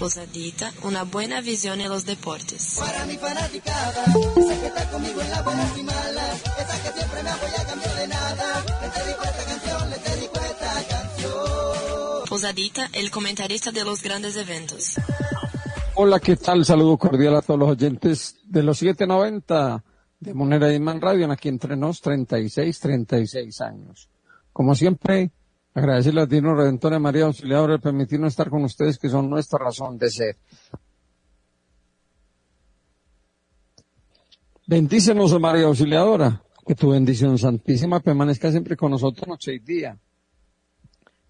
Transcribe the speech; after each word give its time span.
Posadita, 0.00 0.72
una 0.84 1.02
buena 1.02 1.42
visión 1.42 1.78
en 1.82 1.90
los 1.90 2.06
deportes. 2.06 2.78
Para 2.80 3.04
mi 3.04 3.18
fanaticada, 3.18 4.04
esa 4.34 4.60
que 4.60 4.66
está 4.66 4.90
conmigo 4.90 5.20
en 5.20 5.30
la 5.30 5.42
buenas 5.42 5.78
y 5.78 5.82
malas, 5.82 6.42
esa 6.58 6.82
que 6.82 6.98
siempre 6.98 7.22
me 7.22 7.28
apoya 7.28 7.60
a 7.60 7.64
cambio 7.66 7.94
de 7.94 8.08
nada. 8.08 8.64
Les 8.80 8.94
dedico 8.94 9.22
esta 9.24 9.44
canción, 9.44 9.90
les 9.90 10.04
dedico 10.04 10.40
esta 10.40 10.72
canción. 10.88 12.28
Posadita, 12.30 12.88
el 12.94 13.10
comentarista 13.10 13.72
de 13.72 13.84
los 13.84 14.02
grandes 14.02 14.36
eventos. 14.36 14.94
Hola, 15.96 16.18
¿qué 16.18 16.36
tal? 16.36 16.64
Saludo 16.64 16.96
cordial 16.96 17.36
a 17.36 17.42
todos 17.42 17.60
los 17.60 17.68
oyentes 17.68 18.36
de 18.44 18.62
los 18.62 18.78
790 18.78 19.84
de 20.18 20.32
Monera 20.32 20.72
Iman 20.72 21.02
Radio, 21.02 21.30
aquí 21.30 21.50
entre 21.50 21.76
nos 21.76 22.00
36, 22.00 22.80
36 22.80 23.60
años. 23.60 24.08
Como 24.50 24.74
siempre, 24.74 25.30
agradecerle 25.74 26.22
a 26.22 26.26
Dino 26.26 26.54
Redentor 26.54 26.94
y 26.94 26.98
María 26.98 27.24
Auxiliadora 27.24 27.74
de 27.74 27.78
permitirnos 27.78 28.32
estar 28.32 28.50
con 28.50 28.64
ustedes, 28.64 28.98
que 28.98 29.08
son 29.08 29.30
nuestra 29.30 29.58
razón 29.58 29.98
de 29.98 30.10
ser. 30.10 30.36
Bendícenos, 34.66 35.38
María 35.40 35.64
Auxiliadora, 35.64 36.42
que 36.66 36.74
tu 36.74 36.90
bendición 36.90 37.38
santísima 37.38 38.00
permanezca 38.00 38.50
siempre 38.50 38.76
con 38.76 38.92
nosotros 38.92 39.26
noche 39.26 39.54
y 39.54 39.58
día. 39.58 39.98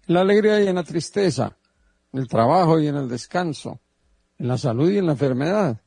En 0.07 0.13
la 0.13 0.21
alegría 0.21 0.61
y 0.61 0.67
en 0.67 0.75
la 0.75 0.83
tristeza, 0.83 1.57
en 2.13 2.19
el 2.19 2.27
trabajo 2.27 2.79
y 2.79 2.87
en 2.87 2.95
el 2.95 3.09
descanso, 3.09 3.79
en 4.37 4.47
la 4.47 4.57
salud 4.57 4.91
y 4.91 4.97
en 4.97 5.07
la 5.07 5.13
enfermedad, 5.13 5.81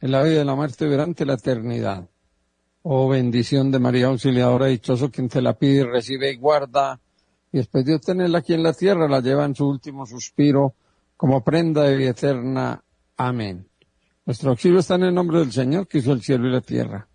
en 0.00 0.10
la 0.10 0.22
vida 0.22 0.42
y 0.42 0.44
la 0.44 0.54
muerte 0.54 0.86
durante 0.86 1.24
la 1.24 1.34
eternidad. 1.34 2.08
Oh 2.82 3.08
bendición 3.08 3.70
de 3.70 3.78
María 3.78 4.06
Auxiliadora, 4.06 4.66
dichoso 4.66 5.10
quien 5.10 5.28
te 5.28 5.42
la 5.42 5.58
pide 5.58 5.84
recibe 5.84 6.32
y 6.32 6.36
guarda, 6.36 7.00
y 7.56 7.58
después 7.58 7.84
de 7.86 7.94
obtenerla 7.94 8.40
aquí 8.40 8.52
en 8.52 8.62
la 8.62 8.74
tierra, 8.74 9.08
la 9.08 9.22
lleva 9.22 9.46
en 9.46 9.54
su 9.54 9.66
último 9.66 10.04
suspiro 10.04 10.74
como 11.16 11.42
prenda 11.42 11.84
de 11.84 11.96
vida 11.96 12.10
eterna. 12.10 12.84
Amén. 13.16 13.66
Nuestro 14.26 14.50
auxilio 14.50 14.80
está 14.80 14.96
en 14.96 15.04
el 15.04 15.14
nombre 15.14 15.38
del 15.38 15.50
Señor 15.50 15.88
que 15.88 15.96
hizo 15.98 16.12
el 16.12 16.20
cielo 16.20 16.48
y 16.48 16.52
la 16.52 16.60
tierra. 16.60 17.08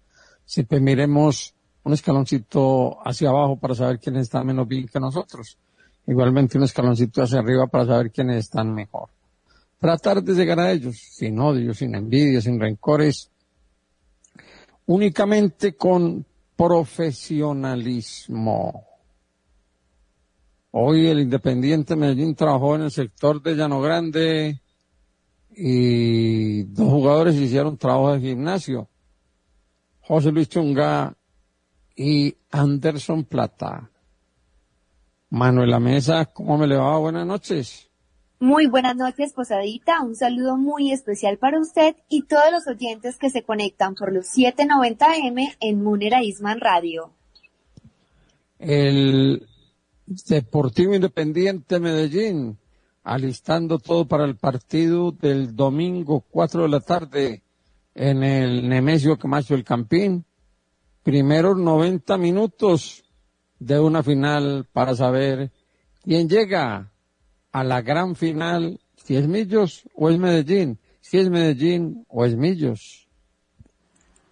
Siempre 0.43 0.79
miremos 0.79 1.53
un 1.83 1.93
escaloncito 1.93 3.07
hacia 3.07 3.29
abajo 3.29 3.57
para 3.57 3.75
saber 3.75 3.99
quiénes 3.99 4.23
están 4.23 4.47
menos 4.47 4.67
bien 4.67 4.87
que 4.87 4.99
nosotros. 4.99 5.59
Igualmente 6.07 6.57
un 6.57 6.63
escaloncito 6.63 7.21
hacia 7.21 7.37
arriba 7.37 7.67
para 7.67 7.85
saber 7.85 8.09
quiénes 8.09 8.37
están 8.37 8.73
mejor. 8.73 9.09
Tratar 9.77 10.23
de 10.23 10.33
llegar 10.33 10.59
a 10.59 10.71
ellos 10.71 10.97
sin 10.97 11.39
odio, 11.39 11.75
sin 11.75 11.93
envidia, 11.93 12.41
sin 12.41 12.59
rencores, 12.59 13.29
únicamente 14.87 15.75
con 15.75 16.25
profesionalismo. 16.55 18.90
Hoy 20.71 21.07
el 21.07 21.19
Independiente 21.19 21.97
Medellín 21.97 22.33
trabajó 22.33 22.75
en 22.75 22.83
el 22.83 22.91
sector 22.91 23.41
de 23.41 23.55
Llano 23.55 23.81
Grande 23.81 24.61
y 25.49 26.63
dos 26.63 26.89
jugadores 26.89 27.35
hicieron 27.35 27.77
trabajo 27.77 28.13
de 28.13 28.21
gimnasio. 28.21 28.87
José 29.99 30.31
Luis 30.31 30.47
Chunga 30.47 31.13
y 31.95 32.35
Anderson 32.51 33.25
Plata. 33.25 33.89
Manuela 35.29 35.79
Mesa, 35.79 36.25
¿cómo 36.25 36.57
me 36.57 36.67
le 36.67 36.77
va? 36.77 36.97
Buenas 36.97 37.27
noches. 37.27 37.89
Muy 38.39 38.67
buenas 38.67 38.95
noches, 38.95 39.33
Posadita. 39.33 40.01
Un 40.01 40.15
saludo 40.15 40.57
muy 40.57 40.91
especial 40.91 41.37
para 41.37 41.59
usted 41.59 41.95
y 42.09 42.23
todos 42.23 42.51
los 42.51 42.65
oyentes 42.67 43.17
que 43.17 43.29
se 43.29 43.43
conectan 43.43 43.93
por 43.93 44.11
los 44.11 44.25
790M 44.35 45.57
en 45.59 45.83
Munera 45.83 46.23
Isman 46.23 46.59
Radio. 46.59 47.11
El 48.57 49.47
Deportivo 50.27 50.93
Independiente 50.93 51.79
Medellín, 51.79 52.57
alistando 53.01 53.79
todo 53.79 54.05
para 54.09 54.25
el 54.25 54.35
partido 54.35 55.13
del 55.13 55.55
domingo 55.55 56.19
4 56.29 56.63
de 56.63 56.69
la 56.69 56.81
tarde 56.81 57.43
en 57.95 58.21
el 58.21 58.67
Nemesio 58.67 59.17
Camacho 59.17 59.55
El 59.55 59.63
Campín. 59.63 60.25
Primeros 61.03 61.57
90 61.57 62.17
minutos 62.17 63.05
de 63.57 63.79
una 63.79 64.03
final 64.03 64.67
para 64.73 64.95
saber 64.95 65.49
quién 66.03 66.27
llega 66.27 66.91
a 67.53 67.63
la 67.63 67.81
gran 67.81 68.15
final, 68.17 68.81
si 68.97 69.15
es 69.15 69.29
Millos 69.29 69.87
o 69.95 70.09
es 70.09 70.19
Medellín, 70.19 70.77
si 70.99 71.19
es 71.19 71.29
Medellín 71.29 72.05
o 72.09 72.25
es 72.25 72.35
Millos. 72.35 73.07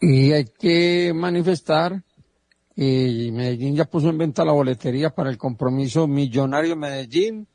y 0.00 0.32
hay 0.32 0.46
que 0.46 1.12
manifestar 1.14 2.02
que 2.76 3.30
Medellín 3.32 3.74
ya 3.74 3.86
puso 3.86 4.10
en 4.10 4.18
venta 4.18 4.44
la 4.44 4.52
boletería 4.52 5.08
para 5.08 5.30
el 5.30 5.38
compromiso 5.38 6.06
Millonario 6.06 6.76
Medellín. 6.76 7.48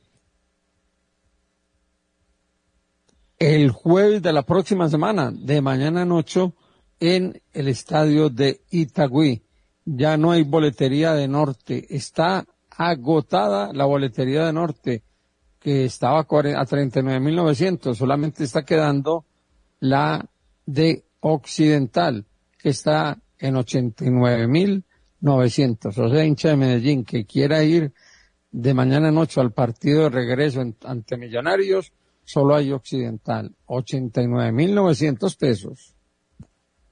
El 3.37 3.69
jueves 3.69 4.23
de 4.23 4.33
la 4.33 4.41
próxima 4.43 4.89
semana, 4.89 5.31
de 5.31 5.61
mañana 5.61 6.01
en 6.01 6.11
ocho, 6.11 6.55
en 6.99 7.39
el 7.53 7.67
estadio 7.67 8.29
de 8.29 8.61
Itagüí. 8.71 9.43
Ya 9.85 10.17
no 10.17 10.31
hay 10.31 10.43
boletería 10.43 11.13
de 11.13 11.27
norte, 11.27 11.85
está 11.89 12.45
agotada 12.69 13.73
la 13.73 13.85
boletería 13.85 14.45
de 14.45 14.53
norte, 14.53 15.03
que 15.59 15.85
estaba 15.85 16.19
a 16.19 16.25
39.900, 16.25 17.93
solamente 17.93 18.43
está 18.43 18.63
quedando 18.63 19.25
la 19.79 20.25
de 20.65 21.03
Occidental, 21.19 22.25
que 22.57 22.69
está 22.69 23.19
en 23.37 23.55
89.900. 25.21 25.97
O 25.97 26.09
sea, 26.09 26.25
hincha 26.25 26.49
de 26.49 26.57
Medellín 26.57 27.05
que 27.05 27.25
quiera 27.25 27.63
ir 27.63 27.93
de 28.51 28.73
mañana 28.73 29.07
en 29.09 29.17
ocho 29.17 29.41
al 29.41 29.51
partido 29.51 30.03
de 30.03 30.09
regreso 30.09 30.61
ante 30.83 31.17
Millonarios, 31.17 31.91
solo 32.23 32.55
hay 32.55 32.71
Occidental, 32.71 33.53
89.900 33.67 35.37
pesos. 35.37 35.93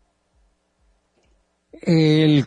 El 1.81 2.45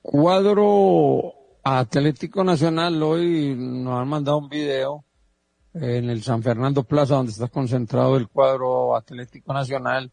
cuadro 0.00 1.34
Atlético 1.62 2.44
Nacional 2.44 3.02
hoy 3.02 3.54
nos 3.56 4.00
han 4.00 4.08
mandado 4.08 4.38
un 4.38 4.48
video 4.48 5.04
en 5.74 6.08
el 6.08 6.22
San 6.22 6.42
Fernando 6.42 6.84
Plaza, 6.84 7.16
donde 7.16 7.32
está 7.32 7.48
concentrado 7.48 8.16
el 8.16 8.28
cuadro 8.28 8.96
Atlético 8.96 9.52
Nacional, 9.52 10.10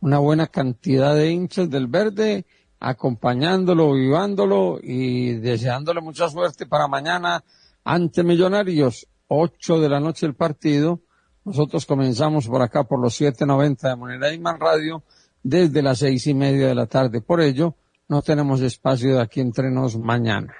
una 0.00 0.18
buena 0.18 0.48
cantidad 0.48 1.14
de 1.14 1.30
hinchas 1.30 1.70
del 1.70 1.86
verde, 1.86 2.44
acompañándolo, 2.80 3.92
vivándolo 3.92 4.78
y 4.82 5.34
deseándole 5.34 6.00
mucha 6.00 6.28
suerte 6.28 6.66
para 6.66 6.88
mañana 6.88 7.42
ante 7.84 8.24
Millonarios, 8.24 9.06
8 9.28 9.80
de 9.80 9.88
la 9.88 10.00
noche 10.00 10.26
el 10.26 10.34
partido. 10.34 11.00
Nosotros 11.44 11.86
comenzamos 11.86 12.46
por 12.48 12.62
acá 12.62 12.84
por 12.84 13.00
los 13.00 13.20
7.90 13.20 13.88
de 13.88 13.96
Moneda 13.96 14.32
Iman 14.32 14.60
Radio 14.60 15.02
desde 15.42 15.82
las 15.82 15.98
seis 15.98 16.26
y 16.26 16.34
media 16.34 16.68
de 16.68 16.74
la 16.74 16.86
tarde. 16.86 17.20
Por 17.20 17.40
ello, 17.40 17.74
no 18.08 18.22
tenemos 18.22 18.60
espacio 18.60 19.16
de 19.16 19.22
aquí 19.22 19.40
entre 19.40 19.70
nos 19.70 19.98
mañana. 19.98 20.54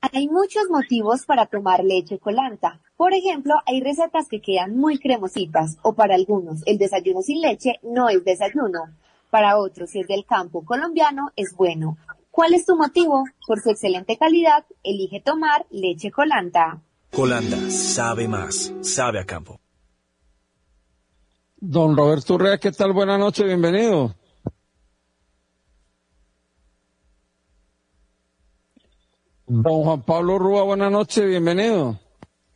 Hay 0.00 0.28
muchos 0.28 0.62
motivos 0.70 1.26
para 1.26 1.44
tomar 1.44 1.84
leche 1.84 2.18
colanta. 2.18 2.80
Por 2.96 3.12
ejemplo, 3.12 3.52
hay 3.66 3.82
recetas 3.82 4.26
que 4.30 4.40
quedan 4.40 4.74
muy 4.74 4.98
cremositas 4.98 5.76
o 5.82 5.92
para 5.92 6.14
algunos 6.14 6.62
el 6.64 6.78
desayuno 6.78 7.20
sin 7.20 7.42
leche 7.42 7.74
no 7.82 8.08
es 8.08 8.24
desayuno. 8.24 8.84
Para 9.28 9.58
otros, 9.58 9.90
si 9.90 10.00
es 10.00 10.08
del 10.08 10.24
campo 10.24 10.64
colombiano, 10.64 11.32
es 11.36 11.54
bueno. 11.54 11.98
¿Cuál 12.32 12.54
es 12.54 12.64
tu 12.64 12.76
motivo? 12.76 13.24
Por 13.46 13.60
su 13.60 13.68
excelente 13.68 14.16
calidad, 14.16 14.64
elige 14.82 15.20
tomar 15.20 15.66
leche 15.68 16.10
colanta. 16.10 16.80
Colanda, 17.14 17.58
sabe 17.70 18.26
más, 18.26 18.72
sabe 18.80 19.20
a 19.20 19.26
campo. 19.26 19.60
Don 21.56 21.94
Roberto 21.94 22.34
Urrea, 22.34 22.56
¿qué 22.56 22.72
tal? 22.72 22.94
Buenas 22.94 23.18
noches, 23.18 23.44
bienvenido. 23.44 24.16
Don 29.46 29.84
Juan 29.84 30.02
Pablo 30.02 30.38
Rúa, 30.38 30.62
buenas 30.62 30.90
noches, 30.90 31.26
bienvenido. 31.26 32.00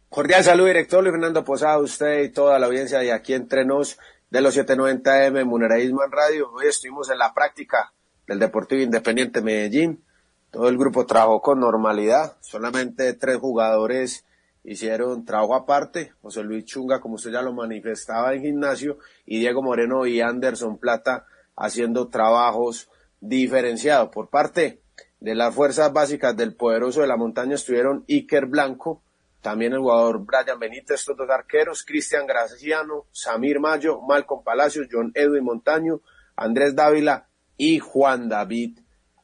Cordial 0.08 0.43
saludo, 0.43 0.69
director 0.69 1.02
Luis 1.02 1.12
Fernando 1.12 1.44
Posada, 1.44 1.79
usted 1.81 2.22
y 2.22 2.32
toda 2.32 2.58
la 2.58 2.64
audiencia 2.64 3.00
de 3.00 3.12
aquí 3.12 3.34
entre 3.34 3.67
nos 3.67 3.99
de 4.31 4.40
los 4.40 4.56
790M 4.56 5.44
Muneraísmo 5.44 6.02
en 6.02 6.12
Radio. 6.12 6.50
Hoy 6.50 6.67
estuvimos 6.67 7.11
en 7.11 7.19
la 7.19 7.34
práctica 7.34 7.93
del 8.26 8.38
Deportivo 8.38 8.82
Independiente 8.82 9.40
Medellín. 9.40 10.02
Todo 10.50 10.69
el 10.69 10.78
grupo 10.78 11.06
trabajó 11.06 11.40
con 11.40 11.61
normalidad. 11.61 12.37
Solamente 12.40 13.12
tres 13.14 13.37
jugadores 13.37 14.25
hicieron 14.64 15.25
trabajo 15.25 15.55
aparte. 15.55 16.12
José 16.23 16.43
Luis 16.43 16.64
Chunga, 16.64 17.00
como 17.00 17.17
usted 17.17 17.31
ya 17.31 17.43
lo 17.43 17.52
manifestaba 17.52 18.34
en 18.34 18.43
gimnasio, 18.43 18.99
y 19.25 19.38
Diego 19.38 19.62
Moreno 19.62 20.06
y 20.06 20.20
Anderson 20.20 20.78
Plata 20.78 21.26
haciendo 21.56 22.08
trabajos 22.08 22.88
diferenciados. 23.20 24.11
Por 24.11 24.29
parte 24.29 24.81
de 25.20 25.34
las 25.34 25.55
fuerzas 25.55 25.93
básicas 25.93 26.37
del 26.37 26.55
poderoso 26.55 27.00
de 27.00 27.06
la 27.06 27.17
montaña 27.17 27.55
estuvieron 27.55 28.05
Iker 28.08 28.46
Blanco, 28.46 29.02
también 29.40 29.72
el 29.72 29.79
jugador 29.79 30.25
Brian 30.25 30.58
Benítez, 30.58 31.00
estos 31.00 31.17
dos 31.17 31.31
arqueros, 31.31 31.84
Cristian 31.84 32.26
Graciano, 32.26 33.06
Samir 33.12 33.61
Mayo, 33.61 34.00
Malcolm 34.00 34.43
Palacios, 34.43 34.88
John 34.90 35.12
Edwin 35.14 35.44
Montaño, 35.44 36.00
Andrés 36.34 36.75
Dávila 36.75 37.25
y 37.56 37.79
Juan 37.79 38.29
David 38.29 38.81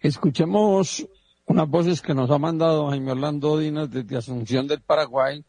Escuchemos 0.00 1.06
unas 1.46 1.68
voces 1.68 2.02
que 2.02 2.12
nos 2.12 2.28
ha 2.28 2.38
mandado 2.38 2.88
Jaime 2.90 3.12
Orlando 3.12 3.56
Dinas 3.56 3.88
desde 3.88 4.16
Asunción 4.16 4.66
del 4.66 4.80
Paraguay, 4.80 5.44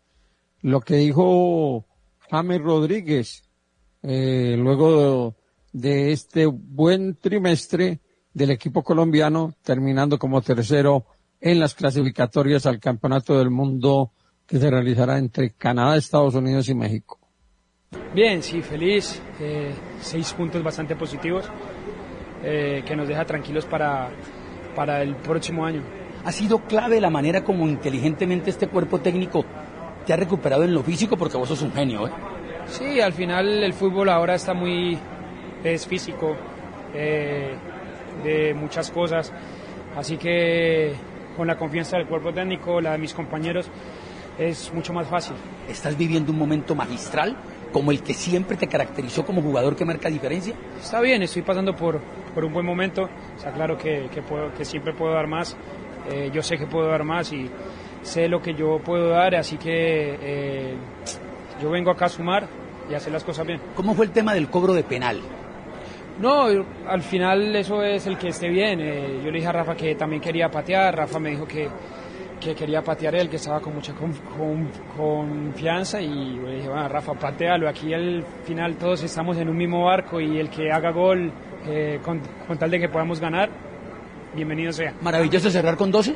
lo 0.62 0.80
que 0.80 0.98
dijo 0.98 1.86
James 2.30 2.62
Rodríguez 2.62 3.44
eh, 4.03 4.58
luego 4.60 5.34
de, 5.74 5.89
de 5.89 6.12
este 6.12 6.46
buen 6.46 7.15
trimestre 7.15 8.00
del 8.32 8.51
equipo 8.51 8.84
colombiano, 8.84 9.56
terminando 9.63 10.20
como 10.20 10.44
tercero 10.44 11.08
en 11.41 11.60
las 11.60 11.74
clasificatorias 11.74 12.68
al 12.68 12.80
Campeonato 12.80 13.39
del 13.39 13.50
Mundo 13.50 14.12
que 14.46 14.60
se 14.60 14.70
realizará 14.70 15.18
entre 15.18 15.50
Canadá, 15.50 15.98
Estados 15.98 16.36
Unidos 16.36 16.70
y 16.70 16.75
México. 16.75 17.26
Bien, 18.13 18.41
sí, 18.41 18.62
feliz. 18.62 19.22
Eh, 19.39 19.74
seis 20.01 20.34
puntos 20.34 20.63
bastante 20.63 20.96
positivos 20.96 21.46
eh, 22.44 22.84
que 22.86 22.96
nos 22.96 23.08
deja 23.08 23.25
tranquilos 23.25 23.65
para, 23.65 24.10
para 24.75 25.01
el 25.01 25.15
próximo 25.15 25.65
año. 25.65 25.82
Ha 26.25 26.32
sido 26.32 26.60
clave 26.60 27.00
la 27.00 27.10
manera 27.10 27.44
como 27.44 27.67
inteligentemente 27.67 28.50
este 28.50 28.67
cuerpo 28.67 29.00
técnico 29.00 29.46
te 30.06 30.13
ha 30.13 30.15
recuperado 30.15 30.63
en 30.63 30.74
lo 30.74 30.84
físico 30.84 31.17
porque 31.17 31.38
vos 31.38 31.48
sos 31.48 31.62
un 31.62 31.72
genio, 31.74 32.08
¿eh? 32.08 32.12
Sí, 32.65 33.00
al 33.00 33.13
final 33.13 33.63
el 33.63 33.74
fútbol 33.74 34.10
ahora 34.10 34.36
está 34.36 34.53
muy 34.53 34.98
es 35.63 35.86
físico 35.86 36.36
eh, 36.94 37.56
de 38.24 38.53
muchas 38.53 38.91
cosas, 38.91 39.32
así 39.96 40.17
que 40.17 40.94
con 41.36 41.48
la 41.48 41.58
confianza 41.58 41.98
del 41.98 42.08
cuerpo 42.08 42.34
técnico, 42.34 42.82
la 42.82 42.94
de 42.94 42.98
mis 42.98 43.13
compañeros, 43.13 43.70
es 44.38 44.74
mucho 44.74 44.94
más 44.94 45.08
fácil. 45.08 45.36
¿Estás 45.70 45.98
viviendo 45.98 46.32
un 46.32 46.38
momento 46.38 46.75
magistral 46.75 47.38
como 47.77 47.91
el 47.91 48.01
que 48.01 48.15
siempre 48.15 48.57
te 48.57 48.65
caracterizó 48.65 49.24
como 49.24 49.39
jugador 49.39 49.75
que 49.75 49.86
marca 49.86 50.10
diferencia? 50.10 50.55
Está 50.81 51.00
bien, 51.00 51.22
estoy 51.22 51.43
pasando 51.43 51.75
por, 51.75 52.01
por 52.34 52.43
un 52.43 52.51
buen 52.51 52.65
momento, 52.65 53.07
está 53.36 53.51
claro 53.51 53.77
que, 53.77 54.10
que, 54.12 54.24
puedo, 54.24 54.51
que 54.51 54.65
siempre 54.65 54.93
puedo 54.93 55.13
dar 55.13 55.27
más, 55.27 55.55
eh, 56.12 56.31
yo 56.34 56.41
sé 56.41 56.57
que 56.57 56.65
puedo 56.65 56.88
dar 56.88 57.03
más 57.03 57.31
y 57.31 57.48
sé 58.01 58.27
lo 58.27 58.41
que 58.41 58.55
yo 58.55 58.79
puedo 58.84 59.10
dar, 59.10 59.36
así 59.36 59.57
que 59.57 60.17
eh, 60.19 60.75
yo 61.62 61.69
vengo 61.69 61.91
acá 61.91 62.05
a 62.05 62.10
sumar 62.10 62.48
y 62.89 62.96
hacer 62.96 63.13
las 63.13 63.24
cosas 63.24 63.46
bien. 63.46 63.62
¿Cómo 63.75 63.93
fue 63.93 64.05
el 64.05 64.12
tema 64.12 64.34
del 64.34 64.50
cobro 64.50 64.74
de 64.74 64.84
penal? 64.84 65.22
No, 66.19 66.48
al 66.88 67.01
final 67.03 67.55
eso 67.55 67.84
es 67.84 68.07
el 68.07 68.17
que 68.17 68.29
esté 68.29 68.50
bien. 68.50 68.79
Eh, 68.81 69.22
yo 69.24 69.29
le 69.29 69.38
dije 69.38 69.50
a 69.50 69.51
Rafa 69.51 69.75
que 69.75 69.93
también 69.93 70.19
quería 70.19 70.50
patear, 70.50 70.96
Rafa 70.96 71.19
me 71.19 71.29
dijo 71.29 71.48
que, 71.48 71.69
que 72.39 72.56
quería 72.56 72.82
patear 72.82 73.15
él, 73.15 73.29
que 73.29 73.38
estaba 73.38 73.60
con 73.60 73.75
mucha 73.75 73.94
con, 73.94 74.13
con, 74.13 74.70
confianza 74.96 76.01
y 76.01 76.08
le 76.08 76.56
dije, 76.56 76.67
bueno, 76.67 76.88
Rafa, 76.88 77.13
patealo, 77.13 77.67
aquí 77.67 77.94
al 77.94 78.24
final 78.46 78.75
todos 78.75 79.03
estamos 79.03 79.38
en 79.38 79.50
un 79.50 79.58
mismo 79.58 79.86
barco 79.86 80.20
y 80.20 80.38
el 80.39 80.50
que 80.50 80.72
haga 80.72 80.91
gol 80.91 81.32
eh, 81.67 82.00
con, 82.03 82.22
con, 82.48 82.58
tal 82.58 82.72
de 82.72 82.79
que 82.79 82.89
podamos 82.89 83.20
ganar, 83.20 83.50
bienvenido 84.36 84.72
sea. 84.72 84.94
Maravilloso 85.01 85.50
cerrar 85.50 85.75
con 85.75 85.91
12. 85.91 86.15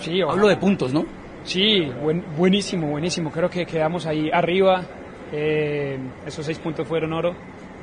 Sí, 0.00 0.22
Hablo 0.22 0.48
de 0.48 0.56
puntos, 0.56 0.94
¿no? 0.94 1.04
Sí, 1.44 1.84
buen, 2.02 2.24
buenísimo, 2.36 2.88
buenísimo. 2.88 3.30
Creo 3.30 3.50
que 3.50 3.66
quedamos 3.66 4.06
ahí 4.06 4.30
arriba. 4.32 4.82
Eh, 5.32 5.98
esos 6.26 6.44
seis 6.44 6.58
puntos 6.58 6.88
fueron 6.88 7.12
oro 7.12 7.34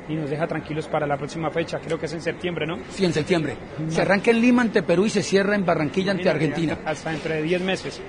y 0.08 0.14
nos 0.14 0.30
deja 0.30 0.46
tranquilos 0.46 0.86
para 0.88 1.06
la 1.06 1.16
próxima 1.16 1.50
fecha. 1.50 1.78
Creo 1.78 1.98
que 1.98 2.06
es 2.06 2.12
en 2.14 2.22
septiembre, 2.22 2.66
¿no? 2.66 2.78
Sí, 2.90 3.04
en 3.04 3.12
septiembre. 3.12 3.56
Se 3.88 4.02
arranca 4.02 4.30
en 4.30 4.40
Lima 4.40 4.62
ante 4.62 4.82
Perú 4.82 5.06
y 5.06 5.10
se 5.10 5.22
cierra 5.22 5.54
en 5.54 5.64
Barranquilla 5.66 6.12
ante 6.12 6.28
Argentina. 6.30 6.78
Hasta 6.84 7.10
dentro 7.10 7.34
de 7.34 7.42
10 7.42 7.62
meses. 7.62 8.00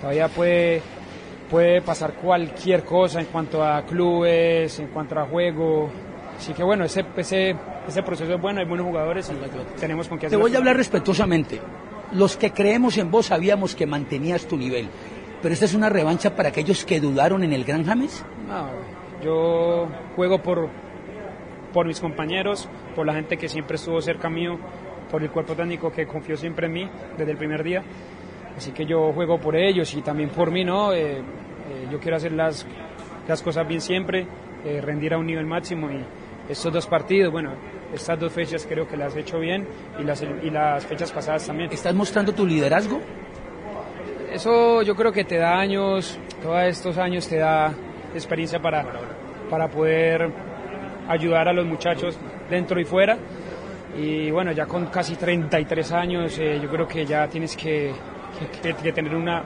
Todavía 0.00 0.28
puede, 0.28 0.82
puede 1.50 1.82
pasar 1.82 2.14
cualquier 2.14 2.84
cosa 2.84 3.20
en 3.20 3.26
cuanto 3.26 3.64
a 3.64 3.84
clubes, 3.84 4.78
en 4.78 4.88
cuanto 4.88 5.18
a 5.18 5.26
juego. 5.26 5.90
Así 6.36 6.52
que 6.54 6.62
bueno, 6.62 6.84
ese, 6.84 7.04
ese, 7.16 7.54
ese 7.86 8.02
proceso 8.02 8.34
es 8.34 8.40
bueno, 8.40 8.60
hay 8.60 8.66
buenos 8.66 8.86
jugadores 8.86 9.30
y 9.30 9.80
tenemos 9.80 10.08
con 10.08 10.18
qué 10.18 10.22
Te 10.22 10.26
hacer. 10.34 10.38
voy 10.38 10.54
a 10.54 10.58
hablar 10.58 10.76
respetuosamente. 10.76 11.60
Los 12.12 12.36
que 12.36 12.52
creemos 12.52 12.98
en 12.98 13.10
vos 13.10 13.26
sabíamos 13.26 13.74
que 13.74 13.86
mantenías 13.86 14.46
tu 14.46 14.56
nivel. 14.56 14.88
Pero 15.40 15.54
esta 15.54 15.64
es 15.64 15.74
una 15.74 15.88
revancha 15.88 16.36
para 16.36 16.50
aquellos 16.50 16.84
que 16.84 17.00
dudaron 17.00 17.42
en 17.42 17.52
el 17.52 17.64
Gran 17.64 17.84
James. 17.84 18.24
No, 18.46 18.68
yo 19.24 19.88
juego 20.14 20.42
por, 20.42 20.68
por 21.72 21.86
mis 21.86 22.00
compañeros, 22.00 22.68
por 22.94 23.06
la 23.06 23.14
gente 23.14 23.36
que 23.36 23.48
siempre 23.48 23.76
estuvo 23.76 24.00
cerca 24.00 24.28
mío, 24.28 24.58
por 25.10 25.22
el 25.22 25.30
cuerpo 25.30 25.54
técnico 25.54 25.90
que 25.90 26.06
confió 26.06 26.36
siempre 26.36 26.66
en 26.66 26.72
mí 26.72 26.90
desde 27.16 27.32
el 27.32 27.38
primer 27.38 27.62
día. 27.62 27.82
Así 28.56 28.72
que 28.72 28.84
yo 28.84 29.12
juego 29.12 29.38
por 29.38 29.56
ellos 29.56 29.92
y 29.94 30.02
también 30.02 30.30
por 30.30 30.50
mí, 30.50 30.64
¿no? 30.64 30.92
Eh, 30.92 31.18
eh, 31.18 31.22
yo 31.90 31.98
quiero 31.98 32.16
hacer 32.16 32.32
las, 32.32 32.66
las 33.26 33.42
cosas 33.42 33.66
bien 33.66 33.80
siempre, 33.80 34.26
eh, 34.64 34.80
rendir 34.80 35.14
a 35.14 35.18
un 35.18 35.26
nivel 35.26 35.46
máximo 35.46 35.90
y 35.90 36.04
estos 36.48 36.72
dos 36.72 36.86
partidos, 36.86 37.32
bueno, 37.32 37.52
estas 37.94 38.18
dos 38.18 38.32
fechas 38.32 38.66
creo 38.66 38.86
que 38.86 38.96
las 38.96 39.14
he 39.16 39.20
hecho 39.20 39.38
bien 39.38 39.66
y 39.98 40.02
las, 40.02 40.22
y 40.22 40.50
las 40.50 40.84
fechas 40.86 41.12
pasadas 41.12 41.46
también. 41.46 41.70
¿Estás 41.72 41.94
mostrando 41.94 42.32
tu 42.32 42.46
liderazgo? 42.46 43.00
Eso 44.32 44.82
yo 44.82 44.94
creo 44.94 45.12
que 45.12 45.24
te 45.24 45.36
da 45.36 45.58
años, 45.58 46.18
todos 46.42 46.62
estos 46.62 46.98
años 46.98 47.28
te 47.28 47.36
da 47.36 47.72
experiencia 48.14 48.60
para, 48.60 48.84
para 49.50 49.68
poder 49.68 50.30
ayudar 51.08 51.48
a 51.48 51.52
los 51.52 51.66
muchachos 51.66 52.16
dentro 52.50 52.80
y 52.80 52.84
fuera. 52.84 53.16
Y 53.98 54.30
bueno, 54.30 54.52
ya 54.52 54.66
con 54.66 54.86
casi 54.86 55.16
33 55.16 55.92
años, 55.92 56.38
eh, 56.38 56.58
yo 56.62 56.68
creo 56.70 56.88
que 56.88 57.04
ya 57.04 57.28
tienes 57.28 57.56
que, 57.56 57.92
que- 58.62 58.74
que 58.74 58.92
tener 58.92 59.14
una, 59.14 59.42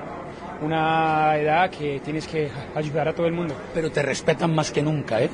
una 0.62 1.36
edad 1.36 1.70
que 1.70 2.00
tienes 2.04 2.26
que 2.26 2.48
ayudar 2.74 3.08
a 3.08 3.12
todo 3.12 3.26
el 3.26 3.32
mundo. 3.32 3.54
Pero 3.74 3.90
te 3.90 4.02
respetan 4.02 4.54
más 4.54 4.70
que 4.70 4.82
nunca, 4.82 5.20
¿eh? 5.20 5.30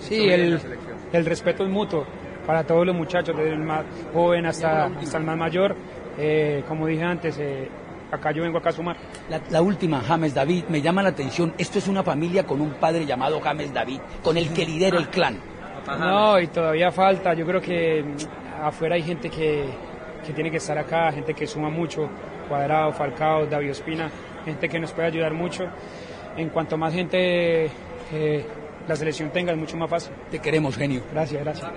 Sí, 0.00 0.28
el, 0.28 0.58
el 1.12 1.24
respeto 1.26 1.64
es 1.64 1.70
mutuo 1.70 2.04
para 2.46 2.64
todos 2.64 2.86
los 2.86 2.94
muchachos, 2.96 3.36
desde 3.36 3.52
el 3.52 3.58
más 3.60 3.84
joven 4.12 4.46
hasta, 4.46 4.86
hasta 4.86 5.18
el 5.18 5.24
más 5.24 5.36
mayor. 5.36 5.76
Eh, 6.18 6.62
como 6.68 6.86
dije 6.86 7.02
antes, 7.02 7.36
eh, 7.38 7.68
acá 8.10 8.32
yo 8.32 8.42
vengo 8.42 8.58
acá 8.58 8.70
a 8.70 8.72
sumar. 8.72 8.96
La, 9.28 9.40
la 9.50 9.62
última, 9.62 10.00
James 10.00 10.34
David, 10.34 10.64
me 10.68 10.80
llama 10.82 11.02
la 11.02 11.10
atención. 11.10 11.52
Esto 11.58 11.78
es 11.78 11.88
una 11.88 12.02
familia 12.02 12.44
con 12.44 12.60
un 12.60 12.70
padre 12.74 13.04
llamado 13.06 13.40
James 13.40 13.72
David, 13.72 14.00
con 14.22 14.36
el 14.36 14.52
que 14.52 14.64
lidera 14.66 14.98
el 14.98 15.08
clan. 15.08 15.38
No, 15.86 16.40
y 16.40 16.46
todavía 16.48 16.90
falta. 16.90 17.34
Yo 17.34 17.46
creo 17.46 17.60
que 17.60 18.02
mm, 18.02 18.62
afuera 18.64 18.94
hay 18.94 19.02
gente 19.02 19.28
que, 19.30 19.64
que 20.26 20.32
tiene 20.32 20.50
que 20.50 20.56
estar 20.58 20.78
acá, 20.78 21.12
gente 21.12 21.34
que 21.34 21.46
suma 21.46 21.68
mucho. 21.68 22.08
Cuadrado, 22.48 22.92
Falcao, 22.92 23.46
David 23.46 23.70
Ospina, 23.70 24.10
gente 24.44 24.68
que 24.68 24.78
nos 24.78 24.92
puede 24.92 25.08
ayudar 25.08 25.32
mucho. 25.32 25.64
En 26.36 26.50
cuanto 26.50 26.76
más 26.76 26.92
gente 26.92 27.70
eh, 28.12 28.46
la 28.86 28.96
selección 28.96 29.30
tenga, 29.30 29.52
es 29.52 29.58
mucho 29.58 29.76
más 29.76 29.88
fácil. 29.88 30.12
Te 30.30 30.38
queremos, 30.40 30.76
genio. 30.76 31.02
Gracias, 31.12 31.42
gracias. 31.42 31.70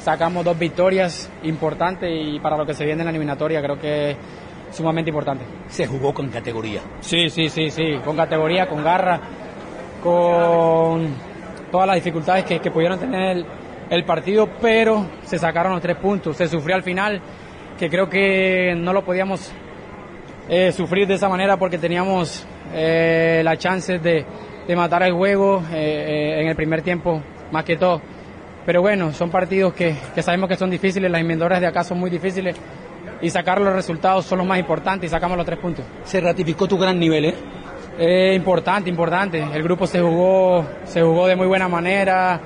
sacamos 0.00 0.44
dos 0.44 0.58
victorias 0.58 1.30
importantes 1.42 2.10
y 2.10 2.40
para 2.40 2.56
lo 2.56 2.66
que 2.66 2.74
se 2.74 2.84
viene 2.84 3.02
en 3.02 3.06
la 3.06 3.10
eliminatoria 3.10 3.62
creo 3.62 3.78
que 3.78 4.10
es 4.10 4.16
sumamente 4.70 5.10
importante. 5.10 5.44
Se 5.68 5.86
jugó 5.86 6.12
con 6.12 6.28
categoría. 6.28 6.80
Sí, 7.00 7.28
sí, 7.28 7.48
sí, 7.48 7.70
sí, 7.70 7.98
con 8.04 8.16
categoría, 8.16 8.68
con 8.68 8.82
garra, 8.82 9.20
con 10.02 11.14
todas 11.70 11.86
las 11.86 11.96
dificultades 11.96 12.44
que, 12.44 12.58
que 12.58 12.70
pudieron 12.70 12.98
tener 12.98 13.36
el, 13.36 13.46
el 13.90 14.04
partido, 14.04 14.48
pero 14.60 15.06
se 15.24 15.38
sacaron 15.38 15.72
los 15.72 15.82
tres 15.82 15.96
puntos. 15.96 16.36
Se 16.36 16.48
sufrió 16.48 16.76
al 16.76 16.82
final, 16.82 17.20
que 17.78 17.88
creo 17.88 18.08
que 18.08 18.74
no 18.76 18.92
lo 18.92 19.04
podíamos 19.04 19.52
eh, 20.48 20.72
sufrir 20.72 21.06
de 21.06 21.14
esa 21.14 21.28
manera 21.28 21.56
porque 21.56 21.78
teníamos 21.78 22.46
eh, 22.72 23.42
las 23.44 23.58
chances 23.58 24.02
de, 24.02 24.24
de 24.66 24.76
matar 24.76 25.02
el 25.02 25.12
juego 25.12 25.62
eh, 25.72 26.36
eh, 26.38 26.40
en 26.42 26.48
el 26.48 26.56
primer 26.56 26.82
tiempo, 26.82 27.22
más 27.50 27.64
que 27.64 27.76
todo. 27.76 28.00
Pero 28.64 28.80
bueno, 28.82 29.12
son 29.12 29.30
partidos 29.30 29.74
que, 29.74 29.94
que 30.14 30.22
sabemos 30.22 30.48
que 30.48 30.56
son 30.56 30.70
difíciles, 30.70 31.10
las 31.10 31.20
invendoras 31.20 31.60
de 31.60 31.66
acá 31.66 31.84
son 31.84 31.98
muy 32.00 32.10
difíciles 32.10 32.56
y 33.20 33.30
sacar 33.30 33.60
los 33.60 33.72
resultados 33.72 34.26
son 34.26 34.38
los 34.38 34.46
más 34.46 34.58
importantes 34.58 35.08
y 35.08 35.10
sacamos 35.10 35.36
los 35.36 35.46
tres 35.46 35.58
puntos. 35.58 35.84
Se 36.04 36.20
ratificó 36.20 36.66
tu 36.66 36.76
gran 36.76 36.98
nivel, 36.98 37.26
¿eh? 37.26 37.34
Eh, 37.98 38.34
importante, 38.34 38.90
importante. 38.90 39.38
El 39.40 39.62
grupo 39.62 39.86
se 39.86 40.00
jugó, 40.00 40.66
se 40.84 41.00
jugó 41.00 41.26
de 41.26 41.36
muy 41.36 41.46
buena 41.46 41.68
manera. 41.68 42.40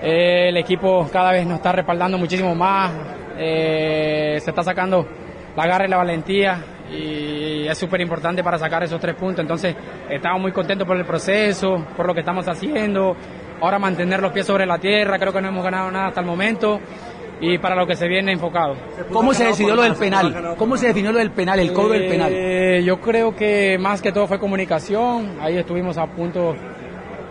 Eh, 0.00 0.48
el 0.48 0.56
equipo 0.56 1.08
cada 1.12 1.32
vez 1.32 1.46
nos 1.46 1.56
está 1.56 1.72
respaldando 1.72 2.16
muchísimo 2.16 2.54
más. 2.54 2.90
Eh, 3.36 4.38
se 4.40 4.50
está 4.50 4.62
sacando 4.62 5.06
la 5.56 5.66
garra 5.66 5.86
y 5.86 5.88
la 5.88 5.98
valentía 5.98 6.64
y 6.92 7.66
es 7.66 7.78
súper 7.78 8.00
importante 8.00 8.42
para 8.42 8.58
sacar 8.58 8.82
esos 8.82 9.00
tres 9.00 9.14
puntos. 9.14 9.40
Entonces, 9.40 9.74
estamos 10.10 10.40
muy 10.40 10.52
contentos 10.52 10.86
por 10.86 10.96
el 10.96 11.04
proceso, 11.04 11.84
por 11.96 12.06
lo 12.06 12.14
que 12.14 12.20
estamos 12.20 12.46
haciendo. 12.46 13.16
Ahora 13.60 13.78
mantener 13.78 14.20
los 14.20 14.32
pies 14.32 14.46
sobre 14.46 14.66
la 14.66 14.78
tierra, 14.78 15.18
creo 15.18 15.32
que 15.32 15.40
no 15.40 15.48
hemos 15.48 15.64
ganado 15.64 15.90
nada 15.90 16.08
hasta 16.08 16.20
el 16.20 16.26
momento 16.26 16.80
y 17.40 17.58
para 17.58 17.74
lo 17.74 17.86
que 17.86 17.96
se 17.96 18.06
viene 18.06 18.32
enfocado. 18.32 18.76
¿Cómo 19.12 19.34
se 19.34 19.44
decidió 19.44 19.74
lo 19.74 19.82
del 19.82 19.96
penal? 19.96 20.54
¿Cómo 20.56 20.76
se 20.76 20.86
definió 20.86 21.12
lo 21.12 21.18
del 21.18 21.32
penal, 21.32 21.58
el 21.58 21.72
cobro 21.72 21.92
del 21.92 22.08
penal? 22.08 22.32
Eh, 22.32 22.82
yo 22.84 23.00
creo 23.00 23.34
que 23.34 23.78
más 23.78 24.00
que 24.00 24.12
todo 24.12 24.28
fue 24.28 24.38
comunicación. 24.38 25.38
Ahí 25.40 25.58
estuvimos 25.58 25.98
a 25.98 26.06
punto 26.06 26.54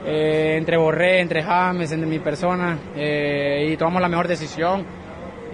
eh, 0.05 0.55
entre 0.57 0.77
Borré, 0.77 1.21
entre 1.21 1.41
James, 1.41 1.91
entre 1.91 2.07
mi 2.07 2.19
persona 2.19 2.77
eh, 2.95 3.69
y 3.71 3.77
tomamos 3.77 4.01
la 4.01 4.09
mejor 4.09 4.27
decisión. 4.27 4.85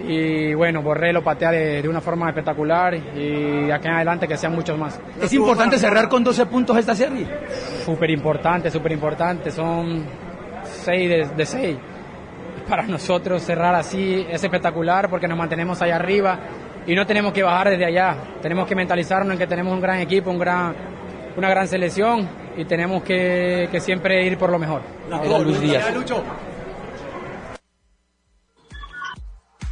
Y 0.06 0.54
bueno, 0.54 0.82
Borré 0.82 1.12
lo 1.12 1.22
patea 1.24 1.50
de, 1.50 1.82
de 1.82 1.88
una 1.88 2.00
forma 2.00 2.28
espectacular 2.28 2.94
y 2.94 3.66
de 3.66 3.72
aquí 3.72 3.88
en 3.88 3.94
adelante 3.94 4.28
que 4.28 4.36
sean 4.36 4.54
muchos 4.54 4.78
más. 4.78 5.00
Es 5.20 5.32
importante 5.32 5.76
cerrar 5.78 6.08
con 6.08 6.22
12 6.22 6.46
puntos 6.46 6.76
esta 6.76 6.94
serie. 6.94 7.26
Súper 7.84 8.10
importante, 8.10 8.70
súper 8.70 8.92
importante. 8.92 9.50
Son 9.50 10.04
6 10.62 11.08
de, 11.08 11.28
de 11.36 11.46
6 11.46 11.76
para 12.68 12.82
nosotros 12.82 13.42
cerrar 13.42 13.74
así 13.74 14.26
es 14.28 14.44
espectacular 14.44 15.08
porque 15.08 15.26
nos 15.26 15.38
mantenemos 15.38 15.80
allá 15.80 15.96
arriba 15.96 16.38
y 16.86 16.94
no 16.94 17.06
tenemos 17.06 17.32
que 17.32 17.42
bajar 17.42 17.70
desde 17.70 17.86
allá. 17.86 18.16
Tenemos 18.40 18.66
que 18.68 18.74
mentalizarnos 18.74 19.32
en 19.32 19.38
que 19.38 19.46
tenemos 19.46 19.72
un 19.72 19.80
gran 19.80 20.00
equipo, 20.00 20.30
un 20.30 20.38
gran, 20.38 20.74
una 21.36 21.48
gran 21.48 21.66
selección 21.66 22.28
y 22.56 22.64
tenemos 22.64 23.02
que, 23.02 23.68
que 23.70 23.80
siempre 23.80 24.24
ir 24.24 24.38
por 24.38 24.50
lo 24.50 24.58
mejor. 24.58 24.82
Era 25.22 25.38
Luis 25.38 25.60
Díaz. 25.60 25.84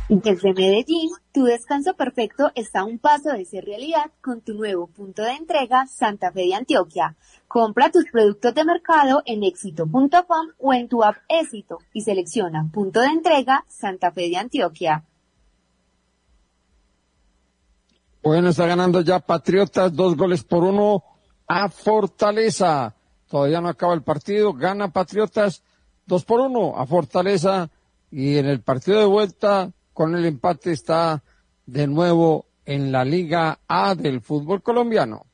Desde 0.09 0.55
Medellín, 0.55 1.11
tu 1.33 1.47
descanso 1.47 1.95
perfecto 1.95 2.53
está 2.55 2.81
a 2.81 2.85
un 2.85 3.01
paso 3.01 3.31
de 3.31 3.45
ser 3.45 3.65
realidad 3.65 4.13
con 4.23 4.41
tu 4.41 4.55
nuevo 4.55 4.87
punto 4.87 5.23
de 5.23 5.33
entrega 5.33 5.87
Santa 5.89 6.31
Fe 6.31 6.43
de 6.43 6.55
Antioquia. 6.55 7.17
Compra 7.49 7.91
tus 7.91 8.05
productos 8.13 8.55
de 8.55 8.65
mercado 8.65 9.23
en 9.27 9.43
éxito.com 9.43 10.47
o 10.61 10.73
en 10.73 10.89
tu 10.89 11.03
app 11.03 11.17
Éxito 11.29 11.79
y 11.93 12.03
selecciona 12.03 12.71
punto 12.73 13.01
de 13.01 13.09
entrega 13.09 13.65
Santa 13.67 14.13
Fe 14.13 14.29
de 14.29 14.37
Antioquia. 14.37 15.03
Bueno, 18.23 18.51
está 18.51 18.67
ganando 18.67 19.01
ya 19.01 19.19
Patriotas 19.19 19.93
dos 19.93 20.17
goles 20.17 20.45
por 20.45 20.63
uno 20.63 21.03
a 21.49 21.69
Fortaleza. 21.69 22.95
Todavía 23.29 23.61
no 23.61 23.71
acaba 23.71 23.95
el 23.95 24.05
partido. 24.05 24.53
Gana 24.53 24.93
Patriotas 24.93 25.65
dos 26.07 26.25
por 26.25 26.39
uno 26.39 26.77
a 26.77 26.87
Fortaleza. 26.87 27.69
Y 28.13 28.37
en 28.37 28.47
el 28.47 28.61
partido 28.61 29.01
de 29.01 29.07
vuelta 29.07 29.73
con 29.97 30.15
el 30.15 30.25
empate 30.27 30.71
está 30.73 31.25
de 31.65 31.87
nuevo 31.87 32.45
en 32.67 32.93
la 32.93 33.03
Liga 33.03 33.61
A 33.67 33.95
del 33.95 34.21
fútbol 34.21 34.63
colombiano. 34.63 35.25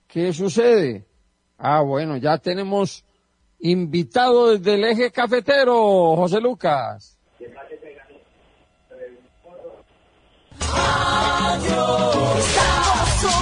qué 0.06 0.30
sucede. 0.34 1.06
Ah, 1.56 1.80
bueno, 1.80 2.18
ya 2.18 2.36
tenemos 2.36 3.02
invitado 3.60 4.50
desde 4.50 4.74
el 4.74 4.84
eje 4.84 5.10
cafetero, 5.10 6.16
José 6.16 6.38
Lucas. 6.38 7.18
Estamos 10.60 10.84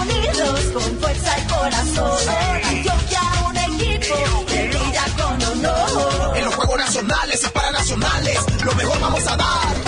unidos 0.01 0.61
con 0.73 0.83
fuerza 1.01 1.39
y 1.41 1.43
corazón. 1.49 2.29
Antioquia, 2.63 3.21
un 3.49 3.57
equipo 3.57 4.47
que 4.47 4.69
brilla 4.69 5.05
con 5.17 5.43
honor. 5.43 6.37
En 6.37 6.45
los 6.45 6.55
Juegos 6.55 6.79
Nacionales 6.79 7.45
y 7.45 7.51
Paranacionales, 7.51 8.65
lo 8.65 8.73
mejor 8.77 9.01
vamos 9.01 9.27
a 9.27 9.37
dar. 9.37 9.82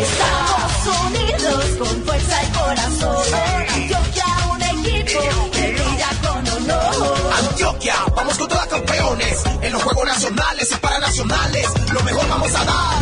Estamos 0.00 0.72
unidos 1.06 1.64
con 1.78 2.02
fuerza 2.04 2.36
y 2.42 2.52
corazón. 2.52 3.16
Antioquia, 3.74 4.24
un 4.52 4.62
equipo 4.62 5.20
que 5.52 5.72
brilla 5.72 6.10
con 6.22 6.48
honor. 6.48 7.16
Antioquia, 7.48 7.94
vamos 8.16 8.38
con 8.38 8.48
todas 8.48 8.66
campeones. 8.66 9.44
En 9.62 9.72
los 9.72 9.82
Juegos 9.82 10.06
Nacionales 10.06 10.72
y 10.72 10.76
Paranacionales, 10.76 11.66
lo 11.92 12.02
mejor 12.02 12.28
vamos 12.28 12.54
a 12.54 12.64
dar. 12.64 12.94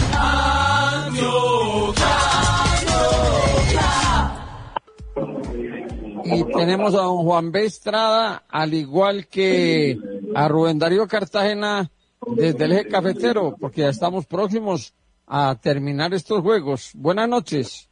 Y 6.25 6.45
tenemos 6.45 6.95
a 6.95 6.99
don 6.99 7.25
Juan 7.25 7.53
B. 7.53 7.65
Estrada, 7.67 8.45
al 8.49 8.73
igual 8.75 9.27
que 9.27 9.99
a 10.35 10.49
Rubén 10.49 10.79
Darío 10.79 11.07
Cartagena, 11.07 11.91
desde 12.27 12.65
el 12.65 12.73
eje 12.73 12.89
cafetero, 12.89 13.55
porque 13.61 13.83
ya 13.83 13.91
estamos 13.91 14.25
próximos 14.27 14.95
a 15.35 15.59
terminar 15.59 16.13
estos 16.13 16.43
juegos. 16.43 16.93
Buenas 16.95 17.27
noches. 17.27 17.89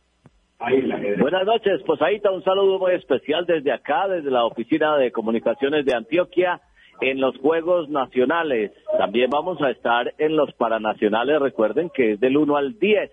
Buenas 0.59 1.47
noches, 1.47 1.81
pues 1.87 2.03
ahí 2.03 2.17
está 2.17 2.31
un 2.31 2.45
saludo 2.45 2.79
muy 2.79 2.93
especial 2.93 3.47
desde 3.47 3.73
acá, 3.73 4.07
desde 4.09 4.31
la 4.31 4.45
Oficina 4.45 4.99
de 4.99 5.11
Comunicaciones 5.11 5.87
de 5.87 5.95
Antioquia, 5.95 6.61
en 7.01 7.19
los 7.19 7.35
Juegos 7.39 7.89
Nacionales. 7.89 8.73
También 8.99 9.31
vamos 9.31 9.59
a 9.63 9.71
estar 9.71 10.13
en 10.19 10.37
los 10.37 10.53
Paranacionales, 10.53 11.41
recuerden 11.41 11.89
que 11.89 12.13
es 12.13 12.21
del 12.21 12.37
1 12.37 12.57
al 12.59 12.79
10 12.79 13.11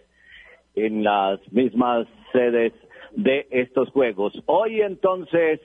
en 0.75 1.05
las 1.05 1.39
mismas 1.53 2.05
sedes 2.33 2.73
de 3.13 3.47
estos 3.49 3.89
Juegos. 3.91 4.33
Hoy 4.45 4.81
entonces, 4.81 5.61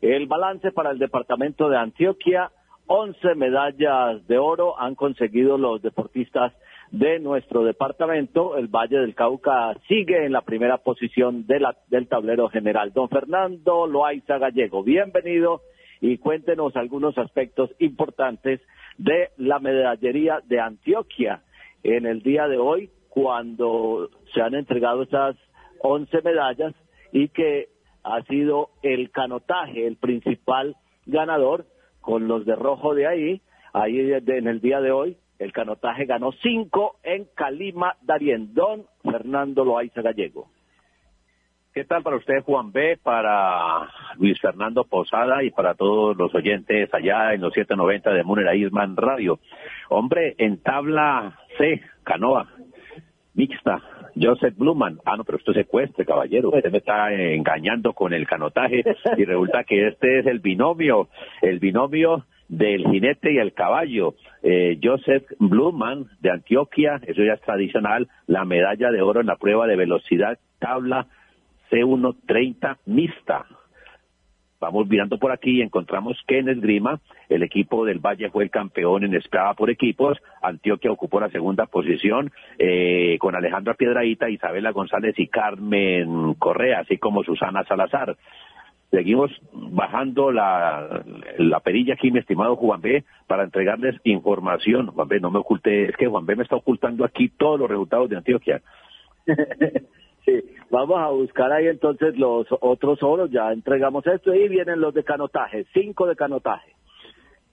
el 0.00 0.26
balance 0.26 0.72
para 0.72 0.90
el 0.90 0.98
Departamento 0.98 1.68
de 1.68 1.76
Antioquia, 1.76 2.50
11 2.86 3.34
medallas 3.34 4.26
de 4.26 4.38
oro 4.38 4.80
han 4.80 4.94
conseguido 4.94 5.58
los 5.58 5.82
deportistas 5.82 6.54
de 6.98 7.18
nuestro 7.18 7.62
departamento. 7.62 8.56
El 8.56 8.68
Valle 8.68 8.98
del 8.98 9.14
Cauca 9.14 9.74
sigue 9.86 10.24
en 10.24 10.32
la 10.32 10.40
primera 10.40 10.78
posición 10.78 11.46
de 11.46 11.60
la, 11.60 11.76
del 11.88 12.08
tablero 12.08 12.48
general. 12.48 12.92
Don 12.94 13.10
Fernando 13.10 13.86
Loaiza 13.86 14.38
Gallego, 14.38 14.82
bienvenido 14.82 15.60
y 16.00 16.16
cuéntenos 16.16 16.74
algunos 16.74 17.18
aspectos 17.18 17.70
importantes 17.80 18.60
de 18.96 19.28
la 19.36 19.58
medallería 19.58 20.40
de 20.46 20.58
Antioquia 20.58 21.42
en 21.82 22.06
el 22.06 22.22
día 22.22 22.48
de 22.48 22.56
hoy, 22.56 22.90
cuando 23.10 24.08
se 24.32 24.40
han 24.40 24.54
entregado 24.54 25.02
esas 25.02 25.36
11 25.80 26.22
medallas 26.22 26.74
y 27.12 27.28
que 27.28 27.68
ha 28.04 28.22
sido 28.22 28.70
el 28.82 29.10
canotaje 29.10 29.86
el 29.86 29.96
principal 29.96 30.76
ganador 31.04 31.66
con 32.00 32.26
los 32.26 32.46
de 32.46 32.56
rojo 32.56 32.94
de 32.94 33.06
ahí, 33.06 33.42
ahí 33.74 34.12
en 34.12 34.48
el 34.48 34.60
día 34.60 34.80
de 34.80 34.92
hoy, 34.92 35.18
el 35.38 35.52
canotaje 35.52 36.04
ganó 36.04 36.32
cinco 36.42 36.96
en 37.02 37.26
Calima 37.34 37.96
Darién. 38.02 38.54
Don 38.54 38.86
Fernando 39.02 39.64
Loaiza 39.64 40.02
Gallego. 40.02 40.48
¿Qué 41.76 41.84
tal 41.84 42.02
para 42.02 42.16
usted, 42.16 42.42
Juan 42.42 42.72
B., 42.72 42.98
para 43.02 43.90
Luis 44.18 44.40
Fernando 44.40 44.84
Posada 44.84 45.44
y 45.44 45.50
para 45.50 45.74
todos 45.74 46.16
los 46.16 46.34
oyentes 46.34 46.88
allá 46.94 47.34
en 47.34 47.42
los 47.42 47.52
790 47.52 48.14
de 48.14 48.24
Munera 48.24 48.54
Isman 48.54 48.96
Radio? 48.96 49.40
Hombre, 49.90 50.34
en 50.38 50.62
tabla 50.62 51.38
C, 51.58 51.82
canoa, 52.02 52.48
mixta, 53.34 53.82
Joseph 54.18 54.56
Bluman. 54.56 55.00
Ah, 55.04 55.18
no, 55.18 55.24
pero 55.24 55.36
esto 55.36 55.50
es 55.50 55.58
secuestre, 55.58 56.06
caballero. 56.06 56.48
Usted 56.48 56.72
me 56.72 56.78
está 56.78 57.12
engañando 57.12 57.92
con 57.92 58.14
el 58.14 58.26
canotaje 58.26 58.82
y 59.18 59.24
resulta 59.26 59.64
que 59.64 59.88
este 59.88 60.20
es 60.20 60.26
el 60.26 60.38
binomio, 60.38 61.08
el 61.42 61.58
binomio 61.58 62.24
del 62.48 62.86
jinete 62.86 63.32
y 63.32 63.38
el 63.38 63.52
caballo. 63.52 64.14
Eh, 64.42 64.78
Joseph 64.82 65.24
Bluman 65.38 66.06
de 66.20 66.30
Antioquia, 66.30 67.00
eso 67.06 67.22
ya 67.22 67.34
es 67.34 67.40
tradicional, 67.42 68.08
la 68.26 68.44
medalla 68.44 68.90
de 68.90 69.02
oro 69.02 69.20
en 69.20 69.26
la 69.26 69.36
prueba 69.36 69.66
de 69.66 69.76
velocidad 69.76 70.38
tabla 70.58 71.06
C130 71.70 72.78
mixta. 72.86 73.46
Vamos 74.58 74.88
mirando 74.88 75.18
por 75.18 75.32
aquí 75.32 75.58
y 75.58 75.62
encontramos 75.62 76.18
que 76.26 76.38
en 76.38 76.48
esgrima 76.48 77.00
el 77.28 77.42
equipo 77.42 77.84
del 77.84 77.98
Valle 77.98 78.30
fue 78.30 78.44
el 78.44 78.50
campeón 78.50 79.04
en 79.04 79.14
escala 79.14 79.52
por 79.52 79.68
equipos. 79.68 80.18
Antioquia 80.40 80.90
ocupó 80.90 81.20
la 81.20 81.28
segunda 81.28 81.66
posición 81.66 82.32
eh, 82.58 83.18
con 83.20 83.36
Alejandra 83.36 83.74
Piedraíta, 83.74 84.30
Isabela 84.30 84.70
González 84.70 85.14
y 85.18 85.28
Carmen 85.28 86.34
Correa, 86.34 86.80
así 86.80 86.96
como 86.96 87.22
Susana 87.22 87.64
Salazar. 87.64 88.16
Seguimos 88.90 89.30
bajando 89.52 90.30
la, 90.30 91.04
la 91.38 91.60
perilla 91.60 91.94
aquí, 91.94 92.10
mi 92.10 92.20
estimado 92.20 92.56
Juan 92.56 92.80
B, 92.80 93.04
para 93.26 93.44
entregarles 93.44 93.96
información. 94.04 94.88
Juan 94.88 95.08
B, 95.08 95.20
no 95.20 95.30
me 95.30 95.40
oculte, 95.40 95.90
es 95.90 95.96
que 95.96 96.06
Juan 96.06 96.24
B 96.24 96.36
me 96.36 96.44
está 96.44 96.56
ocultando 96.56 97.04
aquí 97.04 97.28
todos 97.28 97.58
los 97.58 97.68
resultados 97.68 98.08
de 98.08 98.16
Antioquia. 98.16 98.62
Sí, 100.26 100.42
vamos 100.70 100.98
a 100.98 101.06
buscar 101.10 101.52
ahí 101.52 101.68
entonces 101.68 102.18
los 102.18 102.48
otros 102.60 103.00
oros, 103.00 103.30
ya 103.30 103.52
entregamos 103.52 104.04
esto 104.08 104.34
y 104.34 104.48
vienen 104.48 104.80
los 104.80 104.92
de 104.92 105.04
canotaje, 105.04 105.66
cinco 105.72 106.04
de 106.08 106.16
canotaje. 106.16 106.72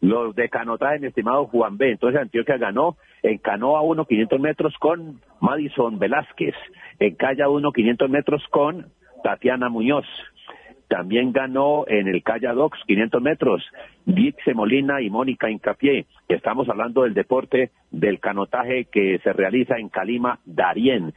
Los 0.01 0.35
de 0.35 0.49
canotaje, 0.49 0.97
mi 0.99 1.07
estimado 1.07 1.45
Juan 1.45 1.77
B. 1.77 1.91
Entonces 1.91 2.19
Antioquia 2.19 2.57
ganó 2.57 2.97
en 3.21 3.37
canoa 3.37 3.81
1 3.83 4.05
500 4.05 4.39
metros 4.39 4.73
con 4.79 5.21
Madison 5.39 5.99
Velázquez, 5.99 6.55
en 6.99 7.15
calla 7.15 7.47
1 7.47 7.71
500 7.71 8.09
metros 8.09 8.43
con 8.49 8.87
Tatiana 9.23 9.69
Muñoz. 9.69 10.05
También 10.87 11.31
ganó 11.31 11.85
en 11.87 12.07
el 12.07 12.23
Calla 12.23 12.53
Docs 12.53 12.79
500 12.85 13.21
metros 13.21 13.63
Dixe 14.05 14.53
Molina 14.53 15.01
y 15.01 15.09
Mónica 15.09 15.49
Incapié. 15.49 16.05
Estamos 16.27 16.67
hablando 16.69 17.03
del 17.03 17.13
deporte 17.13 17.71
del 17.91 18.19
canotaje 18.19 18.85
que 18.91 19.19
se 19.23 19.33
realiza 19.33 19.77
en 19.77 19.89
Calima, 19.89 20.39
Darién. 20.45 21.13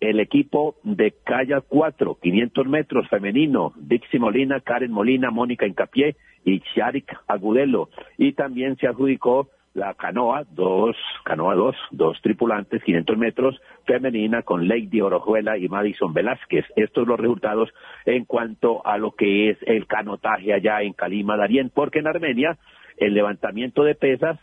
El 0.00 0.20
equipo 0.20 0.76
de 0.84 1.14
Calla 1.24 1.60
4, 1.60 2.18
500 2.22 2.66
metros 2.68 3.08
femenino, 3.08 3.72
Dixie 3.76 4.20
Molina, 4.20 4.60
Karen 4.60 4.92
Molina, 4.92 5.30
Mónica 5.30 5.66
Incapié 5.66 6.16
y 6.44 6.62
Sharik 6.74 7.12
Agudelo. 7.26 7.88
Y 8.16 8.32
también 8.32 8.76
se 8.76 8.86
adjudicó 8.86 9.48
la 9.78 9.94
canoa, 9.94 10.44
dos, 10.50 10.96
canoa 11.24 11.54
dos, 11.54 11.76
dos 11.90 12.20
tripulantes, 12.20 12.82
500 12.82 13.16
metros, 13.16 13.60
femenina 13.86 14.42
con 14.42 14.68
Lady 14.68 15.00
Orojuela 15.00 15.56
y 15.56 15.68
Madison 15.68 16.12
Velázquez. 16.12 16.66
Estos 16.76 17.06
los 17.06 17.18
resultados 17.18 17.70
en 18.04 18.24
cuanto 18.24 18.84
a 18.86 18.98
lo 18.98 19.12
que 19.12 19.50
es 19.50 19.58
el 19.62 19.86
canotaje 19.86 20.52
allá 20.52 20.82
en 20.82 20.92
Calima, 20.92 21.36
Darién, 21.36 21.70
porque 21.72 22.00
en 22.00 22.08
Armenia 22.08 22.58
el 22.98 23.14
levantamiento 23.14 23.84
de 23.84 23.94
pesas 23.94 24.38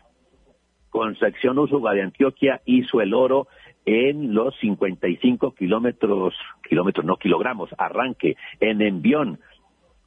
con 0.90 1.18
sección 1.18 1.60
Usuga 1.60 1.92
de 1.92 2.04
Antioquia 2.04 2.62
hizo 2.66 3.02
el 3.02 3.14
oro 3.14 3.48
en 3.86 4.34
los 4.34 4.58
55 4.60 5.54
kilómetros, 5.54 6.34
kilómetros, 6.68 7.06
no 7.06 7.18
kilogramos, 7.18 7.70
arranque 7.78 8.36
en 8.60 8.82
envión. 8.82 9.40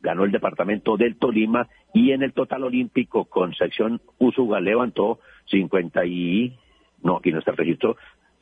Ganó 0.01 0.25
el 0.25 0.33
departamento 0.33 0.97
del 0.97 1.17
Tolima 1.17 1.69
y 1.93 2.13
en 2.13 2.23
el 2.23 2.33
total 2.33 2.65
olímpico 2.65 3.25
con 3.25 3.55
sección 3.55 4.01
Usuga 4.19 4.61
levantó 4.61 5.19
50 5.47 6.05
y, 6.07 6.59
no, 7.03 7.17
aquí 7.17 7.33
no 7.33 7.39
está 7.39 7.53
el 7.53 7.57
registro, 7.57 7.97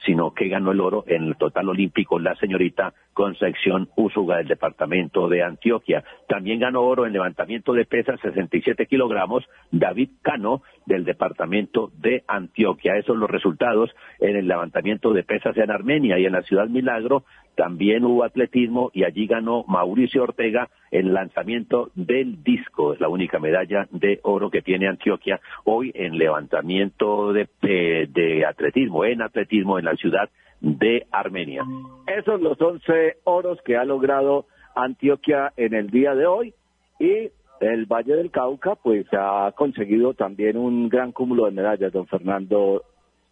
sino 0.04 0.34
que 0.34 0.48
ganó 0.48 0.72
el 0.72 0.80
oro 0.80 1.04
en 1.06 1.24
el 1.24 1.36
total 1.36 1.68
olímpico 1.68 2.18
la 2.18 2.34
señorita 2.36 2.92
Concepción 3.12 3.88
Úsuga 3.96 4.36
del 4.36 4.48
departamento 4.48 5.28
de 5.28 5.42
Antioquia. 5.42 6.04
También 6.28 6.60
ganó 6.60 6.82
oro 6.82 7.06
en 7.06 7.12
levantamiento 7.12 7.72
de 7.72 7.86
pesas 7.86 8.20
67 8.20 8.86
kilogramos 8.86 9.44
David 9.70 10.10
Cano 10.22 10.62
del 10.84 11.04
departamento 11.04 11.90
de 11.96 12.24
Antioquia. 12.28 12.96
Esos 12.96 13.06
son 13.06 13.20
los 13.20 13.30
resultados 13.30 13.90
en 14.20 14.36
el 14.36 14.46
levantamiento 14.46 15.12
de 15.12 15.24
pesas 15.24 15.56
en 15.56 15.70
Armenia 15.70 16.18
y 16.18 16.26
en 16.26 16.32
la 16.32 16.42
ciudad 16.42 16.68
Milagro 16.68 17.24
también 17.56 18.04
hubo 18.04 18.22
atletismo 18.22 18.90
y 18.92 19.04
allí 19.04 19.26
ganó 19.26 19.64
Mauricio 19.66 20.22
Ortega 20.22 20.68
el 20.90 21.14
lanzamiento 21.14 21.90
del 21.94 22.44
disco. 22.44 22.92
Es 22.92 23.00
la 23.00 23.08
única 23.08 23.38
medalla 23.38 23.88
de 23.90 24.20
oro 24.22 24.50
que 24.50 24.62
tiene 24.62 24.88
Antioquia 24.88 25.40
hoy 25.64 25.90
en 25.94 26.18
levantamiento 26.18 27.32
de, 27.32 27.48
de, 27.62 28.44
atletismo, 28.46 29.04
en 29.04 29.22
atletismo 29.22 29.78
en 29.78 29.86
la 29.86 29.96
ciudad 29.96 30.28
de 30.60 31.06
Armenia. 31.10 31.64
Esos 32.06 32.40
los 32.42 32.60
11 32.60 33.16
oros 33.24 33.58
que 33.64 33.76
ha 33.76 33.84
logrado 33.84 34.46
Antioquia 34.74 35.52
en 35.56 35.72
el 35.74 35.88
día 35.88 36.14
de 36.14 36.26
hoy 36.26 36.54
y 37.00 37.30
el 37.60 37.86
Valle 37.86 38.16
del 38.16 38.30
Cauca 38.30 38.74
pues 38.74 39.06
ha 39.12 39.50
conseguido 39.56 40.12
también 40.12 40.58
un 40.58 40.90
gran 40.90 41.10
cúmulo 41.10 41.46
de 41.46 41.52
medallas, 41.52 41.92
don 41.92 42.06
Fernando 42.06 42.82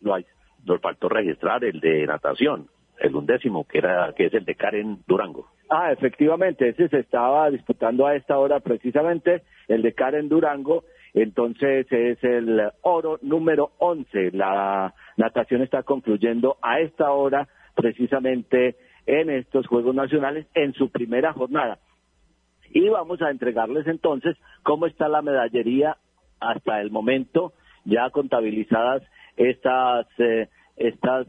Loaiz. 0.01 0.27
Nos 0.65 0.81
faltó 0.81 1.11
registrar 1.11 1.63
el 1.63 1.79
de 1.81 2.07
natación 2.07 2.69
el 3.01 3.15
undécimo, 3.15 3.67
que, 3.67 3.79
era, 3.79 4.13
que 4.17 4.27
es 4.27 4.35
el 4.35 4.45
de 4.45 4.55
Karen 4.55 4.99
Durango. 5.07 5.49
Ah, 5.71 5.93
efectivamente, 5.93 6.69
ese 6.69 6.89
se 6.89 6.99
estaba 6.99 7.51
disputando 7.51 8.07
a 8.07 8.15
esta 8.15 8.39
hora 8.39 8.61
precisamente, 8.61 9.43
el 9.69 9.83
de 9.83 9.95
Karen 9.95 10.29
Durango, 10.29 10.85
entonces 11.15 11.87
es 11.91 12.23
el 12.25 12.61
oro 12.83 13.19
número 13.23 13.71
11. 13.79 14.33
La 14.33 14.93
natación 15.17 15.63
está 15.63 15.83
concluyendo 15.85 16.57
a 16.61 16.81
esta 16.81 17.13
hora 17.13 17.49
precisamente 17.75 18.77
en 19.07 19.31
estos 19.31 19.67
Juegos 19.67 19.95
Nacionales 19.95 20.47
en 20.55 20.73
su 20.75 20.91
primera 20.91 21.33
jornada. 21.33 21.79
Y 22.71 22.89
vamos 22.89 23.23
a 23.23 23.31
entregarles 23.31 23.87
entonces 23.87 24.37
cómo 24.65 24.87
está 24.87 25.09
la 25.09 25.23
medallería 25.23 25.97
hasta 26.41 26.81
el 26.81 26.91
momento, 26.91 27.53
ya 27.85 28.11
contabilizadas 28.11 29.03
estas, 29.37 30.07
eh, 30.19 30.49
estas 30.77 31.27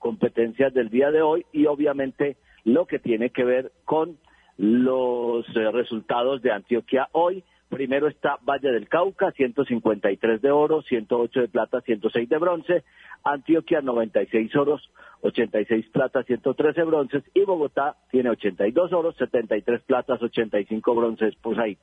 competencias 0.00 0.74
del 0.74 0.88
día 0.88 1.12
de 1.12 1.22
hoy 1.22 1.46
y 1.52 1.66
obviamente 1.66 2.36
lo 2.64 2.86
que 2.86 2.98
tiene 2.98 3.30
que 3.30 3.44
ver 3.44 3.70
con 3.84 4.18
los 4.56 5.46
eh, 5.56 5.70
resultados 5.70 6.42
de 6.42 6.52
Antioquia 6.52 7.08
hoy. 7.12 7.44
Primero 7.68 8.08
está 8.08 8.36
Valle 8.42 8.72
del 8.72 8.88
Cauca, 8.88 9.30
153 9.30 10.42
de 10.42 10.50
oro, 10.50 10.82
108 10.82 11.40
de 11.40 11.48
plata, 11.48 11.80
106 11.80 12.28
de 12.28 12.38
bronce. 12.38 12.84
Antioquia, 13.22 13.80
96 13.80 14.56
oros, 14.56 14.90
86 15.22 15.86
plata, 15.92 16.24
113 16.24 16.82
bronces. 16.82 17.22
Y 17.32 17.44
Bogotá 17.44 17.96
tiene 18.10 18.30
82 18.30 18.92
oros, 18.92 19.14
73 19.18 19.82
platas, 19.82 20.20
85 20.20 20.94
bronces. 20.96 21.34
Ahí 21.58 21.78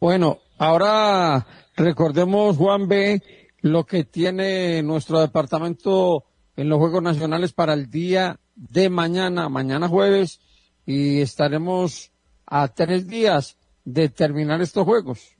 Bueno, 0.00 0.38
ahora 0.58 1.46
recordemos, 1.76 2.56
Juan 2.56 2.88
B., 2.88 3.20
lo 3.62 3.84
que 3.84 4.04
tiene 4.04 4.82
nuestro 4.82 5.20
departamento 5.20 6.24
en 6.56 6.68
los 6.68 6.78
Juegos 6.78 7.02
Nacionales 7.02 7.52
para 7.52 7.74
el 7.74 7.90
día 7.90 8.36
de 8.54 8.90
mañana, 8.90 9.48
mañana 9.48 9.88
jueves, 9.88 10.40
y 10.86 11.20
estaremos 11.20 12.12
a 12.46 12.68
tres 12.68 13.08
días 13.08 13.58
de 13.84 14.08
terminar 14.08 14.60
estos 14.60 14.84
Juegos. 14.84 15.36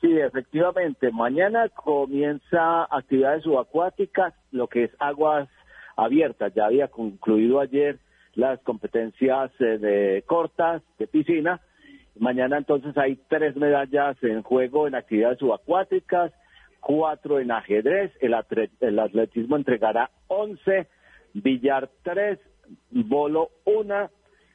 Sí, 0.00 0.18
efectivamente. 0.18 1.10
Mañana 1.10 1.68
comienza 1.70 2.84
actividades 2.84 3.44
subacuáticas, 3.44 4.34
lo 4.50 4.68
que 4.68 4.84
es 4.84 4.90
aguas 4.98 5.48
abiertas. 5.96 6.52
Ya 6.54 6.66
había 6.66 6.88
concluido 6.88 7.60
ayer 7.60 7.98
las 8.34 8.60
competencias 8.60 9.50
eh, 9.60 9.78
de 9.78 10.24
cortas, 10.26 10.82
de 10.98 11.06
piscina. 11.06 11.60
Mañana 12.18 12.58
entonces 12.58 12.96
hay 12.98 13.16
tres 13.28 13.56
medallas 13.56 14.16
en 14.22 14.42
juego 14.42 14.86
en 14.86 14.94
actividades 14.94 15.38
subacuáticas 15.38 16.32
cuatro 16.86 17.40
en 17.40 17.50
ajedrez, 17.50 18.12
el, 18.20 18.32
atletismo 18.32 19.56
entregará 19.56 20.08
once, 20.28 20.86
billar 21.34 21.90
tres, 22.04 22.38
bolo 22.90 23.50
una, 23.64 24.08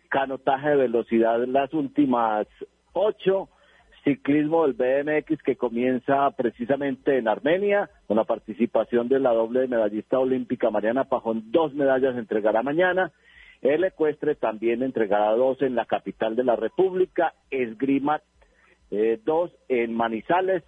canotaje 0.08 0.70
de 0.70 0.76
velocidad 0.78 1.46
las 1.46 1.74
últimas 1.74 2.48
ocho, 2.94 3.50
ciclismo 4.06 4.66
del 4.66 4.76
BMX 4.76 5.44
que 5.44 5.58
comienza 5.58 6.32
precisamente 6.32 7.18
en 7.18 7.28
Armenia, 7.28 7.90
con 8.08 8.16
la 8.16 8.24
participación 8.24 9.10
de 9.10 9.20
la 9.20 9.34
doble 9.34 9.68
medallista 9.68 10.18
olímpica 10.18 10.70
Mariana 10.70 11.10
Pajón, 11.10 11.52
dos 11.52 11.74
medallas 11.74 12.16
entregará 12.16 12.64
mañana, 12.64 13.12
el 13.62 13.84
ecuestre 13.84 14.36
también 14.36 14.84
entregará 14.84 15.32
dos 15.32 15.62
en 15.62 15.76
la 15.76 15.84
capital 15.84 16.38
de 16.38 16.46
la 16.46 16.56
República, 16.56 17.34
esgrima 17.50 18.22
eh, 18.90 19.20
dos 19.26 19.52
en 19.68 19.94
Manizales, 19.94 20.64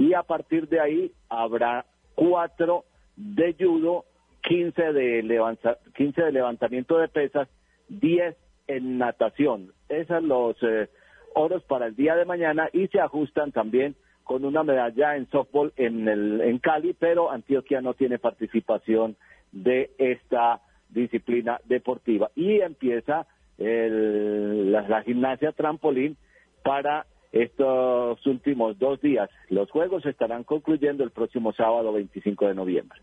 y 0.00 0.14
a 0.14 0.22
partir 0.22 0.66
de 0.66 0.80
ahí 0.80 1.12
habrá 1.28 1.84
cuatro 2.14 2.86
de 3.16 3.54
judo, 3.58 4.06
15 4.44 4.94
de, 4.94 5.22
de 5.22 6.32
levantamiento 6.32 6.96
de 6.96 7.08
pesas, 7.08 7.48
10 7.90 8.34
en 8.66 8.96
natación. 8.96 9.74
Esos 9.90 10.22
los 10.22 10.56
eh, 10.62 10.88
oros 11.34 11.62
para 11.64 11.84
el 11.84 11.96
día 11.96 12.16
de 12.16 12.24
mañana 12.24 12.70
y 12.72 12.88
se 12.88 12.98
ajustan 12.98 13.52
también 13.52 13.94
con 14.24 14.46
una 14.46 14.62
medalla 14.62 15.16
en 15.16 15.28
softball 15.28 15.74
en, 15.76 16.08
el, 16.08 16.40
en 16.40 16.58
Cali, 16.60 16.94
pero 16.94 17.30
Antioquia 17.30 17.82
no 17.82 17.92
tiene 17.92 18.18
participación 18.18 19.16
de 19.52 19.90
esta 19.98 20.62
disciplina 20.88 21.60
deportiva. 21.66 22.30
Y 22.34 22.60
empieza 22.62 23.26
la 23.58 25.02
gimnasia 25.02 25.52
trampolín 25.52 26.16
para 26.62 27.04
estos 27.32 28.26
últimos 28.26 28.78
dos 28.78 29.00
días. 29.00 29.30
Los 29.48 29.70
juegos 29.70 30.04
estarán 30.06 30.44
concluyendo 30.44 31.04
el 31.04 31.10
próximo 31.10 31.52
sábado 31.52 31.92
25 31.92 32.48
de 32.48 32.54
noviembre. 32.54 33.00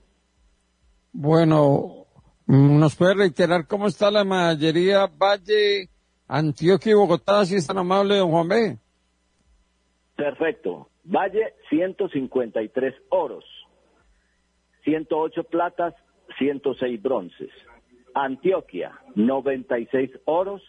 Bueno, 1.13 2.05
¿nos 2.45 2.95
puede 2.95 3.15
reiterar 3.15 3.67
cómo 3.67 3.87
está 3.87 4.11
la 4.11 4.23
mayoría 4.23 5.07
Valle, 5.07 5.89
Antioquia 6.27 6.91
y 6.91 6.95
Bogotá, 6.95 7.45
si 7.45 7.55
es 7.55 7.65
tan 7.67 7.77
amable, 7.77 8.17
don 8.17 8.31
Juan 8.31 8.47
B? 8.47 8.77
Perfecto. 10.15 10.89
Valle, 11.05 11.53
153 11.69 12.93
oros, 13.09 13.45
108 14.83 15.43
platas, 15.45 15.93
106 16.37 17.01
bronces. 17.01 17.49
Antioquia, 18.13 18.99
96 19.15 20.11
oros, 20.25 20.61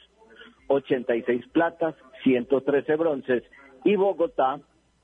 86 0.68 1.48
platas, 1.48 1.94
113 2.22 2.96
bronces 2.96 3.42
y 3.84 3.96
Bogotá 3.96 4.60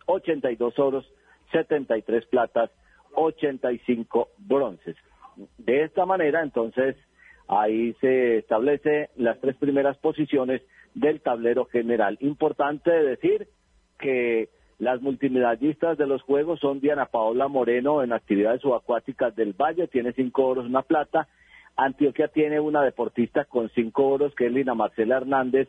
82 0.06 0.78
oros, 0.78 1.10
73 1.52 2.26
platas, 2.26 2.70
85 3.14 4.28
bronces. 4.38 4.96
De 5.58 5.82
esta 5.82 6.06
manera, 6.06 6.42
entonces, 6.42 6.96
ahí 7.48 7.94
se 8.00 8.38
establece 8.38 9.10
las 9.16 9.40
tres 9.40 9.56
primeras 9.56 9.96
posiciones 9.98 10.62
del 10.94 11.20
tablero 11.20 11.64
general. 11.66 12.16
Importante 12.20 12.90
decir 12.90 13.48
que 13.98 14.48
las 14.78 15.00
multimedallistas 15.00 15.98
de 15.98 16.06
los 16.06 16.22
Juegos 16.22 16.60
son 16.60 16.80
Diana 16.80 17.06
Paola 17.06 17.48
Moreno 17.48 18.02
en 18.02 18.12
actividades 18.12 18.60
subacuáticas 18.60 19.34
del 19.36 19.52
Valle, 19.52 19.88
tiene 19.88 20.12
cinco 20.12 20.46
oros, 20.46 20.66
una 20.66 20.82
plata. 20.82 21.28
Antioquia 21.76 22.28
tiene 22.28 22.60
una 22.60 22.82
deportista 22.82 23.44
con 23.44 23.68
cinco 23.70 24.06
oros, 24.08 24.34
que 24.34 24.46
es 24.46 24.52
Lina 24.52 24.74
Marcela 24.74 25.16
Hernández, 25.16 25.68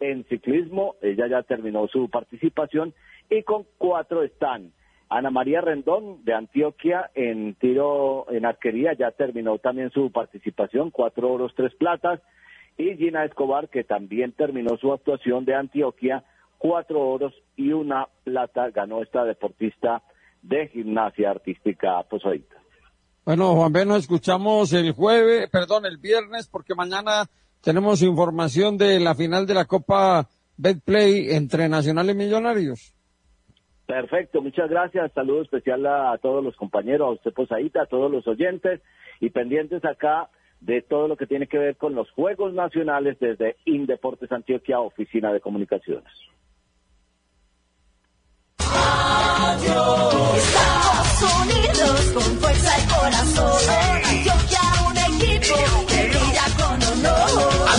en 0.00 0.24
ciclismo, 0.24 0.96
ella 1.02 1.26
ya 1.28 1.42
terminó 1.42 1.88
su 1.88 2.08
participación, 2.10 2.94
y 3.30 3.42
con 3.42 3.66
cuatro 3.78 4.22
están 4.22 4.72
Ana 5.08 5.30
María 5.30 5.60
Rendón 5.60 6.24
de 6.24 6.34
Antioquia 6.34 7.10
en 7.14 7.54
tiro 7.54 8.26
en 8.30 8.44
arquería, 8.44 8.92
ya 8.94 9.12
terminó 9.12 9.58
también 9.58 9.90
su 9.90 10.10
participación, 10.10 10.90
cuatro 10.90 11.32
oros, 11.32 11.52
tres 11.56 11.74
platas, 11.74 12.20
y 12.76 12.96
Gina 12.96 13.24
Escobar, 13.24 13.68
que 13.68 13.84
también 13.84 14.32
terminó 14.32 14.76
su 14.76 14.92
actuación 14.92 15.44
de 15.44 15.54
Antioquia, 15.54 16.24
cuatro 16.58 17.00
oros 17.00 17.32
y 17.56 17.72
una 17.72 18.08
plata, 18.24 18.70
ganó 18.70 19.02
esta 19.02 19.24
deportista 19.24 20.02
de 20.42 20.68
gimnasia 20.68 21.30
artística 21.30 22.02
Posadita. 22.02 22.56
Bueno, 23.24 23.54
Juan 23.54 23.72
B, 23.72 23.86
nos 23.86 23.98
escuchamos 23.98 24.72
el 24.72 24.92
jueves, 24.92 25.48
perdón, 25.50 25.86
el 25.86 25.98
viernes, 25.98 26.48
porque 26.48 26.74
mañana 26.74 27.26
tenemos 27.62 28.02
información 28.02 28.76
de 28.76 29.00
la 29.00 29.14
final 29.14 29.46
de 29.46 29.54
la 29.54 29.64
Copa 29.64 30.28
Betplay 30.56 31.30
entre 31.32 31.68
Nacional 31.68 32.10
y 32.10 32.14
Millonarios. 32.14 32.94
Perfecto, 33.86 34.42
muchas 34.42 34.68
gracias. 34.68 35.12
Saludo 35.12 35.42
especial 35.42 35.86
a, 35.86 36.18
todos 36.18 36.42
los 36.42 36.56
compañeros, 36.56 37.08
a 37.08 37.12
usted 37.12 37.32
Posadita, 37.32 37.82
a 37.82 37.86
todos 37.86 38.10
los 38.10 38.26
oyentes 38.26 38.80
y 39.20 39.30
pendientes 39.30 39.84
acá 39.84 40.28
de 40.60 40.82
todo 40.82 41.06
lo 41.06 41.16
que 41.16 41.26
tiene 41.26 41.46
que 41.46 41.58
ver 41.58 41.76
con 41.76 41.94
los 41.94 42.10
Juegos 42.10 42.52
Nacionales 42.52 43.18
desde 43.20 43.56
Indeportes 43.64 44.32
Antioquia, 44.32 44.80
Oficina 44.80 45.32
de 45.32 45.40
Comunicaciones. 45.40 46.12
Adiós. 49.38 50.42
Somos 51.18 51.46
unidos 51.46 52.10
con 52.12 52.22
fuerza 52.40 52.72
y 52.78 52.88
corazón. 52.88 53.74
Antioquia, 53.94 54.60
un 54.88 54.96
equipo 55.14 55.85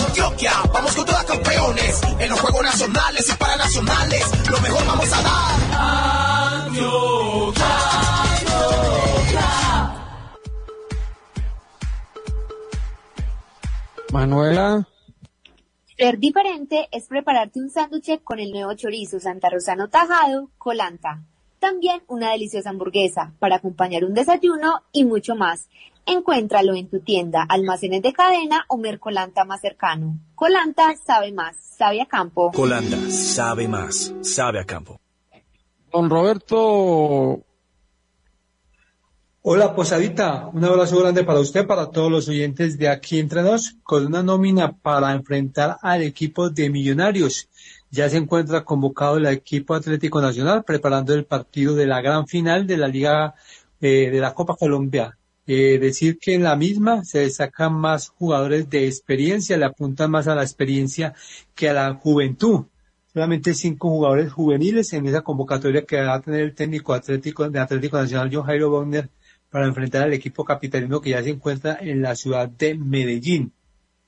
Antioquia, 0.06 0.52
vamos 0.72 0.94
con 0.94 1.04
todas 1.06 1.24
campeones. 1.24 2.00
En 2.18 2.28
los 2.30 2.40
Juegos 2.40 2.62
Nacionales 2.62 3.28
y 3.28 3.36
Paranacionales, 3.36 4.48
lo 4.50 4.60
mejor 4.60 4.86
vamos 4.86 5.12
a 5.12 5.22
dar. 5.22 6.64
Antioquia, 6.66 7.66
Manuela, 14.12 14.86
Ser 15.98 16.18
diferente 16.20 16.88
es 16.92 17.08
prepararte 17.08 17.58
un 17.58 17.70
sándwich 17.70 18.22
con 18.22 18.38
el 18.38 18.52
nuevo 18.52 18.72
chorizo 18.74 19.18
Santa 19.18 19.50
Rosano 19.50 19.88
tajado, 19.88 20.48
colanta. 20.56 21.24
También 21.58 22.02
una 22.06 22.30
deliciosa 22.30 22.70
hamburguesa 22.70 23.32
para 23.40 23.56
acompañar 23.56 24.04
un 24.04 24.14
desayuno 24.14 24.84
y 24.92 25.04
mucho 25.04 25.34
más. 25.34 25.68
Encuéntralo 26.10 26.74
en 26.74 26.88
tu 26.88 27.00
tienda, 27.00 27.44
almacenes 27.46 28.00
de 28.00 28.14
cadena 28.14 28.64
o 28.68 28.78
Mercolanta 28.78 29.44
más 29.44 29.60
cercano. 29.60 30.18
Colanta 30.34 30.94
sabe 30.96 31.32
más, 31.32 31.54
sabe 31.76 32.00
a 32.00 32.06
campo. 32.06 32.50
Colanda, 32.50 32.96
sabe 33.10 33.68
más, 33.68 34.14
sabe 34.22 34.58
a 34.58 34.64
campo. 34.64 34.98
don 35.92 36.08
Roberto, 36.08 37.44
Hola, 39.42 39.74
Posadita. 39.74 40.50
Un 40.52 40.64
abrazo 40.64 40.98
grande 40.98 41.24
para 41.24 41.40
usted, 41.40 41.66
para 41.66 41.90
todos 41.90 42.10
los 42.10 42.28
oyentes 42.28 42.78
de 42.78 42.88
aquí 42.88 43.18
entre 43.18 43.42
nos, 43.42 43.76
con 43.82 44.06
una 44.06 44.22
nómina 44.22 44.72
para 44.72 45.12
enfrentar 45.12 45.76
al 45.82 46.02
equipo 46.02 46.50
de 46.50 46.70
Millonarios. 46.70 47.48
Ya 47.90 48.08
se 48.08 48.16
encuentra 48.16 48.64
convocado 48.64 49.18
el 49.18 49.26
equipo 49.26 49.74
Atlético 49.74 50.20
Nacional 50.20 50.64
preparando 50.64 51.12
el 51.14 51.24
partido 51.24 51.74
de 51.74 51.86
la 51.86 52.00
gran 52.00 52.26
final 52.26 52.66
de 52.66 52.76
la 52.78 52.88
Liga 52.88 53.34
eh, 53.80 54.10
de 54.10 54.20
la 54.20 54.34
Copa 54.34 54.56
Colombia. 54.56 55.16
Eh, 55.50 55.78
decir 55.78 56.18
que 56.18 56.34
en 56.34 56.42
la 56.42 56.56
misma 56.56 57.06
se 57.06 57.20
destacan 57.20 57.72
más 57.72 58.10
jugadores 58.10 58.68
de 58.68 58.86
experiencia, 58.86 59.56
le 59.56 59.64
apuntan 59.64 60.10
más 60.10 60.28
a 60.28 60.34
la 60.34 60.42
experiencia 60.42 61.14
que 61.54 61.70
a 61.70 61.72
la 61.72 61.94
juventud. 61.94 62.66
Solamente 63.14 63.54
cinco 63.54 63.88
jugadores 63.88 64.30
juveniles 64.30 64.92
en 64.92 65.06
esa 65.06 65.22
convocatoria 65.22 65.86
que 65.86 66.02
va 66.02 66.16
a 66.16 66.20
tener 66.20 66.42
el 66.42 66.54
técnico 66.54 66.92
atlético 66.92 67.48
de 67.48 67.60
Atlético 67.60 67.96
Nacional, 67.96 68.28
John 68.30 68.44
Jairo 68.44 68.86
para 69.48 69.66
enfrentar 69.66 70.02
al 70.02 70.12
equipo 70.12 70.44
capitalino 70.44 71.00
que 71.00 71.10
ya 71.10 71.22
se 71.22 71.30
encuentra 71.30 71.78
en 71.80 72.02
la 72.02 72.14
ciudad 72.14 72.50
de 72.50 72.74
Medellín. 72.74 73.52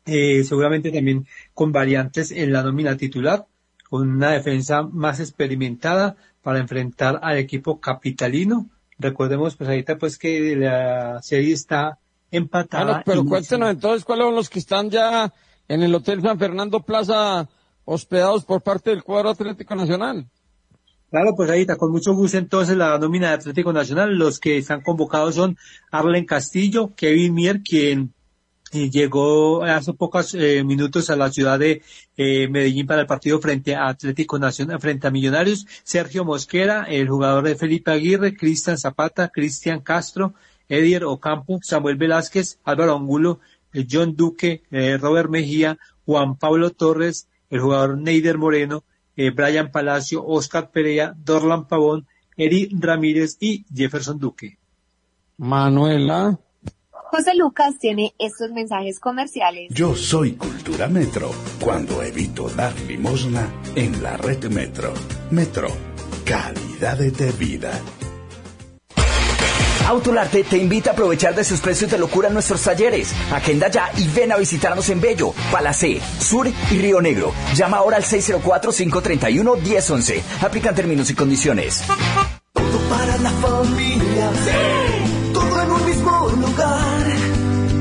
Eh, 0.04 0.44
seguramente 0.44 0.90
también 0.90 1.26
con 1.54 1.72
variantes 1.72 2.32
en 2.32 2.52
la 2.52 2.62
nómina 2.62 2.98
titular, 2.98 3.46
con 3.88 4.10
una 4.10 4.32
defensa 4.32 4.82
más 4.82 5.20
experimentada 5.20 6.16
para 6.42 6.58
enfrentar 6.58 7.18
al 7.22 7.38
equipo 7.38 7.80
capitalino. 7.80 8.68
Recordemos 9.00 9.56
pues 9.56 9.68
ahorita 9.70 9.96
pues 9.98 10.18
que 10.18 10.54
la 10.56 11.20
serie 11.22 11.54
está 11.54 11.98
empatada. 12.30 12.84
Bueno, 12.84 13.02
pero 13.06 13.22
y- 13.22 13.26
cuéntenos 13.26 13.70
entonces 13.70 14.04
cuáles 14.04 14.26
son 14.26 14.34
los 14.34 14.48
que 14.50 14.58
están 14.58 14.90
ya 14.90 15.32
en 15.68 15.82
el 15.82 15.94
Hotel 15.94 16.20
San 16.22 16.38
Fernando 16.38 16.80
Plaza 16.80 17.48
hospedados 17.84 18.44
por 18.44 18.62
parte 18.62 18.90
del 18.90 19.02
cuadro 19.02 19.30
Atlético 19.30 19.74
Nacional. 19.74 20.26
Claro, 21.10 21.32
pues 21.36 21.50
ahí 21.50 21.62
está, 21.62 21.76
con 21.76 21.90
mucho 21.90 22.14
gusto 22.14 22.38
entonces 22.38 22.76
la 22.76 22.96
nómina 22.98 23.28
de 23.28 23.34
Atlético 23.34 23.72
Nacional. 23.72 24.16
Los 24.16 24.38
que 24.38 24.58
están 24.58 24.80
convocados 24.82 25.34
son 25.34 25.56
Arlen 25.90 26.24
Castillo, 26.24 26.94
Kevin 26.94 27.34
Mier, 27.34 27.62
quien 27.62 28.14
eh, 28.72 28.88
llegó 28.88 29.64
hace 29.64 29.92
pocos 29.94 30.32
eh, 30.34 30.62
minutos 30.62 31.10
a 31.10 31.16
la 31.16 31.32
ciudad 31.32 31.58
de 31.58 31.82
eh, 32.16 32.46
Medellín 32.48 32.86
para 32.86 33.00
el 33.00 33.06
partido 33.08 33.40
frente 33.40 33.74
a 33.74 33.88
Atlético 33.88 34.38
Nacional, 34.38 34.80
frente 34.80 35.08
a 35.08 35.10
Millonarios, 35.10 35.66
Sergio 35.82 36.24
Mosquera, 36.24 36.84
el 36.84 37.08
jugador 37.08 37.44
de 37.44 37.56
Felipe 37.56 37.90
Aguirre, 37.90 38.36
Cristian 38.36 38.78
Zapata, 38.78 39.28
Cristian 39.28 39.80
Castro, 39.80 40.34
Edier 40.68 41.04
Ocampo, 41.04 41.58
Samuel 41.62 41.96
Velázquez, 41.96 42.60
Álvaro 42.62 42.94
Angulo, 42.94 43.40
eh, 43.72 43.86
John 43.90 44.14
Duque, 44.14 44.62
Robert 44.70 45.30
Mejía, 45.30 45.76
Juan 46.06 46.36
Pablo 46.36 46.70
Torres, 46.70 47.26
el 47.50 47.60
jugador 47.60 47.98
Neider 47.98 48.38
Moreno, 48.38 48.84
Brian 49.34 49.70
Palacio, 49.72 50.24
Oscar 50.24 50.70
Perea, 50.70 51.12
Dorlan 51.16 51.66
Pavón, 51.66 52.06
Eri 52.36 52.70
Ramírez 52.78 53.36
y 53.40 53.66
Jefferson 53.74 54.18
Duque. 54.18 54.58
Manuela. 55.36 56.38
José 57.10 57.34
Lucas 57.34 57.74
tiene 57.80 58.14
estos 58.20 58.52
mensajes 58.52 59.00
comerciales. 59.00 59.66
Yo 59.70 59.96
soy 59.96 60.34
Cultura 60.34 60.86
Metro 60.86 61.32
cuando 61.58 62.04
evito 62.04 62.48
dar 62.50 62.72
limosna 62.82 63.48
en 63.74 64.00
la 64.00 64.16
red 64.16 64.44
Metro. 64.44 64.94
Metro, 65.32 65.66
calidad 66.24 66.98
de 66.98 67.32
vida. 67.32 67.72
Autolarte 69.88 70.44
te 70.44 70.58
invita 70.58 70.90
a 70.90 70.92
aprovechar 70.92 71.34
de 71.34 71.42
sus 71.42 71.58
precios 71.58 71.90
de 71.90 71.98
locura 71.98 72.28
en 72.28 72.34
nuestros 72.34 72.62
talleres. 72.62 73.12
Agenda 73.32 73.68
ya 73.68 73.90
y 73.96 74.06
ven 74.06 74.30
a 74.30 74.36
visitarnos 74.36 74.88
en 74.88 75.00
Bello, 75.00 75.34
Palacé, 75.50 76.00
Sur 76.20 76.46
y 76.46 76.78
Río 76.78 77.00
Negro. 77.00 77.32
Llama 77.56 77.78
ahora 77.78 77.96
al 77.96 78.04
604-531-1011. 78.04 80.22
Aplican 80.42 80.76
términos 80.76 81.10
y 81.10 81.16
condiciones. 81.16 81.82
para 82.88 83.18
la 83.18 83.30
familia. 83.30 84.30
Todo 84.44 84.79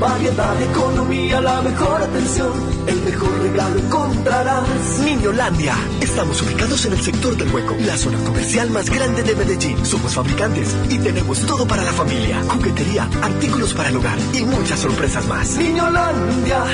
Variedad, 0.00 0.62
economía, 0.62 1.42
la 1.42 1.60
mejor 1.60 2.00
atención. 2.00 2.52
El 2.86 3.02
mejor 3.02 3.38
regalo 3.42 3.78
encontrarás. 3.78 4.98
Niñolandia. 5.04 5.76
Estamos 6.00 6.40
ubicados 6.40 6.86
en 6.86 6.94
el 6.94 7.02
sector 7.02 7.36
del 7.36 7.52
hueco, 7.52 7.76
la 7.80 7.98
zona 7.98 8.18
comercial 8.24 8.70
más 8.70 8.88
grande 8.88 9.22
de 9.22 9.36
Medellín. 9.36 9.84
Somos 9.84 10.14
fabricantes 10.14 10.74
y 10.88 10.98
tenemos 11.00 11.44
todo 11.44 11.68
para 11.68 11.84
la 11.84 11.92
familia. 11.92 12.42
Juguetería, 12.48 13.10
artículos 13.20 13.74
para 13.74 13.90
el 13.90 13.96
hogar 13.98 14.16
y 14.32 14.42
muchas 14.44 14.80
sorpresas 14.80 15.26
más. 15.26 15.58
Niñolandia, 15.58 16.64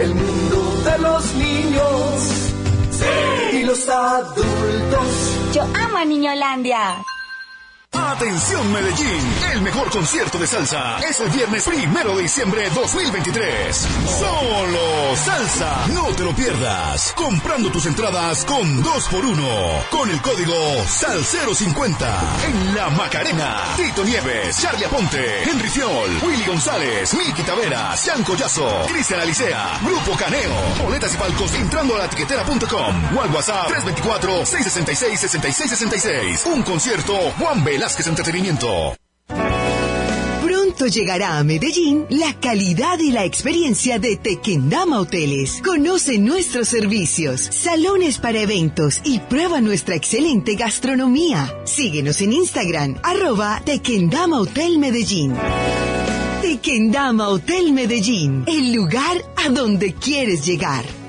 el 0.00 0.14
mundo 0.16 0.82
de 0.84 0.98
los 0.98 1.34
niños. 1.36 2.52
Y 3.52 3.62
los 3.62 3.88
adultos. 3.88 5.38
Yo 5.54 5.62
amo 5.62 5.98
a 5.98 6.04
Niñolandia. 6.04 7.04
Atención 7.92 8.72
Medellín, 8.72 9.20
el 9.52 9.60
mejor 9.60 9.90
concierto 9.90 10.38
de 10.38 10.46
salsa 10.46 10.98
es 11.00 11.20
el 11.20 11.28
viernes 11.28 11.62
primero 11.64 12.16
de 12.16 12.22
diciembre 12.22 12.70
2023. 12.70 13.76
Solo 14.18 15.14
salsa, 15.16 15.86
no 15.92 16.06
te 16.14 16.22
lo 16.22 16.34
pierdas. 16.34 17.12
Comprando 17.14 17.70
tus 17.70 17.84
entradas 17.84 18.46
con 18.46 18.82
2 18.82 19.08
por 19.08 19.26
1 19.26 19.84
con 19.90 20.08
el 20.08 20.22
código 20.22 20.54
SALCERO50 20.54 22.44
en 22.46 22.74
La 22.74 22.88
Macarena. 22.90 23.60
Tito 23.76 24.02
Nieves, 24.04 24.58
Charlie 24.60 24.86
Aponte, 24.86 25.42
Henry 25.42 25.68
Fiol, 25.68 26.18
Willy 26.22 26.44
González, 26.46 27.12
Miki 27.14 27.42
Taveras, 27.42 28.00
Sean 28.00 28.22
Collazo, 28.24 28.86
Cristian 28.88 29.20
Alicea, 29.20 29.78
Grupo 29.82 30.16
Caneo. 30.16 30.54
Boletas 30.82 31.12
y 31.12 31.16
palcos 31.18 31.52
entrando 31.54 31.94
a 31.96 31.98
la 31.98 32.08
tiquetera.com 32.08 33.16
o 33.16 33.20
al 33.22 33.30
WhatsApp 33.34 33.68
324-666-6666. 33.70 36.46
Un 36.46 36.62
concierto 36.62 37.14
Juan 37.38 37.62
Velázquez 37.82 38.06
Entretenimiento. 38.06 38.96
Pronto 40.44 40.86
llegará 40.86 41.38
a 41.38 41.42
Medellín 41.42 42.06
la 42.10 42.32
calidad 42.38 43.00
y 43.00 43.10
la 43.10 43.24
experiencia 43.24 43.98
de 43.98 44.16
Tequendama 44.16 45.00
Hoteles. 45.00 45.60
Conoce 45.64 46.16
nuestros 46.18 46.68
servicios, 46.68 47.40
salones 47.40 48.18
para 48.18 48.38
eventos 48.38 49.00
y 49.02 49.18
prueba 49.18 49.60
nuestra 49.60 49.96
excelente 49.96 50.54
gastronomía. 50.54 51.52
Síguenos 51.64 52.20
en 52.20 52.34
Instagram, 52.34 53.00
arroba 53.02 53.60
Tequendama 53.64 54.40
Hotel 54.40 54.78
Medellín. 54.78 55.34
Tequendama 56.40 57.30
Hotel 57.30 57.72
Medellín, 57.72 58.44
el 58.46 58.72
lugar 58.72 59.24
a 59.44 59.48
donde 59.48 59.92
quieres 59.92 60.46
llegar. 60.46 61.01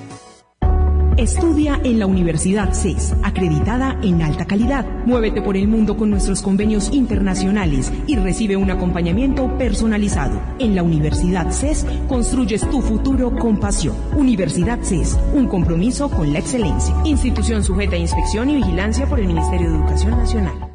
Estudia 1.18 1.80
en 1.84 2.00
la 2.00 2.08
Universidad 2.08 2.74
CES, 2.74 3.14
acreditada 3.22 4.00
en 4.02 4.24
alta 4.24 4.46
calidad. 4.46 4.86
Muévete 5.06 5.44
por 5.44 5.56
el 5.56 5.68
mundo 5.68 5.96
con 5.96 6.10
nuestros 6.10 6.42
convenios 6.42 6.92
internacionales 6.92 7.94
y 8.08 8.16
recibe 8.16 8.58
un 8.58 8.72
acompañamiento 8.72 9.56
personalizado. 9.58 10.42
En 10.58 10.74
la 10.74 10.82
Universidad 10.82 11.52
CES 11.52 11.86
construyes 12.08 12.68
tu 12.68 12.82
futuro 12.82 13.36
con 13.36 13.58
pasión. 13.58 13.96
Universidad 14.16 14.80
CES, 14.82 15.18
un 15.34 15.48
compromiso 15.48 16.10
con 16.10 16.34
la 16.34 16.40
excelencia. 16.40 16.96
Institución 17.06 17.64
sujeta 17.64 17.96
a 17.96 18.00
inspección 18.00 18.50
y 18.50 18.56
vigilancia 18.56 19.06
por 19.06 19.20
el 19.20 19.28
Ministerio 19.28 19.70
de 19.70 19.78
Educación 19.78 20.18
Nacional. 20.18 20.73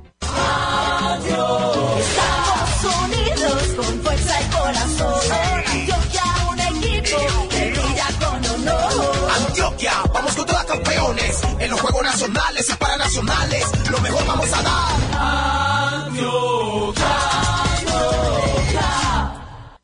Todas 10.46 10.64
campeones. 10.66 11.40
En 11.58 11.68
los 11.68 11.80
Juegos 11.80 12.02
Nacionales 12.04 12.70
y 12.70 12.72
Paranacionales, 12.74 13.64
lo 13.90 14.00
mejor 14.00 14.24
vamos 14.24 14.52
a 14.52 14.62
dar. 14.62 14.97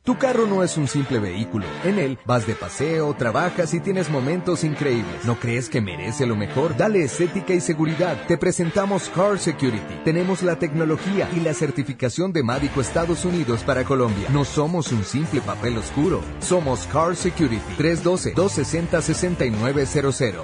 Tu 0.05 0.17
carro 0.19 0.47
no 0.47 0.63
es 0.63 0.77
un 0.77 0.87
simple 0.87 1.19
vehículo. 1.19 1.65
En 1.83 1.99
él 1.99 2.19
vas 2.27 2.47
de 2.47 2.55
paseo, 2.55 3.15
trabajas 3.15 3.73
y 3.73 3.81
tienes 3.81 4.11
momentos 4.11 4.63
increíbles. 4.63 5.25
¿No 5.25 5.41
crees 5.41 5.71
que 5.71 5.81
merece 5.81 6.27
lo 6.27 6.37
mejor? 6.37 6.77
Dale 6.77 7.03
estética 7.03 7.55
y 7.55 7.63
seguridad. 7.63 8.27
Te 8.27 8.37
presentamos 8.37 9.09
Car 9.09 9.39
Security. 9.39 10.03
Tenemos 10.05 10.43
la 10.43 10.59
tecnología 10.59 11.31
y 11.35 11.41
la 11.41 11.55
certificación 11.55 12.35
de 12.35 12.43
Mádico 12.43 12.83
Estados 12.83 13.25
Unidos 13.25 13.63
para 13.63 13.85
Colombia. 13.85 14.29
No 14.29 14.45
somos 14.45 14.93
un 14.93 15.05
simple 15.05 15.41
papel 15.41 15.79
oscuro. 15.79 16.21
Somos 16.41 16.87
Car 16.89 17.17
Security 17.17 17.63
312-260-6900. 17.79 20.43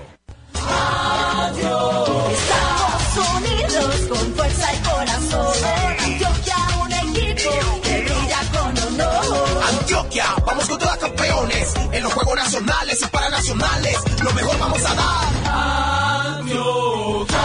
Estamos 2.33 3.37
unidos 3.37 4.09
con 4.09 4.33
fuerza 4.35 4.73
y 4.73 4.79
vamos 10.51 10.69
contra 10.69 10.97
campeones 10.97 11.75
en 11.93 12.03
los 12.03 12.13
Juegos 12.13 12.35
Nacionales 12.35 13.01
y 13.03 13.07
Paranacionales. 13.07 13.97
Lo 14.23 14.33
mejor 14.33 14.59
vamos 14.59 14.85
a 14.85 14.95
dar. 14.95 16.39
Antioquia, 16.39 17.39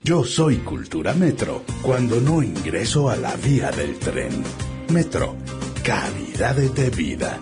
Yo 0.00 0.24
soy 0.24 0.56
Cultura 0.58 1.14
Metro 1.14 1.62
cuando 1.82 2.20
no 2.20 2.42
ingreso 2.42 3.08
a 3.08 3.16
la 3.16 3.36
vía 3.36 3.70
del 3.70 3.98
tren. 3.98 4.42
Metro, 4.88 5.36
calidad 5.84 6.56
de 6.56 6.90
vida. 6.90 7.38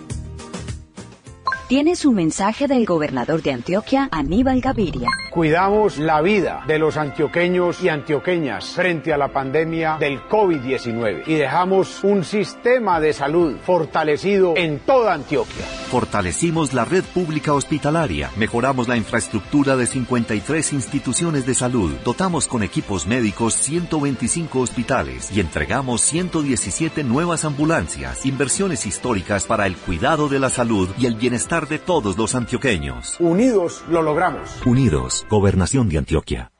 Tienes 1.67 2.05
un 2.05 2.13
mensaje 2.13 2.67
del 2.67 2.85
gobernador 2.85 3.41
de 3.41 3.51
Antioquia, 3.51 4.07
Aníbal 4.11 4.61
Gaviria. 4.61 5.09
Cuidamos 5.31 5.97
la 5.97 6.21
vida 6.21 6.63
de 6.67 6.77
los 6.77 6.95
antioqueños 6.95 7.81
y 7.81 7.89
antioqueñas 7.89 8.75
frente 8.75 9.11
a 9.11 9.17
la 9.17 9.29
pandemia 9.29 9.97
del 9.99 10.21
COVID-19 10.29 11.23
y 11.25 11.33
dejamos 11.33 12.03
un 12.03 12.23
sistema 12.23 12.99
de 12.99 13.13
salud 13.13 13.55
fortalecido 13.65 14.53
en 14.55 14.77
toda 14.77 15.15
Antioquia. 15.15 15.65
Fortalecimos 15.89 16.73
la 16.73 16.85
red 16.85 17.03
pública 17.03 17.53
hospitalaria, 17.53 18.29
mejoramos 18.37 18.87
la 18.87 18.95
infraestructura 18.95 19.75
de 19.75 19.87
53 19.87 20.73
instituciones 20.73 21.47
de 21.47 21.55
salud, 21.55 21.93
dotamos 22.03 22.47
con 22.47 22.61
equipos 22.61 23.07
médicos 23.07 23.55
125 23.55 24.59
hospitales 24.59 25.31
y 25.31 25.39
entregamos 25.39 26.01
117 26.01 27.03
nuevas 27.03 27.43
ambulancias, 27.43 28.25
inversiones 28.25 28.85
históricas 28.85 29.45
para 29.45 29.65
el 29.65 29.75
cuidado 29.75 30.29
de 30.29 30.39
la 30.39 30.49
salud 30.49 30.89
y 30.97 31.07
el 31.07 31.15
bienestar 31.15 31.54
de 31.61 31.79
todos 31.79 32.17
los 32.17 32.35
antioqueños. 32.35 33.17
Unidos 33.19 33.83
lo 33.89 34.01
logramos. 34.01 34.65
Unidos, 34.65 35.25
Gobernación 35.29 35.87
de 35.87 35.97
Antioquia. 35.97 36.51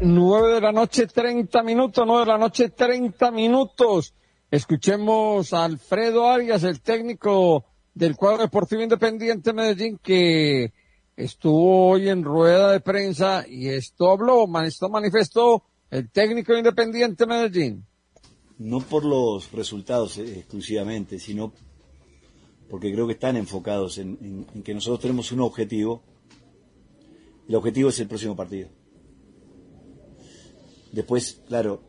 9 0.00 0.54
de 0.54 0.60
la 0.60 0.70
noche, 0.70 1.08
30 1.08 1.62
minutos, 1.64 2.04
9 2.06 2.20
de 2.20 2.26
la 2.26 2.38
noche, 2.38 2.68
30 2.70 3.30
minutos. 3.32 4.14
Escuchemos 4.50 5.52
a 5.52 5.64
Alfredo 5.64 6.30
Arias, 6.30 6.62
el 6.62 6.80
técnico 6.80 7.64
del 7.94 8.14
cuadro 8.14 8.42
deportivo 8.42 8.82
independiente 8.82 9.52
Medellín, 9.52 9.98
que 10.00 10.72
estuvo 11.16 11.88
hoy 11.88 12.08
en 12.08 12.22
rueda 12.22 12.70
de 12.70 12.80
prensa 12.80 13.44
y 13.46 13.68
esto 13.68 14.12
habló, 14.12 14.46
esto 14.62 14.88
manifestó 14.88 15.64
el 15.90 16.08
técnico 16.10 16.56
independiente 16.56 17.26
Medellín. 17.26 17.87
No 18.58 18.80
por 18.80 19.04
los 19.04 19.50
resultados 19.52 20.18
eh, 20.18 20.38
exclusivamente, 20.38 21.18
sino 21.18 21.52
porque 22.68 22.92
creo 22.92 23.06
que 23.06 23.14
están 23.14 23.36
enfocados 23.36 23.98
en, 23.98 24.44
que 24.62 24.74
nosotros 24.74 25.00
tenemos 25.00 25.32
un 25.32 25.40
objetivo. 25.40 26.02
El 27.48 27.54
objetivo 27.54 27.88
es 27.88 27.98
el 28.00 28.08
próximo 28.08 28.36
partido. 28.36 28.68
Después, 30.92 31.42
claro, 31.48 31.80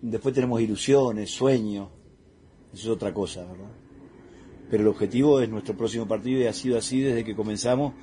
después 0.00 0.34
tenemos 0.34 0.60
ilusiones, 0.60 1.30
sueños, 1.30 1.88
eso 2.72 2.82
es 2.82 2.88
otra 2.88 3.12
cosa, 3.12 3.44
¿verdad? 3.44 3.72
Pero 4.70 4.84
el 4.84 4.88
objetivo 4.88 5.40
es 5.40 5.48
nuestro 5.48 5.76
próximo 5.76 6.06
partido 6.06 6.40
y 6.40 6.46
ha 6.46 6.52
sido 6.52 6.78
así 6.78 7.00
desde 7.00 7.24
que 7.24 7.34
comenzamos 7.34 7.94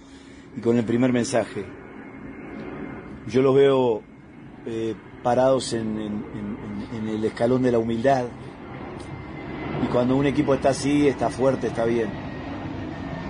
y 0.55 0.61
con 0.61 0.77
el 0.77 0.85
primer 0.85 1.13
mensaje. 1.13 1.65
Yo 3.27 3.41
los 3.41 3.55
veo 3.55 4.03
eh, 4.65 4.95
parados 5.23 5.73
en, 5.73 5.99
en- 5.99 7.07
el 7.07 7.23
escalón 7.25 7.61
de 7.63 7.71
la 7.71 7.79
humildad. 7.79 8.25
Y 9.83 9.87
cuando 9.87 10.15
un 10.15 10.25
equipo 10.25 10.53
está 10.53 10.69
así, 10.69 11.07
está 11.07 11.29
fuerte, 11.29 11.67
está 11.67 11.85
bien. 11.85 12.09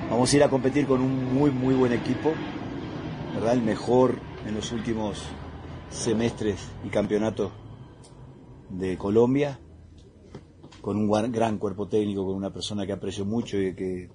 Vamos 0.10 0.32
a 0.34 0.36
ir 0.36 0.44
a 0.44 0.50
competir 0.50 0.86
con 0.88 1.02
un 1.02 1.34
muy, 1.34 1.52
muy 1.52 1.76
buen 1.76 1.94
equipo, 1.94 2.34
¿verdad? 3.36 3.54
El 3.54 3.62
mejor 3.62 4.20
en 4.48 4.56
los 4.56 4.72
últimos 4.72 5.24
semestres 5.90 6.68
y 6.84 6.90
campeonatos 6.90 7.52
de 8.70 8.98
Colombia, 8.98 9.60
con 10.82 10.98
un 10.98 11.32
gran 11.32 11.58
cuerpo 11.58 11.88
técnico, 11.88 12.26
con 12.26 12.36
una 12.36 12.52
persona 12.52 12.86
que 12.86 12.94
aprecio 12.94 13.26
mucho 13.26 13.60
y 13.62 13.76
que 13.76 14.10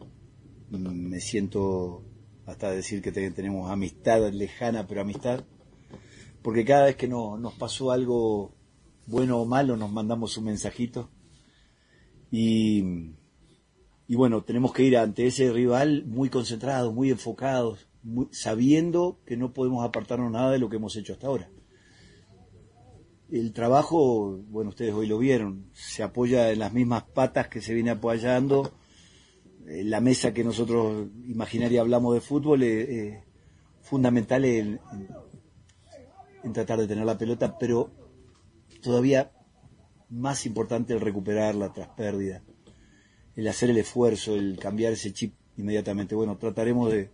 me 0.70 1.20
siento 1.20 2.02
hasta 2.46 2.70
decir 2.70 3.00
que 3.02 3.12
te- 3.12 3.30
tenemos 3.30 3.70
amistad 3.70 4.30
lejana, 4.32 4.86
pero 4.86 5.00
amistad 5.02 5.44
porque 6.44 6.64
cada 6.64 6.84
vez 6.84 6.96
que 6.96 7.08
no- 7.08 7.38
nos 7.38 7.54
pasó 7.54 7.90
algo 7.90 8.52
bueno 9.06 9.40
o 9.40 9.46
malo 9.46 9.76
nos 9.76 9.90
mandamos 9.90 10.36
un 10.38 10.44
mensajito 10.44 11.08
y, 12.30 12.84
y 14.06 14.14
bueno, 14.14 14.42
tenemos 14.44 14.72
que 14.74 14.82
ir 14.84 14.96
ante 14.98 15.26
ese 15.26 15.50
rival 15.52 16.04
muy 16.06 16.28
concentrados, 16.28 16.92
muy 16.92 17.10
enfocados, 17.10 17.86
sabiendo 18.30 19.18
que 19.24 19.36
no 19.38 19.52
podemos 19.54 19.84
apartarnos 19.84 20.30
nada 20.30 20.50
de 20.50 20.58
lo 20.58 20.68
que 20.68 20.76
hemos 20.76 20.94
hecho 20.96 21.14
hasta 21.14 21.26
ahora. 21.28 21.48
El 23.30 23.52
trabajo, 23.54 24.38
bueno, 24.50 24.68
ustedes 24.70 24.92
hoy 24.92 25.06
lo 25.06 25.16
vieron, 25.18 25.70
se 25.72 26.02
apoya 26.02 26.50
en 26.52 26.58
las 26.58 26.72
mismas 26.74 27.04
patas 27.04 27.48
que 27.48 27.62
se 27.62 27.72
viene 27.72 27.90
apoyando. 27.90 28.72
Eh, 29.66 29.82
La 29.84 30.00
mesa 30.00 30.34
que 30.34 30.44
nosotros 30.44 31.08
imaginaria 31.26 31.80
hablamos 31.80 32.14
de 32.14 32.20
fútbol 32.20 32.62
es 32.62 32.88
eh, 32.88 33.24
fundamental 33.80 34.44
en, 34.44 34.80
en- 34.92 35.08
en 36.44 36.52
tratar 36.52 36.78
de 36.78 36.86
tener 36.86 37.04
la 37.04 37.16
pelota, 37.18 37.56
pero 37.58 37.90
todavía 38.82 39.30
más 40.10 40.46
importante 40.46 40.92
el 40.92 41.00
recuperarla 41.00 41.72
tras 41.72 41.88
pérdida, 41.88 42.42
el 43.34 43.48
hacer 43.48 43.70
el 43.70 43.78
esfuerzo, 43.78 44.34
el 44.34 44.58
cambiar 44.58 44.92
ese 44.92 45.12
chip 45.12 45.34
inmediatamente. 45.56 46.14
Bueno, 46.14 46.36
trataremos 46.36 46.92
de, 46.92 47.10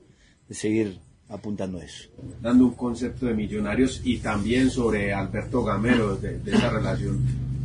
de 0.49 0.55
seguir 0.55 0.99
apuntando 1.29 1.79
a 1.79 1.85
eso. 1.85 2.09
dando 2.43 2.65
un 2.67 2.75
concepto 2.75 3.27
de 3.27 3.35
millonarios 3.35 4.01
y 4.05 4.19
también 4.19 4.69
sobre 4.71 5.13
Alberto 5.15 5.63
Gamero, 5.63 6.17
de, 6.17 6.39
de 6.41 6.51
esa 6.57 6.71
relación, 6.71 7.21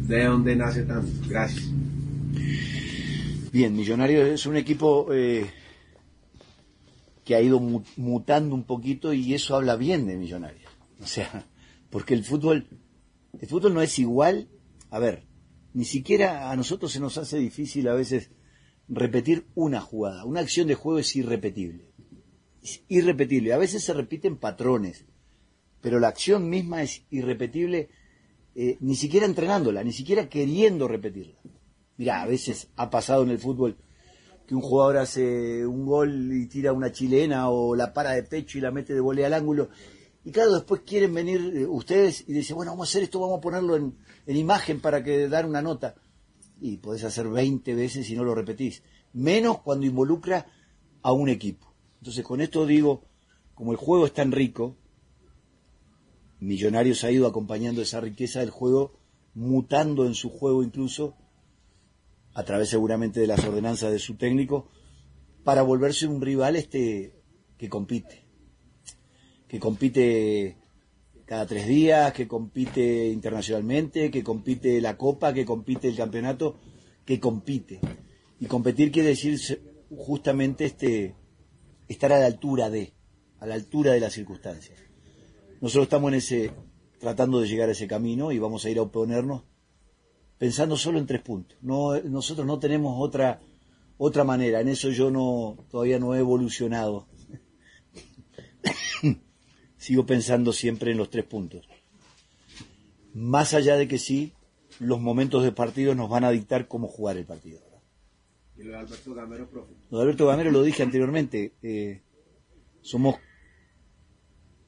de 0.08 0.23
dónde 0.25 0.56
nace 0.56 0.84
tanto. 0.84 1.12
Gracias. 1.28 1.65
Bien, 3.51 3.75
Millonarios 3.75 4.28
es 4.30 4.45
un 4.45 4.58
equipo 4.58 5.08
eh, 5.13 5.45
que 7.23 7.36
ha 7.36 7.41
ido 7.41 7.60
mu- 7.60 7.82
mutando 7.97 8.54
un 8.54 8.63
poquito 8.65 9.13
y 9.13 9.34
eso 9.34 9.56
habla 9.56 9.75
bien 9.78 10.06
de 10.06 10.17
Millonarios. 10.17 10.69
O 11.01 11.08
sea, 11.08 11.45
porque 11.89 12.13
el 12.13 12.24
fútbol, 12.24 12.67
el 13.39 13.48
fútbol 13.48 13.74
no 13.74 13.82
es 13.82 14.00
igual. 14.00 14.50
A 14.89 15.00
ver, 15.00 15.28
ni 15.74 15.86
siquiera 15.86 16.52
a 16.52 16.56
nosotros 16.56 16.91
se 16.91 17.00
nos 17.00 17.17
hace 17.17 17.38
difícil 17.38 17.88
a 17.88 17.93
veces 17.93 18.32
repetir 18.88 19.48
una 19.56 19.82
jugada. 19.82 20.26
Una 20.26 20.41
acción 20.41 20.67
de 20.67 20.76
juego 20.76 21.00
es 21.00 21.15
irrepetible. 21.15 21.91
Es 22.62 22.84
irrepetible. 22.88 23.54
A 23.54 23.58
veces 23.58 23.84
se 23.84 23.93
repiten 23.93 24.38
patrones, 24.38 25.06
pero 25.82 26.00
la 26.00 26.08
acción 26.08 26.50
misma 26.50 26.84
es 26.84 27.06
irrepetible 27.10 27.89
eh, 28.56 28.78
ni 28.80 28.95
siquiera 28.95 29.26
entrenándola, 29.26 29.84
ni 29.84 29.91
siquiera 29.91 30.30
queriendo 30.30 30.88
repetirla. 30.88 31.38
Mira, 31.98 32.21
a 32.21 32.26
veces 32.26 32.69
ha 32.78 32.89
pasado 32.89 33.24
en 33.24 33.30
el 33.30 33.39
fútbol 33.39 33.78
que 34.48 34.56
un 34.56 34.62
jugador 34.62 34.98
hace 34.98 35.65
un 35.65 35.86
gol 35.86 36.32
y 36.32 36.48
tira 36.48 36.71
una 36.71 36.91
chilena 36.91 37.50
o 37.50 37.76
la 37.76 37.93
para 37.93 38.12
de 38.12 38.24
pecho 38.24 38.58
y 38.58 38.62
la 38.62 38.71
mete 38.71 38.93
de 38.93 39.02
volea 39.02 39.28
al 39.28 39.34
ángulo. 39.34 39.69
Y 40.26 40.32
claro, 40.32 40.54
después 40.54 40.82
quieren 40.82 41.14
venir 41.14 41.40
eh, 41.56 41.68
ustedes 41.68 42.26
y 42.28 42.34
dicen, 42.34 42.56
bueno, 42.56 42.72
vamos 42.72 42.90
a 42.90 42.92
hacer 42.92 43.04
esto, 43.04 43.20
vamos 43.20 43.38
a 43.38 43.42
ponerlo 43.42 43.76
en, 43.76 43.96
en 44.26 44.36
imagen 44.36 44.82
para 44.82 45.04
que 45.04 45.30
dar 45.30 45.46
una 45.46 45.62
nota. 45.62 45.96
Y 46.60 46.78
podés 46.78 47.04
hacer 47.04 47.30
20 47.30 47.76
veces 47.76 48.10
y 48.10 48.16
no 48.16 48.24
lo 48.24 48.34
repetís. 48.34 48.82
Menos 49.14 49.62
cuando 49.62 49.86
involucra 49.86 50.48
a 51.04 51.12
un 51.12 51.30
equipo. 51.30 51.74
Entonces, 52.00 52.26
con 52.26 52.42
esto 52.42 52.66
digo, 52.66 53.06
como 53.54 53.72
el 53.72 53.78
juego 53.78 54.08
es 54.08 54.14
tan 54.14 54.32
rico, 54.32 54.76
Millonarios 56.40 57.04
ha 57.04 57.12
ido 57.12 57.28
acompañando 57.28 57.82
esa 57.82 58.02
riqueza 58.02 58.42
del 58.42 58.50
juego, 58.50 59.00
mutando 59.34 60.06
en 60.06 60.16
su 60.16 60.30
juego 60.30 60.64
incluso, 60.64 61.16
a 62.34 62.44
través 62.44 62.70
seguramente 62.70 63.20
de 63.20 63.28
las 63.28 63.44
ordenanzas 63.46 63.92
de 63.92 64.00
su 64.00 64.16
técnico, 64.16 64.70
para 65.44 65.62
volverse 65.62 66.08
un 66.08 66.22
rival 66.22 66.56
este 66.56 67.16
que 67.58 67.70
compite. 67.70 68.24
Que 69.48 69.60
compite 69.60 70.58
cada 71.26 71.46
tres 71.46 71.68
días, 71.68 72.14
que 72.14 72.28
compite 72.28 73.10
internacionalmente, 73.10 74.12
que 74.12 74.24
compite 74.24 74.82
la 74.82 74.98
Copa, 74.98 75.34
que 75.34 75.46
compite 75.46 75.88
el 75.88 75.96
campeonato, 75.96 76.56
que 77.06 77.20
compite. 77.20 77.80
Y 78.39 78.46
competir 78.48 78.91
quiere 78.91 79.10
decir 79.10 79.39
justamente 79.96 80.66
este 80.66 81.16
estar 81.88 82.12
a 82.12 82.20
la 82.20 82.26
altura 82.26 82.70
de, 82.70 82.93
a 83.39 83.46
la 83.46 83.56
altura 83.56 83.93
de 83.93 84.00
las 84.00 84.14
circunstancias. 84.14 84.80
Nosotros 85.62 85.84
estamos 85.84 86.10
en 86.10 86.18
ese, 86.18 86.52
tratando 87.00 87.39
de 87.39 87.48
llegar 87.48 87.70
a 87.70 87.74
ese 87.74 87.88
camino 87.88 88.32
y 88.32 88.39
vamos 88.39 88.66
a 88.66 88.70
ir 88.70 88.78
a 88.78 88.84
oponernos 88.84 89.43
pensando 90.38 90.78
solo 90.78 91.00
en 91.00 91.06
tres 91.06 91.22
puntos. 91.22 91.58
No, 91.62 92.00
nosotros 92.02 92.46
no 92.46 92.60
tenemos 92.60 92.96
otra, 93.00 93.39
otra 93.98 94.24
manera. 94.24 94.62
En 94.62 94.68
eso 94.68 94.89
yo 94.89 95.12
no, 95.12 95.58
todavía 95.70 96.00
no 96.00 96.16
he 96.16 96.20
evolucionado. 96.20 97.08
Sigo 99.86 100.04
pensando 100.06 100.52
siempre 100.52 100.92
en 100.92 100.98
los 100.98 101.12
tres 101.12 101.26
puntos. 101.26 101.68
Más 103.14 103.54
allá 103.54 103.76
de 103.78 103.88
que 103.88 104.00
sí, 104.00 104.34
los 104.80 105.00
momentos 105.00 105.44
de 105.44 105.52
partido 105.52 105.94
nos 105.94 106.10
van 106.10 106.24
a 106.24 106.32
dictar 106.32 106.68
cómo 106.68 106.88
jugar 106.88 107.18
el 107.18 107.26
partido. 107.26 107.60
Y 108.58 108.64
lo 108.64 108.72
de 108.72 108.78
Alberto 108.80 109.14
Gamero, 109.14 109.48
profe. 109.48 109.74
Lo 109.92 109.98
de 110.00 110.04
Alberto 110.06 110.26
Gamero 110.26 110.50
lo 110.50 110.64
dije 110.64 110.82
anteriormente. 110.82 111.54
eh, 111.62 112.02
somos 112.82 113.16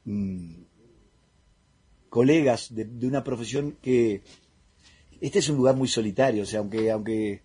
mm, 0.06 0.62
colegas 2.10 2.74
de, 2.76 2.86
de 2.86 3.08
una 3.08 3.24
profesión 3.24 3.78
que 3.82 4.22
este 5.20 5.40
es 5.40 5.50
un 5.50 5.58
lugar 5.58 5.76
muy 5.76 5.88
solitario, 5.88 6.44
o 6.44 6.46
sea, 6.46 6.60
aunque 6.60 6.92
aunque 6.92 7.42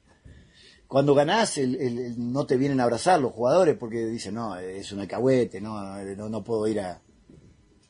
cuando 0.89 1.15
ganás 1.15 1.57
el- 1.57 1.77
el- 1.77 1.99
el- 1.99 2.33
no 2.33 2.45
te 2.47 2.59
vienen 2.59 2.81
a 2.81 2.85
abrazar 2.85 3.19
los 3.19 3.33
jugadores 3.33 3.77
porque 3.79 4.05
dicen, 4.07 4.35
no, 4.35 4.57
es 4.59 4.93
un 4.93 5.01
alcahuete, 5.01 5.59
no, 5.61 5.81
no, 6.17 6.29
no 6.29 6.45
puedo 6.45 6.69
ir 6.69 6.81
a... 6.81 7.01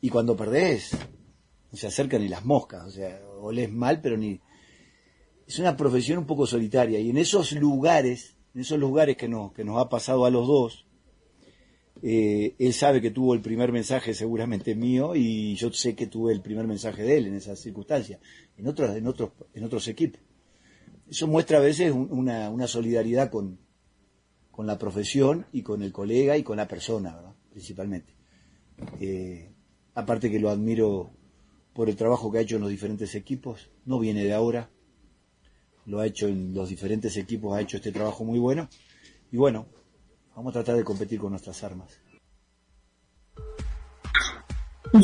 Y 0.02 0.10
cuando 0.10 0.36
perdés, 0.36 0.90
no 1.70 1.78
se 1.78 1.86
acercan 1.86 2.20
ni 2.20 2.28
las 2.28 2.44
moscas, 2.44 2.84
o 2.86 2.90
sea, 2.90 3.22
olés 3.40 3.70
mal, 3.72 4.00
pero 4.02 4.18
ni... 4.18 4.38
Es 5.46 5.58
una 5.58 5.76
profesión 5.76 6.18
un 6.18 6.26
poco 6.26 6.46
solitaria 6.46 6.98
y 7.00 7.08
en 7.10 7.16
esos 7.16 7.52
lugares, 7.52 8.36
en 8.54 8.60
esos 8.62 8.78
lugares 8.78 9.16
que 9.16 9.28
nos, 9.28 9.52
que 9.52 9.64
nos 9.64 9.80
ha 9.80 9.88
pasado 9.88 10.24
a 10.26 10.30
los 10.30 10.46
dos, 10.46 10.86
eh, 12.02 12.54
él 12.58 12.72
sabe 12.72 13.00
que 13.00 13.10
tuvo 13.10 13.32
el 13.34 13.40
primer 13.42 13.70
mensaje 13.70 14.12
seguramente 14.14 14.74
mío 14.74 15.14
y 15.14 15.54
yo 15.54 15.72
sé 15.72 15.94
que 15.94 16.06
tuve 16.08 16.32
el 16.32 16.40
primer 16.42 16.66
mensaje 16.66 17.02
de 17.02 17.16
él 17.18 17.26
en 17.26 17.34
esas 17.34 17.60
circunstancias, 17.60 18.20
en 18.56 18.66
otros, 18.66 18.96
en 18.96 19.06
otros, 19.06 19.30
en 19.54 19.64
otros 19.64 19.86
equipos. 19.88 20.20
Eso 21.08 21.26
muestra 21.28 21.58
a 21.58 21.60
veces 21.60 21.92
un- 21.92 22.08
una, 22.10 22.50
una 22.50 22.66
solidaridad 22.66 23.30
con, 23.30 23.58
con 24.50 24.66
la 24.66 24.78
profesión 24.78 25.46
y 25.52 25.62
con 25.62 25.82
el 25.82 25.92
colega 25.92 26.36
y 26.36 26.42
con 26.42 26.56
la 26.56 26.66
persona, 26.66 27.14
¿verdad? 27.14 27.34
principalmente. 27.50 28.14
Eh, 29.00 29.51
aparte 29.94 30.30
que 30.30 30.38
lo 30.38 30.50
admiro 30.50 31.10
por 31.72 31.88
el 31.88 31.96
trabajo 31.96 32.30
que 32.30 32.38
ha 32.38 32.42
hecho 32.42 32.56
en 32.56 32.62
los 32.62 32.70
diferentes 32.70 33.14
equipos, 33.14 33.70
no 33.84 33.98
viene 33.98 34.24
de 34.24 34.34
ahora, 34.34 34.70
lo 35.86 36.00
ha 36.00 36.06
hecho 36.06 36.28
en 36.28 36.54
los 36.54 36.68
diferentes 36.68 37.16
equipos, 37.16 37.54
ha 37.54 37.60
hecho 37.60 37.76
este 37.76 37.92
trabajo 37.92 38.24
muy 38.24 38.38
bueno. 38.38 38.68
Y 39.30 39.36
bueno, 39.36 39.66
vamos 40.36 40.50
a 40.50 40.60
tratar 40.60 40.76
de 40.76 40.84
competir 40.84 41.18
con 41.18 41.30
nuestras 41.30 41.62
armas. 41.64 41.98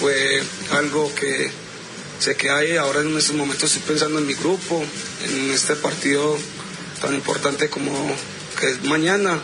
Fue 0.01 0.43
algo 0.73 1.13
que 1.15 1.51
se 2.19 2.37
queda 2.37 2.59
ahí. 2.59 2.77
Ahora 2.77 3.01
en 3.01 3.17
estos 3.17 3.37
momentos 3.37 3.75
estoy 3.75 3.89
pensando 3.89 4.19
en 4.19 4.27
mi 4.27 4.35
grupo, 4.35 4.85
en 5.25 5.51
este 5.51 5.75
partido 5.77 6.37
tan 7.01 7.15
importante 7.15 7.69
como 7.69 7.93
que 8.59 8.71
es 8.71 8.83
mañana. 8.85 9.39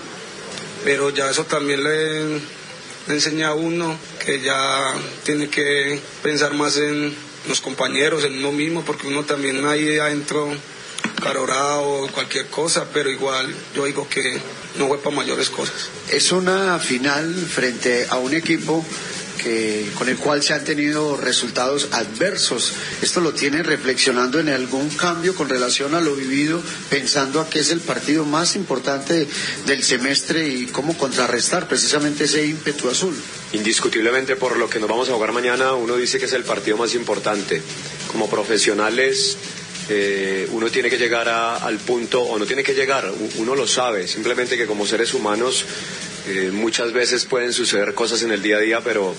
Pero 0.85 1.11
ya 1.11 1.31
eso 1.31 1.45
también 1.45 1.83
le, 1.83 2.29
le 2.29 2.41
enseña 3.09 3.49
a 3.49 3.55
uno 3.55 3.97
que 4.25 4.41
ya 4.41 4.95
tiene 5.25 5.49
que 5.49 6.01
pensar 6.23 6.55
más 6.55 6.77
en 6.77 7.15
los 7.49 7.61
compañeros, 7.61 8.25
en 8.25 8.39
uno 8.39 8.53
mismo, 8.53 8.85
porque 8.85 9.07
uno 9.07 9.25
también 9.25 9.65
ahí 9.67 9.99
adentro 9.99 10.51
carorado, 11.23 12.09
cualquier 12.13 12.47
cosa, 12.49 12.87
pero 12.93 13.11
igual 13.11 13.55
yo 13.75 13.85
digo 13.85 14.09
que 14.09 14.41
no 14.77 14.89
fue 14.89 14.99
para 14.99 15.17
mayores 15.17 15.49
cosas. 15.51 15.89
Es 16.11 16.33
una 16.33 16.79
final 16.79 17.35
frente 17.35 18.07
a 18.11 18.17
un 18.17 18.35
equipo 18.35 18.85
que, 19.45 19.87
con 19.97 20.09
el 20.09 20.17
cual 20.17 20.43
se 20.43 20.55
han 20.55 20.65
tenido 20.65 21.17
resultados 21.17 21.89
adversos. 21.93 22.73
Esto 23.03 23.21
lo 23.21 23.33
tiene 23.35 23.63
reflexionando 23.63 24.41
en 24.41 24.49
algún 24.49 24.89
cambio 24.89 25.35
con 25.35 25.49
relación 25.49 25.95
a 25.95 26.01
lo 26.01 26.17
vivido, 26.17 26.61
pensando 26.89 27.41
a 27.41 27.49
que 27.49 27.61
es 27.61 27.71
el 27.71 27.81
partido 27.81 28.25
más 28.25 28.57
importante 28.57 29.29
del 29.67 29.83
semestre 29.85 30.49
y 30.49 30.67
cómo 30.67 30.97
contrarrestar 30.97 31.69
precisamente 31.69 32.25
ese 32.25 32.47
ímpetu 32.47 32.89
azul. 32.89 33.15
Indiscutiblemente 33.53 34.35
por 34.37 34.57
lo 34.57 34.69
que 34.69 34.81
nos 34.81 34.89
vamos 34.89 35.09
a 35.11 35.13
jugar 35.13 35.33
mañana, 35.33 35.75
uno 35.75 35.97
dice 35.97 36.19
que 36.19 36.25
es 36.25 36.33
el 36.33 36.45
partido 36.45 36.79
más 36.79 36.95
importante. 36.95 37.61
Como 38.11 38.29
profesionales, 38.31 39.37
eh, 39.91 40.49
uno 40.53 40.71
tiene 40.71 40.89
que 40.89 40.97
llegar 40.97 41.29
al 41.29 41.79
punto, 41.79 42.23
o 42.23 42.39
no 42.39 42.47
tiene 42.47 42.65
que 42.65 42.73
llegar, 42.75 43.13
uno 43.37 43.55
lo 43.55 43.67
sabe, 43.67 44.09
simplemente 44.09 44.57
que 44.57 44.67
como 44.67 44.87
seres 44.87 45.13
humanos 45.13 45.67
eh, 46.27 46.51
muchas 46.53 46.93
veces 46.93 47.25
pueden 47.27 47.53
suceder 47.53 47.95
cosas 47.95 48.23
en 48.23 48.33
el 48.33 48.43
día 48.43 48.57
a 48.57 48.61
día, 48.61 48.81
pero 48.81 49.15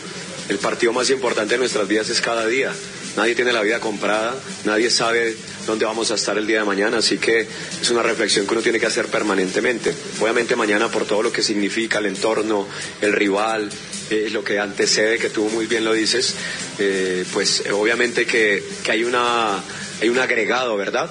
el 0.49 0.57
partido 0.57 0.93
más 0.93 1.09
importante 1.09 1.53
de 1.55 1.59
nuestras 1.59 1.87
vidas 1.87 2.09
es 2.09 2.21
cada 2.21 2.45
día. 2.47 2.71
Nadie 3.15 3.33
tiene 3.33 3.53
la 3.53 3.61
vida 3.61 3.79
comprada, 3.79 4.35
nadie 4.65 4.89
sabe 4.89 5.35
dónde 5.65 5.85
vamos 5.85 6.11
a 6.11 6.15
estar 6.15 6.37
el 6.37 6.45
día 6.45 6.59
de 6.59 6.65
mañana, 6.65 6.97
así 6.97 7.17
que 7.17 7.47
es 7.81 7.89
una 7.89 8.03
reflexión 8.03 8.45
que 8.45 8.53
uno 8.53 8.61
tiene 8.61 8.79
que 8.79 8.87
hacer 8.87 9.07
permanentemente. 9.07 9.93
Obviamente 10.19 10.55
mañana 10.55 10.89
por 10.89 11.05
todo 11.05 11.23
lo 11.23 11.31
que 11.31 11.41
significa 11.41 11.99
el 11.99 12.07
entorno, 12.07 12.67
el 13.01 13.13
rival, 13.13 13.69
eh, 14.09 14.29
lo 14.31 14.43
que 14.43 14.59
antecede, 14.59 15.17
que 15.17 15.29
tú 15.29 15.43
muy 15.49 15.65
bien 15.65 15.85
lo 15.85 15.93
dices, 15.93 16.35
eh, 16.77 17.23
pues 17.31 17.63
obviamente 17.71 18.25
que, 18.25 18.61
que 18.83 18.91
hay, 18.91 19.03
una, 19.05 19.63
hay 20.01 20.09
un 20.09 20.19
agregado, 20.19 20.75
¿verdad? 20.75 21.09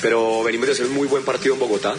Pero 0.00 0.44
venimos 0.44 0.68
de 0.68 0.74
hacer 0.74 0.86
un 0.86 0.94
muy 0.94 1.08
buen 1.08 1.24
partido 1.24 1.54
en 1.54 1.60
Bogotá, 1.60 1.96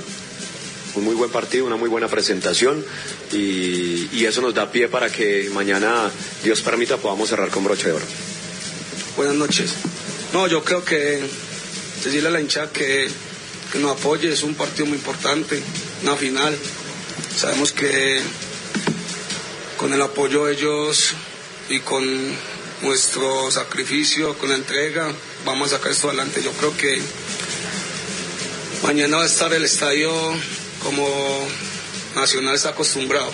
un 0.95 1.03
muy 1.03 1.15
buen 1.15 1.29
partido, 1.31 1.65
una 1.65 1.75
muy 1.75 1.89
buena 1.89 2.07
presentación 2.07 2.83
y, 3.31 4.09
y 4.11 4.25
eso 4.25 4.41
nos 4.41 4.53
da 4.53 4.71
pie 4.71 4.87
para 4.87 5.11
que 5.11 5.49
mañana, 5.53 6.09
Dios 6.43 6.61
permita, 6.61 6.97
podamos 6.97 7.29
cerrar 7.29 7.49
con 7.49 7.63
broche 7.63 7.87
de 7.87 7.93
oro. 7.93 8.05
Buenas 9.17 9.35
noches. 9.35 9.73
No, 10.33 10.47
yo 10.47 10.63
creo 10.63 10.83
que 10.83 11.21
decirle 12.03 12.29
a 12.29 12.31
la 12.31 12.41
hinchada 12.41 12.71
que, 12.71 13.09
que 13.71 13.79
nos 13.79 13.97
apoye, 13.97 14.31
es 14.31 14.43
un 14.43 14.55
partido 14.55 14.85
muy 14.85 14.97
importante, 14.97 15.61
una 16.03 16.15
final. 16.15 16.57
Sabemos 17.35 17.71
que 17.71 18.21
con 19.77 19.93
el 19.93 20.01
apoyo 20.01 20.45
de 20.45 20.53
ellos 20.53 21.13
y 21.69 21.79
con 21.79 22.03
nuestro 22.81 23.51
sacrificio, 23.51 24.37
con 24.37 24.49
la 24.49 24.55
entrega, 24.55 25.11
vamos 25.45 25.71
a 25.71 25.77
sacar 25.77 25.91
esto 25.91 26.07
adelante. 26.07 26.41
Yo 26.43 26.51
creo 26.53 26.75
que 26.77 27.01
mañana 28.83 29.17
va 29.17 29.23
a 29.23 29.27
estar 29.27 29.53
el 29.53 29.65
estadio 29.65 30.11
como 30.83 31.47
Nacional 32.15 32.55
está 32.55 32.69
acostumbrado. 32.69 33.31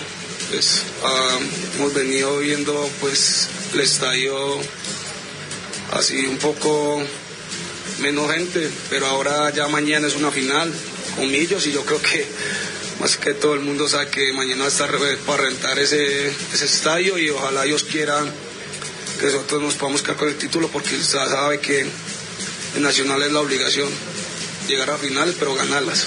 Pues, 0.50 0.82
ah, 1.02 1.38
hemos 1.76 1.94
venido 1.94 2.38
viendo 2.38 2.88
pues 3.00 3.48
el 3.74 3.80
estadio 3.80 4.36
así 5.92 6.26
un 6.26 6.38
poco 6.38 7.02
menos 8.00 8.30
gente, 8.30 8.70
pero 8.90 9.06
ahora 9.06 9.50
ya 9.50 9.68
mañana 9.68 10.06
es 10.06 10.14
una 10.14 10.30
final 10.30 10.72
con 11.16 11.30
millos 11.30 11.66
y 11.66 11.72
yo 11.72 11.84
creo 11.84 12.00
que 12.00 12.26
más 13.00 13.16
que 13.16 13.34
todo 13.34 13.54
el 13.54 13.60
mundo 13.60 13.88
sabe 13.88 14.08
que 14.08 14.32
mañana 14.32 14.60
va 14.60 14.66
a 14.66 14.68
estar 14.68 14.90
para 15.26 15.44
rentar 15.44 15.78
ese, 15.78 16.28
ese 16.28 16.64
estadio 16.64 17.18
y 17.18 17.30
ojalá 17.30 17.64
Dios 17.64 17.84
quiera 17.84 18.24
que 19.18 19.26
nosotros 19.26 19.62
nos 19.62 19.74
podamos 19.74 20.02
quedar 20.02 20.16
con 20.16 20.28
el 20.28 20.36
título 20.36 20.68
porque 20.68 20.96
sabe 21.02 21.58
que 21.60 21.86
el 22.76 22.82
Nacional 22.82 23.22
es 23.22 23.32
la 23.32 23.40
obligación 23.40 23.88
llegar 24.68 24.90
a 24.90 24.98
finales 24.98 25.34
pero 25.38 25.54
ganarlas 25.54 26.06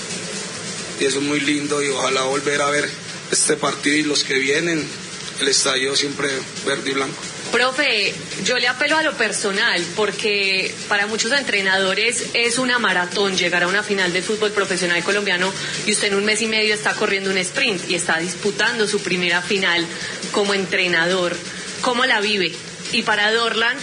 y 0.99 1.05
eso 1.05 1.19
es 1.19 1.25
muy 1.25 1.39
lindo 1.39 1.81
y 1.81 1.89
ojalá 1.89 2.23
volver 2.23 2.61
a 2.61 2.69
ver 2.69 2.89
este 3.31 3.55
partido 3.55 3.95
y 3.95 4.03
los 4.03 4.23
que 4.23 4.35
vienen 4.35 4.85
el 5.39 5.47
estadio 5.47 5.95
siempre 5.95 6.29
verde 6.65 6.91
y 6.91 6.93
blanco. 6.93 7.17
Profe, 7.51 8.13
yo 8.43 8.59
le 8.59 8.67
apelo 8.67 8.97
a 8.97 9.01
lo 9.01 9.13
personal 9.13 9.83
porque 9.95 10.73
para 10.87 11.07
muchos 11.07 11.31
entrenadores 11.31 12.25
es 12.33 12.59
una 12.59 12.77
maratón 12.77 13.35
llegar 13.35 13.63
a 13.63 13.67
una 13.67 13.81
final 13.81 14.13
de 14.13 14.21
fútbol 14.21 14.51
profesional 14.51 15.03
colombiano 15.03 15.51
y 15.87 15.93
usted 15.93 16.09
en 16.09 16.15
un 16.15 16.25
mes 16.25 16.41
y 16.41 16.47
medio 16.47 16.75
está 16.75 16.93
corriendo 16.93 17.31
un 17.31 17.37
sprint 17.37 17.89
y 17.89 17.95
está 17.95 18.19
disputando 18.19 18.87
su 18.87 19.01
primera 19.01 19.41
final 19.41 19.85
como 20.31 20.53
entrenador. 20.53 21.35
¿Cómo 21.81 22.05
la 22.05 22.21
vive? 22.21 22.51
Y 22.91 23.01
para 23.01 23.31
Dorlan, 23.31 23.77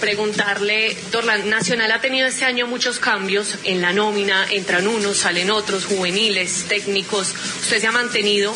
preguntarle, 0.00 0.96
Dorlan, 1.10 1.48
Nacional 1.48 1.90
ha 1.92 2.00
tenido 2.00 2.26
este 2.26 2.44
año 2.44 2.66
muchos 2.66 2.98
cambios 2.98 3.56
en 3.64 3.82
la 3.82 3.92
nómina, 3.92 4.46
entran 4.50 4.86
unos, 4.86 5.18
salen 5.18 5.50
otros, 5.50 5.84
juveniles, 5.86 6.66
técnicos, 6.68 7.34
usted 7.62 7.80
se 7.80 7.86
ha 7.86 7.92
mantenido 7.92 8.54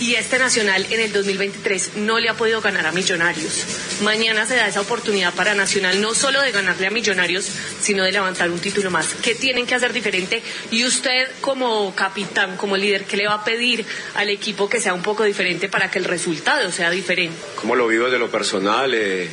y 0.00 0.14
este 0.14 0.38
Nacional 0.38 0.86
en 0.90 1.00
el 1.00 1.12
2023 1.12 1.96
no 1.96 2.18
le 2.18 2.28
ha 2.28 2.34
podido 2.34 2.60
ganar 2.60 2.86
a 2.86 2.92
Millonarios. 2.92 3.64
Mañana 4.02 4.46
se 4.46 4.56
da 4.56 4.68
esa 4.68 4.80
oportunidad 4.80 5.32
para 5.34 5.54
Nacional 5.54 6.00
no 6.00 6.14
solo 6.14 6.40
de 6.40 6.52
ganarle 6.52 6.86
a 6.86 6.90
Millonarios, 6.90 7.50
sino 7.80 8.04
de 8.04 8.12
levantar 8.12 8.50
un 8.50 8.58
título 8.58 8.90
más. 8.90 9.14
¿Qué 9.22 9.34
tienen 9.34 9.66
que 9.66 9.74
hacer 9.74 9.92
diferente? 9.92 10.42
Y 10.70 10.84
usted 10.84 11.28
como 11.40 11.94
capitán, 11.94 12.56
como 12.56 12.76
líder, 12.76 13.04
¿qué 13.04 13.16
le 13.16 13.26
va 13.26 13.34
a 13.34 13.44
pedir 13.44 13.84
al 14.14 14.28
equipo 14.28 14.68
que 14.68 14.80
sea 14.80 14.94
un 14.94 15.02
poco 15.02 15.24
diferente 15.24 15.68
para 15.68 15.90
que 15.90 15.98
el 15.98 16.04
resultado 16.04 16.70
sea 16.70 16.90
diferente? 16.90 17.36
¿Cómo 17.56 17.74
lo 17.74 17.88
vivo 17.88 18.10
de 18.10 18.18
lo 18.18 18.30
personal? 18.30 18.92
Eh, 18.94 19.28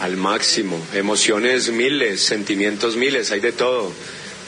al 0.00 0.16
máximo. 0.16 0.80
Emociones 0.94 1.70
miles, 1.70 2.20
sentimientos 2.20 2.96
miles, 2.96 3.30
hay 3.30 3.40
de 3.40 3.52
todo. 3.52 3.92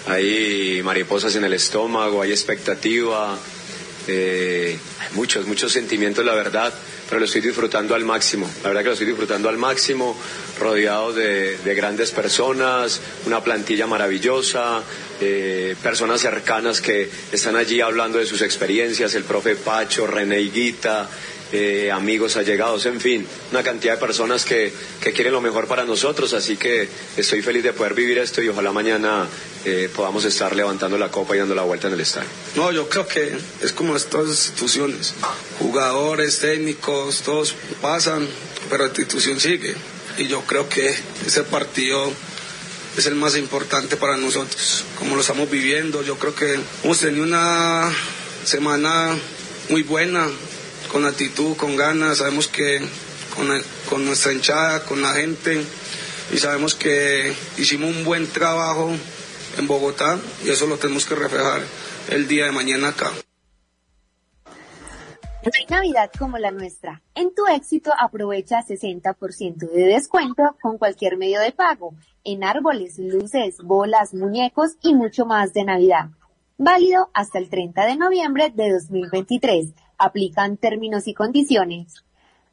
Hay 0.07 0.81
mariposas 0.83 1.37
en 1.37 1.45
el 1.45 1.53
estómago, 1.53 2.23
hay 2.23 2.31
expectativa, 2.31 3.39
eh, 4.09 4.79
hay 4.99 5.15
muchos, 5.15 5.47
muchos 5.47 5.73
sentimientos, 5.73 6.25
la 6.25 6.35
verdad, 6.35 6.73
pero 7.09 7.21
lo 7.21 7.27
estoy 7.27 7.43
disfrutando 7.43 7.95
al 7.95 8.05
máximo. 8.05 8.51
La 8.63 8.69
verdad 8.69 8.83
que 8.83 8.87
lo 8.87 8.93
estoy 8.95 9.09
disfrutando 9.09 9.49
al 9.49 9.59
máximo, 9.59 10.17
rodeado 10.59 11.13
de, 11.13 11.59
de 11.59 11.75
grandes 11.75 12.11
personas, 12.13 13.01
una 13.27 13.43
plantilla 13.45 13.87
maravillosa, 13.87 14.83
eh, 15.21 15.77
personas 15.83 16.21
cercanas 16.21 16.81
que 16.81 17.11
están 17.31 17.57
allí 17.57 17.81
hablando 17.81 18.19
de 18.19 18.27
sus 18.27 18.41
experiencias, 18.41 19.15
el 19.15 19.25
profe 19.25 19.55
Pacho, 19.55 20.07
René 20.07 20.41
eh, 21.53 21.91
amigos 21.91 22.37
allegados, 22.37 22.87
en 22.87 23.01
fin, 23.01 23.27
una 23.51 23.63
cantidad 23.63 23.95
de 23.95 24.01
personas 24.01 24.45
que, 24.45 24.73
que, 25.01 25.13
quieren 25.13 25.33
lo 25.33 25.41
mejor 25.41 25.67
para 25.67 25.85
nosotros, 25.85 26.33
así 26.33 26.57
que 26.57 26.89
estoy 27.17 27.43
feliz 27.43 27.63
de 27.63 27.73
poder 27.73 27.95
vivir 27.95 28.19
esto 28.19 28.43
y 28.43 28.49
ojalá 28.49 28.73
mañana 28.73 29.27
eh, 29.65 29.91
podamos 29.95 30.25
estar 30.25 30.55
levantando 30.55 30.97
la 30.97 31.11
copa 31.11 31.35
y 31.35 31.39
dando 31.39 31.55
la 31.55 31.63
vuelta 31.63 31.89
en 31.89 31.95
el 31.95 32.01
estadio. 32.01 32.29
No, 32.55 32.71
yo 32.73 32.89
creo 32.89 33.07
que 33.07 33.37
es 33.63 33.73
como 33.73 33.97
estas 33.97 34.27
instituciones, 34.29 35.15
jugadores, 35.59 36.39
técnicos, 36.39 37.23
todos 37.23 37.55
pasan, 37.81 38.29
pero 38.69 38.85
la 38.85 38.89
institución 38.89 39.41
sigue 39.41 39.75
y 40.19 40.27
yo 40.27 40.43
creo 40.43 40.69
que 40.69 40.95
ese 41.27 41.43
partido 41.45 42.13
es 42.97 43.07
el 43.07 43.15
más 43.15 43.37
importante 43.37 43.97
para 43.97 44.17
nosotros, 44.17 44.85
como 44.99 45.15
lo 45.15 45.21
estamos 45.21 45.51
viviendo, 45.51 46.03
yo 46.03 46.19
creo 46.19 46.35
que 46.35 46.59
hemos 46.85 46.99
tenido 46.99 47.25
una 47.25 47.91
semana 48.45 49.17
muy 49.69 49.83
buena, 49.83 50.29
con 50.91 51.07
actitud, 51.07 51.57
con 51.57 51.77
ganas, 51.77 52.19
sabemos 52.19 52.49
que 52.49 52.81
con, 53.89 54.05
nuestra 54.05 54.33
hinchada, 54.33 54.85
con 54.85 55.01
la 55.03 55.13
gente, 55.13 55.65
y 56.33 56.37
sabemos 56.39 56.75
que 56.75 57.33
hicimos 57.59 57.95
un 57.95 58.05
buen 58.05 58.27
trabajo 58.27 58.91
en 59.59 59.67
Bogotá 59.67 60.19
y 60.45 60.51
eso 60.51 60.67
lo 60.67 60.79
tenemos 60.79 61.05
que 61.05 61.15
reflejar 61.15 61.63
el 62.09 62.27
día 62.29 62.47
de 62.47 62.53
mañana 62.53 62.89
acá. 62.89 63.11
No 65.43 65.51
Navidad 65.71 66.11
como 66.19 66.37
la 66.37 66.51
nuestra. 66.51 67.01
En 67.15 67.35
tu 67.35 67.47
éxito 67.47 67.91
aprovecha 67.99 68.61
60% 68.61 69.71
de 69.71 69.85
descuento 69.85 70.43
con 70.61 70.77
cualquier 70.77 71.17
medio 71.17 71.41
de 71.41 71.53
pago, 71.53 71.95
en 72.25 72.45
árboles, 72.45 72.99
luces, 72.99 73.57
bolas, 73.63 74.13
muñecos 74.13 74.73
y 74.83 74.95
mucho 74.95 75.25
más 75.25 75.55
de 75.55 75.65
Navidad. 75.65 76.11
Válido 76.59 77.09
hasta 77.15 77.39
el 77.39 77.49
30 77.49 77.87
de 77.87 77.97
noviembre 77.97 78.53
de 78.55 78.71
2023. 78.71 79.73
Aplican 80.03 80.57
términos 80.57 81.07
y 81.09 81.13
condiciones. 81.13 82.03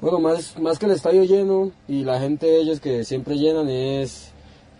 Bueno, 0.01 0.19
más, 0.19 0.59
más 0.59 0.77
que 0.77 0.87
el 0.87 0.91
estadio 0.91 1.23
lleno 1.23 1.71
y 1.87 2.03
la 2.03 2.19
gente 2.19 2.45
de 2.45 2.59
ellos 2.59 2.79
que 2.79 3.05
siempre 3.05 3.37
llenan 3.37 3.69
es, 3.69 4.33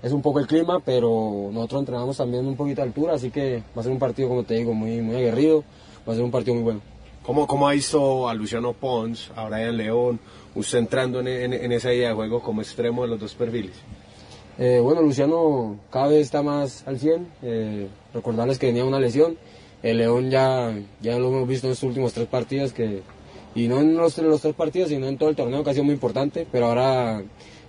es 0.06 0.12
un 0.12 0.22
poco 0.22 0.40
el 0.40 0.46
clima, 0.46 0.80
pero 0.86 1.50
nosotros 1.52 1.80
entrenamos 1.80 2.18
también 2.18 2.46
un 2.46 2.56
poquito 2.56 2.76
de 2.76 2.88
altura, 2.90 3.16
así 3.16 3.32
que 3.32 3.64
va 3.76 3.80
a 3.80 3.84
ser 3.84 3.92
un 3.92 3.98
partido, 3.98 4.30
como 4.30 4.44
te 4.44 4.54
digo, 4.54 4.72
muy, 4.72 5.02
muy 5.02 5.16
aguerrido, 5.16 5.64
va 6.08 6.14
a 6.14 6.16
ser 6.16 6.24
un 6.24 6.30
partido 6.30 6.54
muy 6.54 6.64
bueno. 6.64 6.82
¿Cómo, 7.24 7.48
cómo 7.48 7.68
ha 7.68 7.72
visto 7.72 8.30
a 8.30 8.36
Luciano 8.36 8.74
Pons, 8.74 9.32
a 9.36 9.50
Brian 9.50 9.76
León, 9.76 10.20
usted 10.54 10.78
entrando 10.78 11.22
en, 11.22 11.28
en, 11.28 11.54
en 11.54 11.72
esa 11.72 11.92
idea 11.92 12.10
de 12.10 12.14
juego 12.14 12.40
como 12.40 12.62
extremo 12.62 13.02
de 13.02 13.08
los 13.08 13.20
dos 13.20 13.34
perfiles? 13.34 13.74
Eh, 14.60 14.80
bueno, 14.80 15.02
Luciano 15.02 15.80
cada 15.90 16.10
vez 16.10 16.20
está 16.20 16.44
más 16.44 16.88
al 16.88 17.00
100, 17.00 17.28
eh, 17.42 17.88
recordarles 18.14 18.60
que 18.60 18.68
tenía 18.68 18.86
una 18.86 19.00
lesión, 19.00 19.40
el 19.82 19.98
León 19.98 20.30
ya, 20.30 20.72
ya 21.02 21.18
lo 21.18 21.30
hemos 21.30 21.48
visto 21.48 21.66
en 21.66 21.74
estos 21.74 21.88
últimos 21.90 22.14
tres 22.14 22.28
partidos, 22.28 22.74
que, 22.74 23.02
y 23.56 23.68
no 23.68 23.82
en 23.82 23.98
los, 23.98 24.16
en 24.20 24.30
los 24.30 24.42
tres 24.42 24.54
partidos, 24.54 24.90
sino 24.90 25.08
en 25.08 25.18
todo 25.18 25.30
el 25.30 25.36
torneo, 25.36 25.64
que 25.64 25.72
ha 25.72 25.74
sido 25.74 25.86
muy 25.86 25.96
importante, 25.96 26.46
pero 26.52 26.68
ahora 26.68 27.24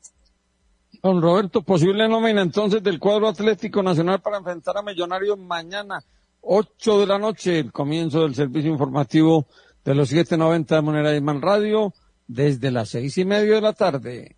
Don 1.02 1.22
Roberto, 1.22 1.62
posible 1.62 2.06
nómina 2.08 2.42
entonces 2.42 2.82
del 2.82 3.00
cuadro 3.00 3.26
Atlético 3.28 3.82
Nacional 3.82 4.20
para 4.20 4.36
enfrentar 4.36 4.76
a 4.76 4.82
Millonarios 4.82 5.38
mañana 5.38 6.04
8 6.42 7.00
de 7.00 7.06
la 7.06 7.18
noche, 7.18 7.58
el 7.58 7.72
comienzo 7.72 8.22
del 8.22 8.34
servicio 8.34 8.70
informativo 8.70 9.46
de 9.84 9.94
los 9.94 10.08
790 10.08 10.74
de 10.74 10.82
Monera 10.82 11.20
Man 11.20 11.42
Radio, 11.42 11.92
desde 12.26 12.70
las 12.70 12.90
seis 12.90 13.18
y 13.18 13.24
media 13.24 13.56
de 13.56 13.60
la 13.60 13.72
tarde. 13.72 14.36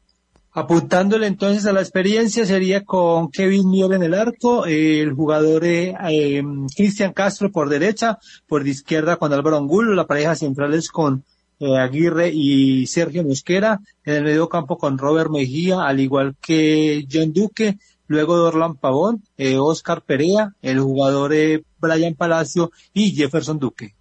Apuntándole 0.55 1.27
entonces 1.27 1.65
a 1.65 1.73
la 1.73 1.81
experiencia 1.81 2.45
sería 2.45 2.85
con 2.85 3.31
Kevin 3.31 3.71
Miel 3.71 3.93
en 3.93 4.03
el 4.03 4.13
arco, 4.13 4.67
el 4.67 5.13
jugador 5.15 5.65
eh, 5.65 6.43
Cristian 6.77 7.15
Castro 7.15 7.51
por 7.51 7.71
derecha, 7.71 8.19
por 8.47 8.63
de 8.63 8.71
izquierda 8.71 9.17
con 9.17 9.33
Álvaro 9.33 9.57
Angulo, 9.57 9.95
la 9.95 10.07
pareja 10.07 10.35
central 10.35 10.75
es 10.75 10.91
con 10.91 11.25
eh, 11.59 11.79
Aguirre 11.79 12.31
y 12.35 12.87
Sergio 12.87 13.25
Mosquera, 13.25 13.81
en 14.05 14.15
el 14.15 14.25
medio 14.25 14.49
campo 14.51 14.77
con 14.77 14.99
Robert 14.99 15.31
Mejía, 15.31 15.85
al 15.85 16.01
igual 16.01 16.37
que 16.41 17.07
John 17.11 17.33
Duque, 17.33 17.79
luego 18.13 18.37
de 18.37 18.43
Orlán 18.43 18.77
Pavón, 18.77 19.25
eh, 19.39 19.57
Oscar 19.59 20.03
Perea, 20.03 20.55
el 20.63 20.81
jugador 20.81 21.33
eh, 21.33 21.65
Brian 21.81 22.15
Palacio 22.15 22.71
y 22.93 23.13
Jefferson 23.13 23.59
Duque. 23.59 23.95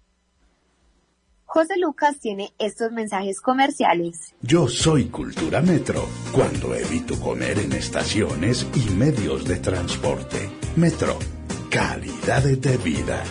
José 1.46 1.74
Lucas 1.78 2.18
tiene 2.18 2.52
estos 2.58 2.92
mensajes 2.92 3.40
comerciales. 3.40 4.34
Yo 4.40 4.68
soy 4.68 5.06
Cultura 5.06 5.60
Metro 5.60 6.06
cuando 6.32 6.74
evito 6.74 7.18
comer 7.20 7.58
en 7.58 7.72
estaciones 7.72 8.66
y 8.74 8.90
medios 8.94 9.44
de 9.46 9.56
transporte. 9.56 10.50
Metro, 10.76 11.18
calidad 11.68 12.42
de 12.42 12.76
vida. 12.78 13.22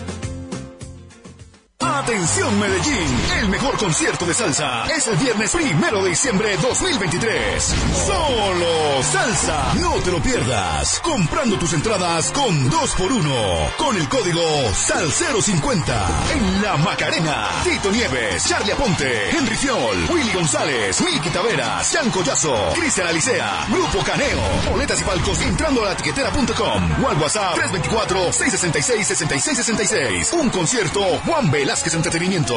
Atención 1.83 2.59
Medellín, 2.59 3.07
el 3.39 3.49
mejor 3.49 3.75
concierto 3.77 4.25
de 4.25 4.33
salsa 4.33 4.85
es 4.95 5.07
el 5.07 5.17
viernes 5.17 5.51
primero 5.51 6.01
de 6.03 6.09
diciembre 6.09 6.57
2023. 6.57 7.63
Solo 8.05 9.03
salsa, 9.03 9.73
no 9.79 9.93
te 10.01 10.11
lo 10.11 10.21
pierdas. 10.21 10.99
Comprando 11.03 11.57
tus 11.57 11.73
entradas 11.73 12.31
con 12.31 12.69
2 12.69 12.95
por 12.95 13.11
1 13.11 13.71
con 13.77 13.95
el 13.97 14.07
código 14.09 14.41
SAL050 14.41 16.05
en 16.33 16.61
La 16.61 16.77
Macarena. 16.77 17.47
Tito 17.63 17.91
Nieves, 17.91 18.47
Charlie 18.47 18.73
Aponte, 18.73 19.29
Henry 19.31 19.55
Fiol, 19.55 20.05
Willy 20.09 20.31
González, 20.33 21.01
Miki 21.01 21.29
Taveras, 21.29 21.91
Jan 21.91 22.09
Collazo, 22.11 22.73
Cristian 22.75 23.07
Alicea, 23.07 23.65
Grupo 23.69 24.03
Caneo. 24.03 24.41
Boletas 24.69 25.01
y 25.01 25.03
palcos 25.03 25.41
entrando 25.41 25.81
a 25.83 25.87
la 25.89 25.95
tiquetera.com 25.97 27.03
o 27.03 27.09
al 27.09 27.17
WhatsApp 27.17 27.55
324-666-6666. 27.57 30.33
Un 30.33 30.49
concierto 30.49 31.01
Juan 31.25 31.49
Velasquez 31.71 31.93
Entretenimiento. 31.93 32.53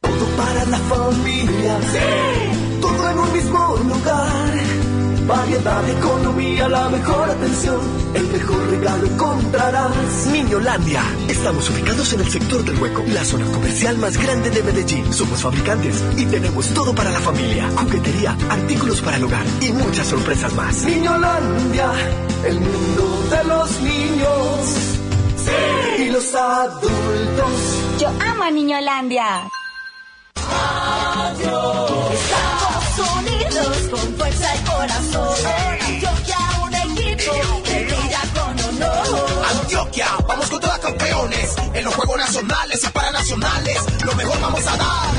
Todo 0.00 0.26
para 0.36 0.64
la 0.64 0.78
familia. 0.78 1.78
Sí. 1.92 2.80
Todo 2.80 3.10
en 3.10 3.18
un 3.18 3.32
mismo 3.32 3.76
lugar. 3.84 4.52
Variedad, 5.28 5.88
economía, 5.88 6.68
la 6.68 6.88
mejor 6.88 7.30
atención. 7.30 7.80
El 8.14 8.26
mejor 8.26 8.68
regalo 8.68 9.06
encontrarás. 9.06 10.26
Niñolandia. 10.32 11.04
Estamos 11.28 11.70
ubicados 11.70 12.12
en 12.14 12.20
el 12.20 12.28
sector 12.28 12.64
del 12.64 12.82
Hueco, 12.82 13.04
la 13.06 13.24
zona 13.24 13.46
comercial 13.46 13.96
más 13.98 14.16
grande 14.16 14.50
de 14.50 14.60
Medellín. 14.64 15.12
Somos 15.12 15.40
fabricantes 15.40 16.02
y 16.16 16.26
tenemos 16.26 16.66
todo 16.74 16.92
para 16.96 17.12
la 17.12 17.20
familia. 17.20 17.70
Juguetería, 17.76 18.36
artículos 18.50 19.00
para 19.02 19.18
el 19.18 19.22
hogar 19.22 19.46
y 19.60 19.70
muchas 19.70 20.08
sorpresas 20.08 20.52
más. 20.54 20.82
Niñolandia. 20.82 21.92
El 22.44 22.58
mundo 22.58 23.24
de 23.30 23.44
los 23.44 23.80
niños. 23.82 24.74
Sí. 25.36 26.02
Y 26.02 26.10
los 26.10 26.34
adultos. 26.34 27.77
Yo 27.98 28.08
amo 28.08 28.44
a 28.44 28.50
Niñolandia. 28.50 29.48
Estamos 32.12 32.98
unidos 33.16 33.76
con 33.90 34.14
fuerza 34.16 34.54
y 34.54 34.58
corazón. 34.64 35.46
Antioquia, 35.84 36.38
un 36.62 36.74
equipo 36.74 37.62
que 37.64 37.84
brilla 37.84 38.22
con 38.34 38.60
honor. 38.68 39.44
Antioquia, 39.50 40.06
vamos 40.28 40.48
con 40.48 40.60
todas 40.60 40.78
campeones. 40.78 41.56
En 41.74 41.84
los 41.84 41.94
Juegos 41.96 42.18
Nacionales 42.18 42.84
y 42.84 42.88
Paranacionales, 42.88 44.04
lo 44.04 44.14
mejor 44.14 44.40
vamos 44.40 44.66
a 44.66 44.76
dar. 44.76 45.17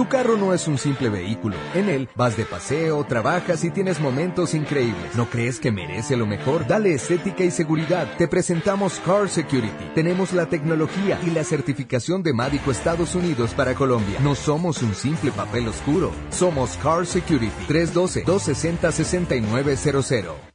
Tu 0.00 0.08
carro 0.08 0.36
no 0.38 0.54
es 0.54 0.66
un 0.66 0.78
simple 0.78 1.10
vehículo. 1.10 1.58
En 1.74 1.90
él 1.90 2.08
vas 2.16 2.34
de 2.34 2.46
paseo, 2.46 3.04
trabajas 3.04 3.62
y 3.64 3.70
tienes 3.70 4.00
momentos 4.00 4.54
increíbles. 4.54 5.14
¿No 5.14 5.28
crees 5.28 5.60
que 5.60 5.70
merece 5.70 6.16
lo 6.16 6.24
mejor? 6.24 6.66
Dale 6.66 6.94
estética 6.94 7.44
y 7.44 7.50
seguridad. 7.50 8.08
Te 8.16 8.26
presentamos 8.26 8.98
Car 9.04 9.28
Security. 9.28 9.90
Tenemos 9.94 10.32
la 10.32 10.46
tecnología 10.46 11.20
y 11.22 11.32
la 11.32 11.44
certificación 11.44 12.22
de 12.22 12.32
Mádico 12.32 12.70
Estados 12.70 13.14
Unidos 13.14 13.52
para 13.52 13.74
Colombia. 13.74 14.20
No 14.22 14.34
somos 14.34 14.82
un 14.82 14.94
simple 14.94 15.32
papel 15.32 15.68
oscuro. 15.68 16.12
Somos 16.30 16.78
Car 16.78 17.04
Security. 17.04 17.52
312-260-6900. 17.68 20.49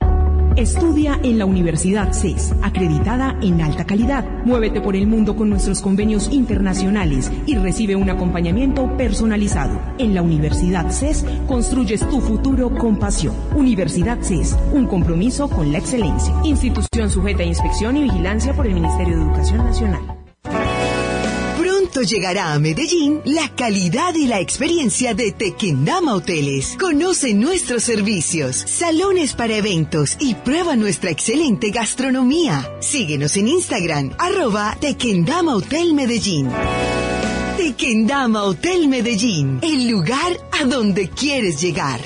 Estudia 0.56 1.20
en 1.22 1.38
la 1.38 1.46
Universidad 1.46 2.14
CES, 2.14 2.54
acreditada 2.62 3.38
en 3.42 3.60
alta 3.60 3.86
calidad. 3.86 4.24
Muévete 4.46 4.80
por 4.80 4.96
el 4.96 5.06
mundo 5.06 5.36
con 5.36 5.50
nuestros 5.50 5.82
convenios 5.82 6.32
internacionales 6.32 7.30
y 7.46 7.56
recibe 7.56 7.98
un 7.98 8.10
acompañamiento 8.10 8.96
personalizado. 8.96 9.78
En 9.98 10.16
la 10.16 10.22
Universidad 10.22 10.92
CES 10.92 11.26
construyes 11.46 12.08
tu 12.10 12.22
futuro 12.22 12.74
con 12.74 12.98
pasión. 12.98 13.36
Universidad 13.54 14.22
CES, 14.22 14.58
un 14.72 14.88
compromiso 14.88 15.50
con 15.50 15.74
la 15.74 15.80
excelencia. 15.80 16.34
Institución 16.46 17.10
sujeta 17.10 17.44
a 17.44 17.48
inspección 17.48 17.98
y 17.98 18.04
vigilancia 18.04 18.54
por 18.54 18.66
el 18.66 18.76
Ministerio 18.76 19.18
de 19.18 19.24
Educación 19.24 19.58
Nacional. 19.58 20.25
Llegará 22.06 22.54
a 22.54 22.60
Medellín 22.60 23.22
la 23.26 23.50
calidad 23.56 24.14
y 24.14 24.28
la 24.28 24.40
experiencia 24.40 25.16
de 25.16 25.32
Tequendama 25.32 26.14
Hoteles. 26.14 26.78
Conoce 26.80 27.34
nuestros 27.34 27.84
servicios, 27.84 28.58
salones 28.58 29.34
para 29.34 29.56
eventos 29.56 30.16
y 30.20 30.36
prueba 30.36 30.76
nuestra 30.76 31.10
excelente 31.10 31.72
gastronomía. 31.72 32.78
Síguenos 32.80 33.36
en 33.38 33.48
Instagram, 33.48 34.12
arroba 34.20 34.78
Tequendama 34.80 35.56
Hotel 35.56 35.96
Medellín. 35.96 36.52
Tequendama 37.58 38.44
Hotel 38.44 38.88
Medellín, 38.88 39.58
el 39.64 39.90
lugar 39.90 40.38
a 40.52 40.66
donde 40.66 41.10
quieres 41.10 41.60
llegar. 41.60 42.00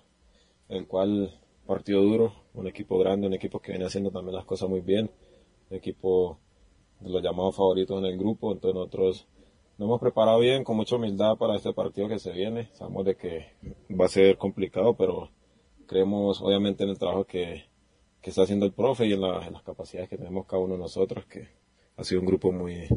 el 0.70 0.86
cual, 0.86 1.40
partido 1.66 2.04
duro, 2.04 2.34
un 2.54 2.68
equipo 2.68 3.00
grande, 3.00 3.26
un 3.26 3.34
equipo 3.34 3.60
que 3.60 3.72
viene 3.72 3.88
haciendo 3.88 4.12
también 4.12 4.36
las 4.36 4.46
cosas 4.46 4.70
muy 4.70 4.82
bien, 4.82 5.10
un 5.72 5.78
equipo 5.78 6.38
los 7.02 7.22
llamados 7.22 7.56
favoritos 7.56 8.00
en 8.00 8.06
el 8.06 8.18
grupo, 8.18 8.52
entonces 8.52 8.76
nosotros 8.76 9.28
nos 9.78 9.88
hemos 9.88 10.02
preparado 10.02 10.40
bien, 10.40 10.64
con 10.64 10.76
mucha 10.76 10.96
humildad 10.96 11.38
para 11.38 11.56
este 11.56 11.72
partido 11.72 12.08
que 12.08 12.18
se 12.18 12.32
viene, 12.32 12.70
sabemos 12.74 13.06
de 13.06 13.16
que 13.16 13.54
va 13.90 14.06
a 14.06 14.10
ser 14.10 14.38
complicado, 14.38 14.96
pero 14.96 15.30
creemos 15.86 16.42
obviamente 16.42 16.84
en 16.84 16.90
el 16.90 16.98
trabajo 16.98 17.26
que, 17.26 17.66
que 18.22 18.32
está 18.32 18.42
haciendo 18.42 18.66
el 18.66 18.74
profe 18.74 19.06
y 19.06 19.14
en, 19.14 19.22
las 19.22 19.64
capacidades 19.64 20.10
que 20.10 20.18
tenemos 20.18 20.46
cada 20.48 20.62
uno 20.62 20.74
de 20.74 20.80
nosotros, 20.80 21.26
que 21.26 21.50
ha 21.96 22.04
sido 22.04 22.22
un 22.22 22.28
grupo 22.28 22.52
muy, 22.52 22.88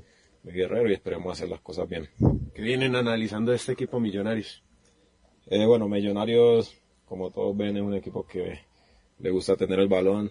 muy 0.43 0.53
guerrero 0.55 0.89
y 0.89 0.95
esperemos 0.95 1.33
hacer 1.33 1.49
las 1.49 1.61
cosas 1.61 1.89
bien. 1.89 2.09
¿Qué 2.55 2.63
vienen 2.63 2.97
analizando 2.97 3.53
este 3.53 3.73
equipo 3.73 4.01
Millonarios? 4.01 4.63
Eh, 5.47 5.67
bueno, 5.67 5.89
Millonarios, 5.89 6.75
como 7.05 7.31
todos 7.31 7.57
ven, 7.57 7.77
es 7.77 7.83
un 7.83 7.95
equipo 7.95 8.27
que 8.27 8.61
le 9.19 9.31
gusta 9.31 9.57
tener 9.57 9.81
el 9.81 9.89
balón, 9.89 10.29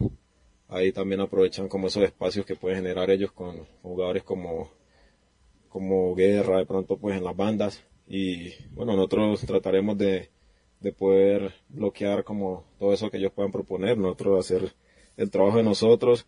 ahí 0.70 0.92
también 0.92 1.22
aprovechan 1.22 1.68
como 1.68 1.88
esos 1.88 2.04
espacios 2.04 2.46
que 2.46 2.56
pueden 2.56 2.78
generar 2.78 3.10
ellos 3.10 3.32
con 3.32 3.66
jugadores 3.82 4.24
como, 4.24 4.72
como 5.68 6.16
Guerra, 6.16 6.60
de 6.60 6.66
pronto 6.66 6.98
pues 6.98 7.18
en 7.18 7.24
las 7.24 7.36
bandas. 7.36 7.84
Y 8.08 8.54
bueno, 8.72 8.96
nosotros 8.96 9.42
trataremos 9.42 9.98
de, 9.98 10.30
de 10.80 10.94
poder 10.94 11.54
bloquear 11.68 12.24
como 12.24 12.66
todo 12.80 12.94
eso 12.94 13.10
que 13.10 13.18
ellos 13.18 13.34
puedan 13.34 13.52
proponer, 13.52 13.98
nosotros 13.98 14.40
hacer 14.40 14.74
el 15.18 15.30
trabajo 15.30 15.58
de 15.58 15.64
nosotros 15.64 16.26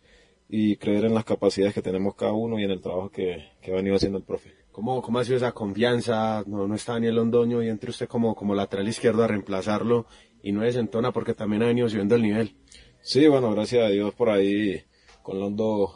y 0.48 0.76
creer 0.76 1.06
en 1.06 1.14
las 1.14 1.24
capacidades 1.24 1.74
que 1.74 1.82
tenemos 1.82 2.14
cada 2.14 2.32
uno 2.32 2.58
y 2.58 2.64
en 2.64 2.70
el 2.70 2.80
trabajo 2.80 3.10
que, 3.10 3.48
que 3.62 3.72
ha 3.72 3.76
venido 3.76 3.96
haciendo 3.96 4.18
el 4.18 4.24
profe. 4.24 4.52
¿Cómo, 4.70 5.02
¿Cómo 5.02 5.18
ha 5.18 5.24
sido 5.24 5.36
esa 5.36 5.52
confianza? 5.52 6.44
No, 6.46 6.66
no 6.66 6.74
está 6.74 6.92
Daniel 6.92 7.16
Londoño 7.16 7.62
y 7.62 7.68
entre 7.68 7.90
usted 7.90 8.08
como, 8.08 8.34
como 8.34 8.54
lateral 8.54 8.88
izquierdo 8.88 9.22
a 9.22 9.28
reemplazarlo 9.28 10.06
y 10.42 10.52
no 10.52 10.62
desentona 10.62 11.12
porque 11.12 11.34
también 11.34 11.62
ha 11.62 11.66
venido 11.66 11.88
subiendo 11.88 12.14
el 12.16 12.22
nivel. 12.22 12.56
Sí, 13.04 13.26
bueno, 13.26 13.50
gracias 13.50 13.84
a 13.84 13.88
Dios 13.88 14.14
por 14.14 14.30
ahí 14.30 14.80
con 15.24 15.40
Londo 15.40 15.92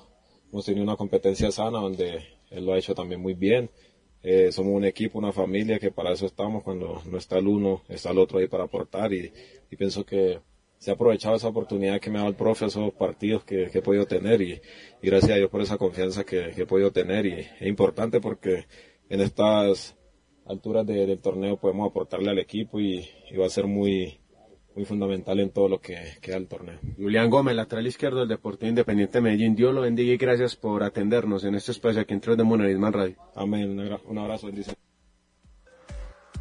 hemos 0.51 0.65
tenido 0.65 0.83
una 0.83 0.97
competencia 0.97 1.53
sana 1.53 1.79
donde 1.79 2.19
él 2.51 2.67
lo 2.67 2.73
ha 2.73 2.79
hecho 2.79 2.97
también 2.97 3.21
muy 3.21 3.35
bien. 3.35 3.71
Eh, 4.25 4.51
somos 4.51 4.75
un 4.75 4.85
equipo, 4.85 5.17
una 5.17 5.31
familia 5.33 5.79
que 5.79 5.93
para 5.93 6.11
eso 6.13 6.27
estamos. 6.27 6.65
Cuando 6.65 7.01
no 7.09 7.17
está 7.17 7.39
el 7.39 7.47
uno, 7.47 7.85
está 7.89 8.11
el 8.11 8.19
otro 8.19 8.41
ahí 8.41 8.49
para 8.49 8.65
aportar 8.65 9.13
y, 9.13 9.33
pienso 9.79 10.05
que 10.05 10.41
se 10.79 10.91
ha 10.91 10.95
aprovechado 10.95 11.37
esa 11.37 11.47
oportunidad 11.47 12.01
que 12.01 12.11
me 12.11 12.17
ha 12.17 12.23
dado 12.23 12.31
el 12.31 12.37
profe, 12.37 12.67
esos 12.67 12.93
partidos 12.95 13.45
que, 13.45 13.71
he 13.73 13.83
podido 13.83 14.07
tener 14.07 14.43
y, 14.43 14.61
gracias 15.01 15.31
a 15.31 15.37
Dios 15.37 15.51
por 15.51 15.63
esa 15.63 15.79
confianza 15.79 16.25
que, 16.25 16.55
he 16.57 16.67
podido 16.67 16.91
tener 16.91 17.25
y 17.25 17.33
es 17.35 17.69
importante 17.69 18.21
porque 18.21 18.67
en 19.09 19.21
estas 19.21 19.97
alturas 20.45 20.85
del 20.85 21.21
torneo 21.21 21.57
podemos 21.57 21.89
aportarle 21.89 22.31
al 22.31 22.41
equipo 22.41 22.81
y 22.81 23.09
va 23.39 23.47
a 23.47 23.51
ser 23.51 23.69
muy, 23.69 24.19
muy 24.77 24.85
fundamental 24.85 25.41
en 25.41 25.51
todo 25.51 25.69
lo 25.69 25.81
que 25.81 25.97
queda 26.21 26.37
el 26.37 26.47
torneo. 26.47 26.79
Julián 26.99 27.31
Gómez, 27.31 27.57
lateral 27.57 27.87
izquierdo 27.87 28.21
del 28.21 28.29
Deportivo 28.29 28.69
Independiente 28.69 29.17
de 29.19 29.23
Medellín. 29.23 29.57
Dios 29.57 29.75
lo 29.75 29.81
bendiga 29.81 30.13
y 30.13 30.19
gracias 30.19 30.55
por 30.55 30.83
atendernos 30.83 31.45
en 31.45 31.55
este 31.55 31.73
espacio 31.73 32.03
aquí 32.03 32.13
en 32.13 32.21
de 32.21 32.45
Monerisman 32.45 32.93
Radio. 32.93 33.17
Amén. 33.35 33.81
Un 34.07 34.19
abrazo, 34.19 34.49
bendición. 34.49 34.77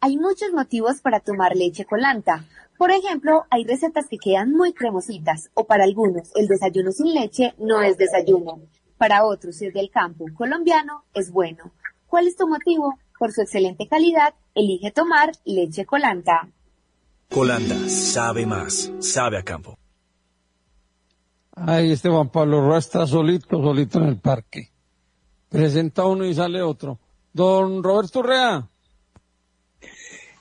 Hay 0.06 0.18
muchos 0.18 0.52
motivos 0.52 1.00
para 1.00 1.22
tomar 1.22 1.56
leche 1.56 1.86
colanta. 1.86 2.44
Por 2.78 2.92
ejemplo, 2.92 3.46
hay 3.50 3.64
recetas 3.64 4.10
que 4.10 4.18
quedan 4.18 4.52
muy 4.52 4.74
cremositas 4.74 5.50
o 5.54 5.64
para 5.64 5.86
algunos 5.86 6.30
el 6.36 6.48
desayuno 6.48 6.92
sin 6.92 7.14
leche 7.14 7.54
no 7.58 7.82
es 7.82 7.98
desayuno. 7.98 8.60
Para 8.98 9.24
otros, 9.24 9.56
si 9.56 9.68
es 9.68 9.74
del 9.74 9.90
campo 9.90 10.26
colombiano, 10.36 11.06
es 11.14 11.32
bueno. 11.32 11.72
¿Cuál 12.06 12.28
es 12.28 12.36
tu 12.36 12.50
motivo? 12.50 13.00
Por 13.18 13.32
su 13.32 13.44
excelente 13.44 13.88
calidad, 13.88 14.34
elige 14.54 14.92
tomar 14.92 15.32
leche 15.46 15.86
colanta. 15.86 16.50
Colanda, 17.30 17.88
sabe 17.88 18.46
más, 18.46 18.92
sabe 19.00 19.38
a 19.38 19.44
campo. 19.44 19.78
Ay, 21.56 21.94
este 21.94 22.10
Juan 22.10 22.28
Pablo 22.28 22.60
Roa 22.60 22.80
está 22.80 23.08
solito, 23.08 23.64
solito 23.64 24.00
en 24.00 24.08
el 24.10 24.20
parque. 24.20 24.70
Presenta 25.48 26.06
uno 26.06 26.26
y 26.26 26.34
sale 26.34 26.62
otro. 26.62 27.00
Don 27.32 27.82
Roberto 27.82 28.22
Rea. 28.22 28.70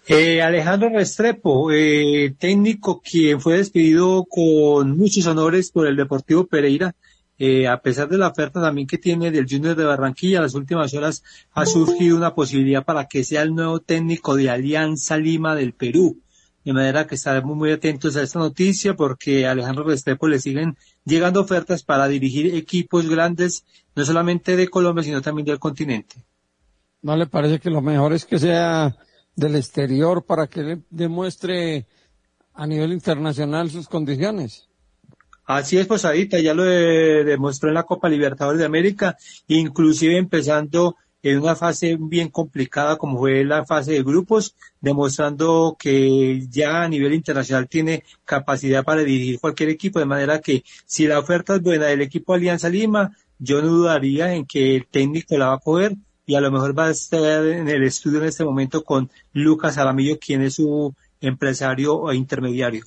Eh, 0.08 0.42
Alejandro 0.42 0.88
Restrepo, 0.88 1.70
eh, 1.70 2.34
técnico 2.36 3.00
quien 3.00 3.40
fue 3.40 3.58
despedido 3.58 4.24
con 4.28 4.96
muchos 4.96 5.26
honores 5.26 5.70
por 5.70 5.86
el 5.86 5.96
Deportivo 5.96 6.46
Pereira, 6.46 6.96
eh, 7.38 7.68
a 7.68 7.80
pesar 7.80 8.08
de 8.08 8.18
la 8.18 8.28
oferta 8.28 8.60
también 8.60 8.88
que 8.88 8.98
tiene 8.98 9.30
del 9.30 9.46
Junior 9.48 9.76
de 9.76 9.84
Barranquilla, 9.84 10.38
en 10.38 10.42
las 10.42 10.54
últimas 10.54 10.92
horas 10.94 11.22
ha 11.52 11.66
surgido 11.66 12.16
una 12.16 12.34
posibilidad 12.34 12.84
para 12.84 13.06
que 13.06 13.22
sea 13.22 13.42
el 13.42 13.54
nuevo 13.54 13.78
técnico 13.78 14.34
de 14.34 14.50
Alianza 14.50 15.16
Lima 15.16 15.54
del 15.54 15.72
Perú. 15.72 16.20
De 16.64 16.72
manera 16.72 17.06
que 17.06 17.16
estaremos 17.16 17.56
muy 17.56 17.72
atentos 17.72 18.16
a 18.16 18.22
esta 18.22 18.38
noticia 18.38 18.94
porque 18.94 19.46
Alejandro 19.46 19.84
Restrepo 19.84 20.28
le 20.28 20.38
siguen 20.38 20.76
llegando 21.04 21.40
ofertas 21.40 21.82
para 21.82 22.06
dirigir 22.06 22.54
equipos 22.54 23.08
grandes, 23.08 23.64
no 23.96 24.04
solamente 24.04 24.56
de 24.56 24.68
Colombia, 24.68 25.02
sino 25.02 25.20
también 25.22 25.46
del 25.46 25.58
continente. 25.58 26.16
¿No 27.02 27.16
le 27.16 27.26
parece 27.26 27.58
que 27.58 27.70
lo 27.70 27.82
mejor 27.82 28.12
es 28.12 28.24
que 28.24 28.38
sea 28.38 28.96
del 29.36 29.56
exterior 29.56 30.24
para 30.24 30.46
que 30.46 30.80
demuestre 30.90 31.86
a 32.54 32.66
nivel 32.66 32.92
internacional 32.92 33.70
sus 33.70 33.88
condiciones. 33.88 34.68
Así 35.44 35.76
es, 35.76 35.86
Posadita, 35.86 36.38
ya 36.38 36.54
lo 36.54 36.62
demostró 36.62 37.68
en 37.68 37.74
la 37.74 37.82
Copa 37.82 38.08
Libertadores 38.08 38.60
de 38.60 38.66
América, 38.66 39.16
inclusive 39.48 40.16
empezando 40.16 40.96
en 41.22 41.38
una 41.38 41.54
fase 41.54 41.96
bien 42.00 42.28
complicada 42.28 42.96
como 42.96 43.18
fue 43.18 43.44
la 43.44 43.64
fase 43.64 43.92
de 43.92 44.02
grupos, 44.02 44.56
demostrando 44.80 45.76
que 45.78 46.46
ya 46.48 46.82
a 46.82 46.88
nivel 46.88 47.14
internacional 47.14 47.68
tiene 47.68 48.02
capacidad 48.24 48.84
para 48.84 49.02
dirigir 49.02 49.40
cualquier 49.40 49.70
equipo, 49.70 49.98
de 49.98 50.04
manera 50.04 50.40
que 50.40 50.64
si 50.84 51.06
la 51.06 51.18
oferta 51.18 51.56
es 51.56 51.62
buena 51.62 51.86
del 51.86 52.02
equipo 52.02 52.34
Alianza 52.34 52.68
Lima, 52.68 53.16
yo 53.38 53.62
no 53.62 53.68
dudaría 53.68 54.34
en 54.34 54.46
que 54.46 54.76
el 54.76 54.86
técnico 54.86 55.36
la 55.36 55.48
va 55.48 55.54
a 55.54 55.58
coger 55.58 55.96
y 56.26 56.34
a 56.34 56.40
lo 56.40 56.50
mejor 56.50 56.76
va 56.78 56.86
a 56.86 56.90
estar 56.90 57.46
en 57.46 57.68
el 57.68 57.82
estudio 57.82 58.20
en 58.20 58.26
este 58.26 58.44
momento 58.44 58.84
con 58.84 59.10
Lucas 59.32 59.78
Aramillo, 59.78 60.18
quien 60.18 60.42
es 60.42 60.54
su 60.54 60.94
empresario 61.20 62.10
e 62.10 62.16
intermediario. 62.16 62.84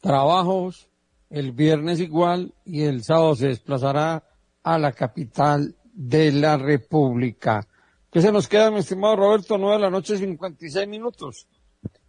trabajos, 0.00 0.87
el 1.30 1.52
viernes 1.52 2.00
igual 2.00 2.54
y 2.64 2.82
el 2.82 3.02
sábado 3.02 3.34
se 3.34 3.48
desplazará 3.48 4.24
a 4.62 4.78
la 4.78 4.92
capital 4.92 5.76
de 5.92 6.32
la 6.32 6.56
República. 6.56 7.66
¿Qué 8.10 8.22
se 8.22 8.32
nos 8.32 8.48
queda, 8.48 8.70
mi 8.70 8.78
estimado 8.78 9.16
Roberto? 9.16 9.58
9 9.58 9.76
de 9.76 9.82
la 9.82 9.90
noche, 9.90 10.16
56 10.16 10.88
minutos. 10.88 11.46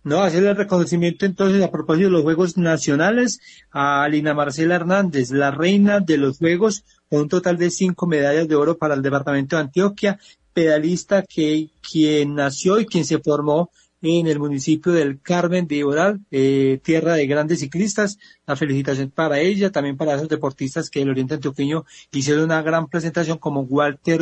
No, 0.03 0.21
hacer 0.21 0.43
el 0.45 0.55
reconocimiento 0.55 1.25
entonces 1.25 1.61
a 1.61 1.71
propósito 1.71 2.07
de 2.07 2.11
los 2.11 2.23
Juegos 2.23 2.57
Nacionales 2.57 3.41
a 3.71 4.07
Lina 4.07 4.33
Marcela 4.33 4.75
Hernández, 4.75 5.31
la 5.31 5.51
reina 5.51 5.99
de 5.99 6.17
los 6.17 6.37
Juegos, 6.37 6.85
con 7.09 7.21
un 7.21 7.29
total 7.29 7.57
de 7.57 7.69
cinco 7.69 8.07
medallas 8.07 8.47
de 8.47 8.55
oro 8.55 8.77
para 8.77 8.93
el 8.93 9.01
departamento 9.01 9.57
de 9.57 9.63
Antioquia, 9.63 10.17
pedalista 10.53 11.23
que 11.23 11.69
quien 11.81 12.35
nació 12.35 12.79
y 12.79 12.85
quien 12.85 13.03
se 13.03 13.19
formó 13.19 13.71
en 14.01 14.27
el 14.27 14.39
municipio 14.39 14.91
del 14.91 15.19
Carmen 15.21 15.67
de 15.67 15.83
Oral, 15.83 16.21
eh, 16.31 16.79
tierra 16.83 17.13
de 17.13 17.27
grandes 17.27 17.59
ciclistas. 17.59 18.17
La 18.45 18.55
felicitación 18.55 19.11
para 19.11 19.39
ella, 19.39 19.71
también 19.71 19.97
para 19.97 20.15
esos 20.15 20.29
deportistas 20.29 20.89
que 20.89 21.01
el 21.01 21.09
Oriente 21.09 21.35
Antioqueño 21.35 21.85
hicieron 22.11 22.45
una 22.45 22.61
gran 22.61 22.87
presentación 22.87 23.37
como 23.37 23.61
Walter. 23.61 24.19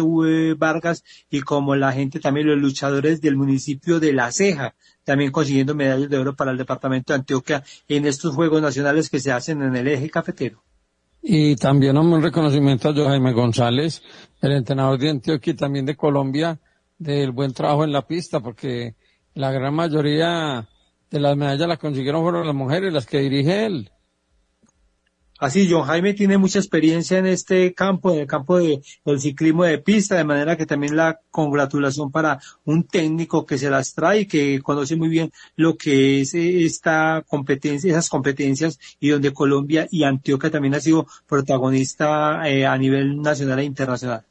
Vargas 0.57 1.03
y 1.29 1.41
como 1.41 1.75
la 1.75 1.91
gente 1.91 2.19
también, 2.19 2.47
los 2.47 2.57
luchadores 2.57 3.21
del 3.21 3.35
municipio 3.35 3.99
de 3.99 4.13
La 4.13 4.31
Ceja, 4.31 4.75
también 5.03 5.31
consiguiendo 5.31 5.75
medallas 5.75 6.09
de 6.09 6.17
oro 6.17 6.35
para 6.35 6.51
el 6.51 6.57
departamento 6.57 7.13
de 7.13 7.19
Antioquia 7.19 7.63
en 7.87 8.05
estos 8.05 8.35
Juegos 8.35 8.61
Nacionales 8.61 9.09
que 9.09 9.19
se 9.19 9.31
hacen 9.31 9.61
en 9.61 9.75
el 9.75 9.87
eje 9.87 10.09
cafetero. 10.09 10.63
Y 11.21 11.55
también 11.55 11.97
un 11.97 12.21
reconocimiento 12.21 12.89
a 12.89 13.09
Jaime 13.09 13.33
González, 13.33 14.01
el 14.41 14.51
entrenador 14.51 14.99
de 14.99 15.09
Antioquia 15.09 15.53
y 15.53 15.55
también 15.55 15.85
de 15.85 15.95
Colombia, 15.95 16.59
del 16.97 17.31
buen 17.31 17.53
trabajo 17.53 17.83
en 17.83 17.91
la 17.91 18.05
pista, 18.05 18.39
porque 18.39 18.95
la 19.37 19.51
gran 19.51 19.73
mayoría 19.73 20.67
de 21.11 21.19
las 21.19 21.37
medallas 21.37 21.67
las 21.67 21.77
consiguieron 21.77 22.23
fueron 22.23 22.47
las 22.47 22.55
mujeres, 22.55 22.91
las 22.91 23.05
que 23.05 23.19
dirige 23.19 23.65
él. 23.65 23.91
Así, 25.39 25.67
John 25.69 25.83
Jaime 25.83 26.15
tiene 26.15 26.39
mucha 26.39 26.57
experiencia 26.57 27.19
en 27.19 27.27
este 27.27 27.75
campo, 27.75 28.11
en 28.11 28.21
el 28.21 28.25
campo 28.25 28.57
de, 28.57 28.81
del 29.05 29.21
ciclismo 29.21 29.65
de 29.65 29.77
pista, 29.77 30.15
de 30.15 30.23
manera 30.23 30.57
que 30.57 30.65
también 30.65 30.95
la 30.95 31.19
congratulación 31.29 32.11
para 32.11 32.39
un 32.65 32.85
técnico 32.85 33.45
que 33.45 33.59
se 33.59 33.69
las 33.69 33.93
trae 33.93 34.21
y 34.21 34.25
que 34.25 34.59
conoce 34.63 34.95
muy 34.95 35.09
bien 35.09 35.31
lo 35.55 35.77
que 35.77 36.21
es 36.21 36.33
esta 36.33 37.23
competencia, 37.27 37.91
esas 37.91 38.09
competencias 38.09 38.79
y 38.99 39.09
donde 39.09 39.31
Colombia 39.31 39.87
y 39.91 40.03
Antioquia 40.03 40.49
también 40.49 40.73
ha 40.73 40.79
sido 40.79 41.05
protagonista 41.27 42.49
eh, 42.49 42.65
a 42.65 42.75
nivel 42.75 43.21
nacional 43.21 43.59
e 43.59 43.65
internacional. 43.65 44.25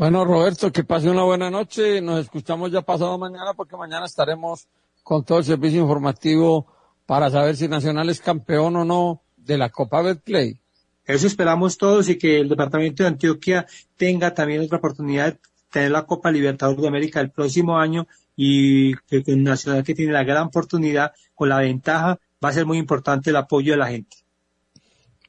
Bueno, 0.00 0.24
Roberto, 0.24 0.72
que 0.72 0.82
pase 0.82 1.10
una 1.10 1.24
buena 1.24 1.50
noche. 1.50 2.00
Nos 2.00 2.20
escuchamos 2.20 2.72
ya 2.72 2.80
pasado 2.80 3.18
mañana 3.18 3.52
porque 3.54 3.76
mañana 3.76 4.06
estaremos 4.06 4.66
con 5.02 5.24
todo 5.24 5.40
el 5.40 5.44
servicio 5.44 5.82
informativo 5.82 6.66
para 7.04 7.28
saber 7.28 7.54
si 7.54 7.68
Nacional 7.68 8.08
es 8.08 8.22
campeón 8.22 8.76
o 8.76 8.84
no 8.86 9.20
de 9.36 9.58
la 9.58 9.68
Copa 9.68 10.00
Betplay. 10.00 10.58
Eso 11.04 11.26
esperamos 11.26 11.76
todos 11.76 12.08
y 12.08 12.16
que 12.16 12.40
el 12.40 12.48
Departamento 12.48 13.02
de 13.02 13.10
Antioquia 13.10 13.66
tenga 13.98 14.32
también 14.32 14.62
otra 14.62 14.78
oportunidad 14.78 15.34
de 15.34 15.40
tener 15.68 15.90
la 15.90 16.06
Copa 16.06 16.30
Libertadores 16.30 16.80
de 16.80 16.88
América 16.88 17.20
el 17.20 17.30
próximo 17.30 17.76
año 17.76 18.06
y 18.34 18.94
que 19.06 19.22
con 19.22 19.42
Nacional 19.42 19.84
que 19.84 19.94
tiene 19.94 20.12
la 20.12 20.24
gran 20.24 20.46
oportunidad 20.46 21.12
con 21.34 21.50
la 21.50 21.58
ventaja 21.58 22.18
va 22.42 22.48
a 22.48 22.52
ser 22.54 22.64
muy 22.64 22.78
importante 22.78 23.28
el 23.28 23.36
apoyo 23.36 23.72
de 23.72 23.78
la 23.78 23.88
gente. 23.88 24.16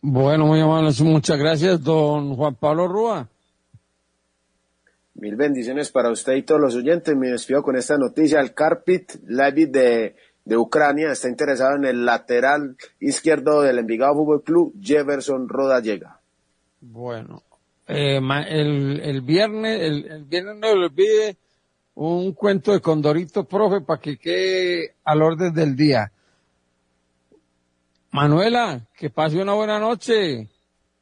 Bueno, 0.01 0.45
muy 0.45 0.61
amables, 0.61 1.01
muchas 1.01 1.37
gracias, 1.37 1.83
don 1.83 2.37
Juan 2.37 2.55
Pablo 2.55 2.87
Rúa. 2.87 3.27
Mil 5.13 5.35
bendiciones 5.35 5.91
para 5.91 6.09
usted 6.09 6.33
y 6.33 6.43
todos 6.43 6.61
los 6.61 6.75
oyentes. 6.75 7.15
Me 7.15 7.29
despido 7.29 7.63
con 7.63 7.75
esta 7.75 7.97
noticia. 7.97 8.39
El 8.39 8.53
Carpit 8.53 9.15
Levi 9.27 9.65
de, 9.65 10.15
Ucrania 10.55 11.11
está 11.11 11.27
interesado 11.27 11.75
en 11.75 11.85
el 11.85 12.05
lateral 12.05 12.77
izquierdo 12.99 13.61
del 13.61 13.79
Envigado 13.79 14.15
Fútbol 14.15 14.43
Club, 14.43 14.73
Jefferson 14.81 15.47
Rodallega. 15.47 16.19
Bueno, 16.79 17.43
eh, 17.87 18.17
el, 18.17 18.99
el, 19.01 19.21
viernes, 19.21 19.81
el, 19.81 20.05
el, 20.05 20.23
viernes 20.23 20.55
no 20.57 20.75
le 20.75 20.85
olvide 20.85 21.37
un 21.95 22.33
cuento 22.33 22.71
de 22.71 22.79
Condorito, 22.79 23.43
profe, 23.43 23.81
para 23.81 23.99
que 23.99 24.17
quede 24.17 24.95
al 25.03 25.21
orden 25.21 25.53
del 25.53 25.75
día. 25.75 26.11
Manuela, 28.11 28.87
que 28.97 29.09
pase 29.09 29.41
una 29.41 29.53
buena 29.53 29.79
noche. 29.79 30.49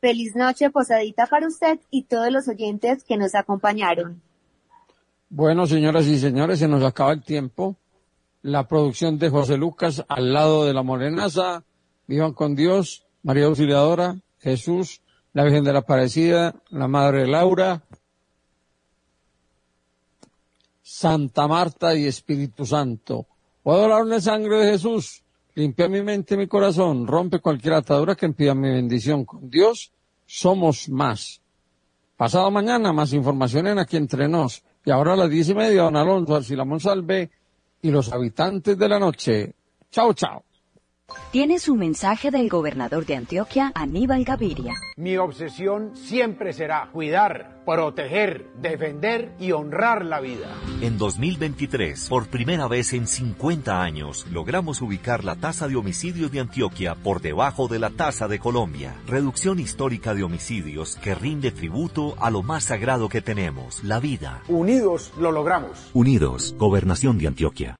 Feliz 0.02 0.36
noche 0.36 0.70
posadita 0.70 1.28
para 1.28 1.47
usted 1.47 1.80
y 1.91 2.04
todos 2.04 2.32
los 2.32 2.47
oyentes 2.47 3.04
que 3.04 3.18
nos 3.18 3.36
acompañaron. 3.36 4.22
Bueno, 5.30 5.68
señoras 5.68 6.06
y 6.06 6.18
señores, 6.18 6.60
se 6.60 6.68
nos 6.68 6.84
acaba 6.84 7.12
el 7.12 7.24
tiempo. 7.24 7.76
La 8.41 8.68
producción 8.68 9.20
de 9.20 9.30
José 9.30 9.58
Lucas 9.58 10.06
al 10.08 10.34
lado 10.34 10.66
de 10.66 10.74
la 10.74 10.84
Morenaza. 10.84 11.64
Vivan 12.08 12.34
con 12.34 12.56
Dios, 12.56 13.06
María 13.24 13.45
Auxiliadora, 13.45 14.18
Jesús, 14.39 15.02
la 15.34 15.43
Virgen 15.43 15.64
de 15.64 15.74
la 15.74 15.80
Aparecida, 15.80 16.56
la 16.70 16.88
Madre 16.88 17.28
Laura, 17.28 17.84
Santa 20.82 21.47
Marta 21.47 21.93
y 21.95 22.08
Espíritu 22.08 22.66
Santo. 22.66 23.28
Puedo 23.62 23.84
hablar 23.84 24.06
de 24.06 24.22
sangre 24.22 24.58
de 24.58 24.72
Jesús. 24.72 25.24
Limpia 25.60 25.89
mi 25.89 26.01
mente 26.01 26.36
y 26.36 26.38
mi 26.38 26.47
corazón, 26.47 27.05
rompe 27.05 27.41
cualquier 27.41 27.74
atadura 27.74 28.16
que 28.16 28.26
impida 28.26 28.55
mi 28.55 28.70
bendición. 28.70 29.26
Con 29.26 29.49
Dios 29.49 29.91
somos 30.26 30.88
más. 30.88 31.41
Pasado 32.16 32.49
mañana, 32.49 32.93
más 32.93 33.12
información 33.12 33.68
en 33.68 33.78
Aquí 33.78 33.97
Entre 33.97 34.30
Nos. 34.30 34.64
Y 34.86 34.91
ahora 34.91 35.16
a 35.16 35.18
las 35.18 35.30
diez 35.30 35.49
y 35.49 35.53
media, 35.53 35.82
don 35.82 35.97
Alonso 35.97 36.34
Arcilamón 36.34 36.80
Salve 36.80 37.30
y 37.82 37.91
los 37.91 38.10
habitantes 38.14 38.78
de 38.78 38.88
la 38.88 38.99
noche. 38.99 39.53
Chao, 39.91 40.14
chao. 40.14 40.45
Tienes 41.32 41.70
un 41.70 41.78
mensaje 41.78 42.32
del 42.32 42.49
gobernador 42.49 43.05
de 43.05 43.16
Antioquia, 43.16 43.72
Aníbal 43.76 44.24
Gaviria. 44.24 44.74
Mi 44.97 45.16
obsesión 45.18 45.91
siempre 45.95 46.53
será 46.53 46.89
cuidar, 46.91 47.62
proteger, 47.66 48.47
defender 48.60 49.32
y 49.39 49.51
honrar 49.51 50.03
la 50.03 50.22
vida. 50.22 50.47
En 50.82 50.97
2023, 50.97 52.10
por 52.10 52.28
primera 52.28 52.68
vez 52.68 52.93
en 52.93 53.05
50 53.05 53.82
años, 53.82 54.26
logramos 54.32 54.82
ubicar 54.82 55.24
la 55.24 55.36
tasa 55.36 55.68
de 55.68 55.76
homicidios 55.76 56.32
de 56.32 56.39
Antioquia 56.39 56.95
por 56.95 57.22
debajo 57.22 57.68
de 57.68 57.78
la 57.78 57.91
tasa 57.91 58.28
de 58.28 58.39
Colombia. 58.39 58.95
Reducción 59.05 59.60
histórica 59.60 60.16
de 60.16 60.24
homicidios 60.24 60.95
que 60.95 61.14
rinde 61.14 61.51
tributo 61.51 62.16
a 62.20 62.32
lo 62.32 62.41
más 62.41 62.64
sagrado 62.64 63.07
que 63.07 63.22
tenemos, 63.22 63.84
la 63.84 63.99
vida. 63.99 64.41
Unidos 64.47 65.14
lo 65.20 65.32
logramos. 65.32 65.91
Unidos, 65.93 66.55
Gobernación 66.57 67.20
de 67.20 67.28
Antioquia. 67.28 67.78